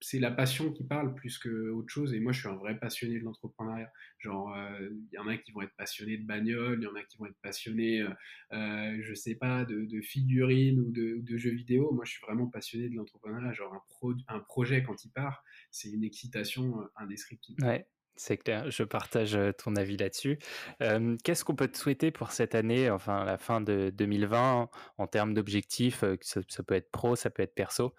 [0.02, 2.12] c'est la passion qui parle plus qu'autre chose.
[2.12, 3.90] Et moi, je suis un vrai passionné de l'entrepreneuriat.
[4.18, 6.94] Genre, euh, il y en a qui vont être passionnés de bagnole, il y en
[6.94, 8.10] a qui vont être passionnés, euh,
[8.52, 11.92] euh, je sais pas, de, figurines ou de, jeux vidéo.
[11.92, 13.52] Moi, je suis vraiment passionné de l'entrepreneuriat.
[13.52, 17.64] Genre, un, un projet, quand il part, c'est une excitation indescriptible.
[17.64, 17.86] Ouais.
[18.16, 20.38] C'est clair, je partage ton avis là-dessus.
[20.80, 24.68] Qu'est-ce qu'on peut te souhaiter pour cette année, enfin la fin de 2020,
[24.98, 27.94] en termes d'objectifs ça, peut être pro, ça peut être perso?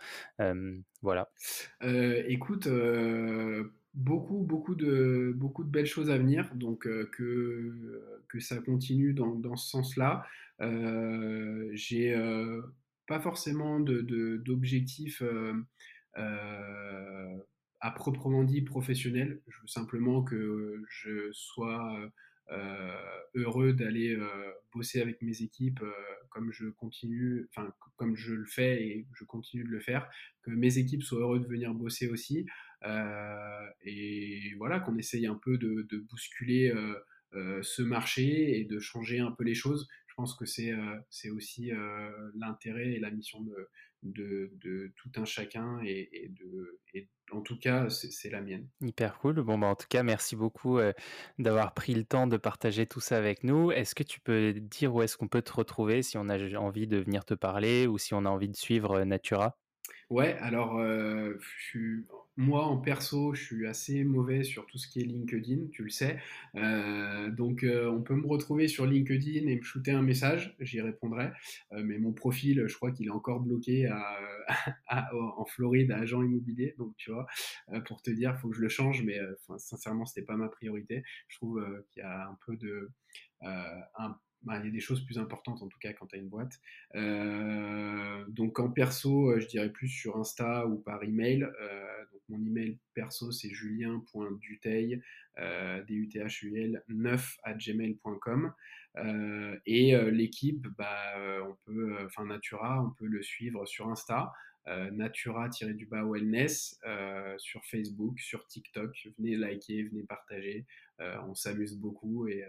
[1.02, 1.30] voilà.
[1.82, 2.68] écoute,
[3.94, 9.36] beaucoup, beaucoup de, beaucoup de belles choses à venir, donc que, que ça continue dans,
[9.36, 10.26] dans ce sens-là.
[11.74, 12.16] J'ai
[13.08, 15.22] pas forcément d'objectifs.
[15.22, 15.66] De,
[17.84, 19.42] à proprement dit professionnel.
[19.50, 22.10] Je veux simplement que je sois
[22.50, 22.96] euh,
[23.36, 25.92] heureux d'aller euh, bosser avec mes équipes euh,
[26.30, 30.10] comme je continue, enfin comme je le fais et je continue de le faire,
[30.44, 32.46] que mes équipes soient heureux de venir bosser aussi,
[33.86, 36.74] et voilà qu'on essaye un peu de, bousculer
[37.34, 39.88] ce marché et de changer un peu les choses.
[40.08, 41.72] Je pense que c'est aussi
[42.36, 43.70] l'intérêt et la mission de,
[44.04, 46.80] de, tout un chacun et, de,
[47.32, 48.68] en tout cas, c'est la mienne.
[48.82, 49.42] Hyper cool.
[49.42, 50.94] Bon, bah, en tout cas, merci beaucoup euh,
[51.40, 53.72] d'avoir pris le temps de partager tout ça avec nous.
[53.72, 56.88] Est-ce que tu peux dire où est-ce qu'on peut te retrouver si on a envie
[56.88, 59.58] de venir te parler ou si on a envie de suivre euh, Natura?
[60.10, 61.40] Ouais, alors euh,
[62.36, 65.90] moi en perso, je suis assez mauvais sur tout ce qui est LinkedIn, tu le
[65.90, 66.20] sais.
[66.56, 70.82] Euh, donc euh, on peut me retrouver sur LinkedIn et me shooter un message, j'y
[70.82, 71.32] répondrai.
[71.72, 73.90] mais mon profil, je crois qu'il est encore bloqué
[74.90, 76.76] en Floride à agent immobilier.
[76.78, 77.28] Donc tu vois,
[77.86, 79.20] pour te dire, il faut que je le change, mais
[79.58, 81.04] sincèrement, c'était pas ma priorité.
[81.28, 82.90] Je trouve qu'il y a un peu de
[84.44, 86.28] bah, il y a des choses plus importantes en tout cas quand tu as une
[86.28, 86.60] boîte.
[86.96, 91.44] Euh, donc en perso, euh, je dirais plus sur Insta ou par email.
[91.44, 95.02] Euh, donc mon email perso c'est julien.duteil,
[95.38, 98.54] D-U-T-H-U-L 9 à gmail.com.
[99.66, 101.16] et l'équipe, bah,
[101.48, 104.32] on peut, enfin Natura, on peut le suivre sur Insta.
[104.68, 106.80] natura-du-bas wellness
[107.38, 109.10] sur Facebook, sur TikTok.
[109.18, 110.66] Venez liker, venez partager.
[111.00, 112.48] Euh, on s'amuse beaucoup et, euh,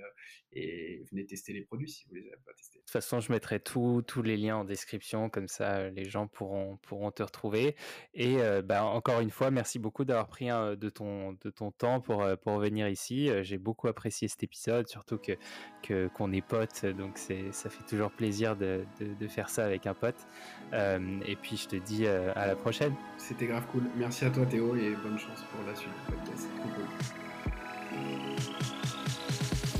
[0.52, 2.78] et, venez tester les produits si vous les avez pas testés.
[2.78, 6.26] De toute façon, je mettrai tous les liens en description, comme ça euh, les gens
[6.26, 7.74] pourront, pourront te retrouver.
[8.12, 12.26] Et bah, encore une fois, merci beaucoup d'avoir pris de, ton, de ton temps pour,
[12.42, 13.30] pour venir ici.
[13.42, 18.56] J'ai beaucoup apprécié cet épisode, surtout que qu'on est potes, donc ça fait toujours plaisir
[18.56, 20.26] de, de, faire ça avec un pote.
[20.72, 22.94] et puis je te dis à la prochaine.
[23.18, 23.84] C'était grave cool.
[23.96, 26.48] Merci à toi Théo et bonne chance pour la suite du podcast.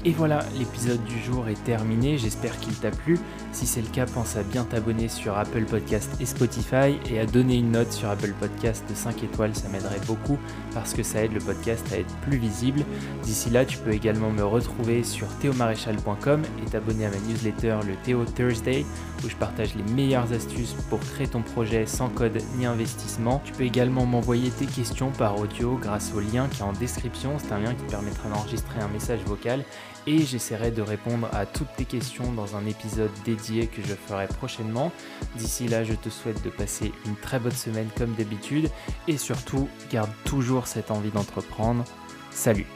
[0.07, 3.19] Et voilà, l'épisode du jour est terminé, j'espère qu'il t'a plu.
[3.55, 7.25] Si c'est le cas, pense à bien t'abonner sur Apple Podcast et Spotify et à
[7.25, 10.41] donner une note sur Apple Podcast de 5 étoiles, ça m'aiderait beaucoup
[10.75, 12.85] parce que ça aide le podcast à être plus visible.
[13.23, 17.95] D'ici là, tu peux également me retrouver sur théomaréchal.com et t'abonner à ma newsletter le
[18.03, 18.85] Théo Thursday
[19.25, 23.41] où je partage les meilleures astuces pour créer ton projet sans code ni investissement.
[23.45, 27.37] Tu peux également m'envoyer tes questions par audio grâce au lien qui est en description.
[27.39, 29.65] C'est un lien qui te permettra d'enregistrer un message vocal
[30.07, 34.27] et j'essaierai de répondre à toutes tes questions dans un épisode dédié que je ferai
[34.27, 34.93] prochainement.
[35.37, 38.71] D'ici là, je te souhaite de passer une très bonne semaine comme d'habitude
[39.09, 41.85] et surtout, garde toujours cette envie d'entreprendre.
[42.31, 42.67] Salut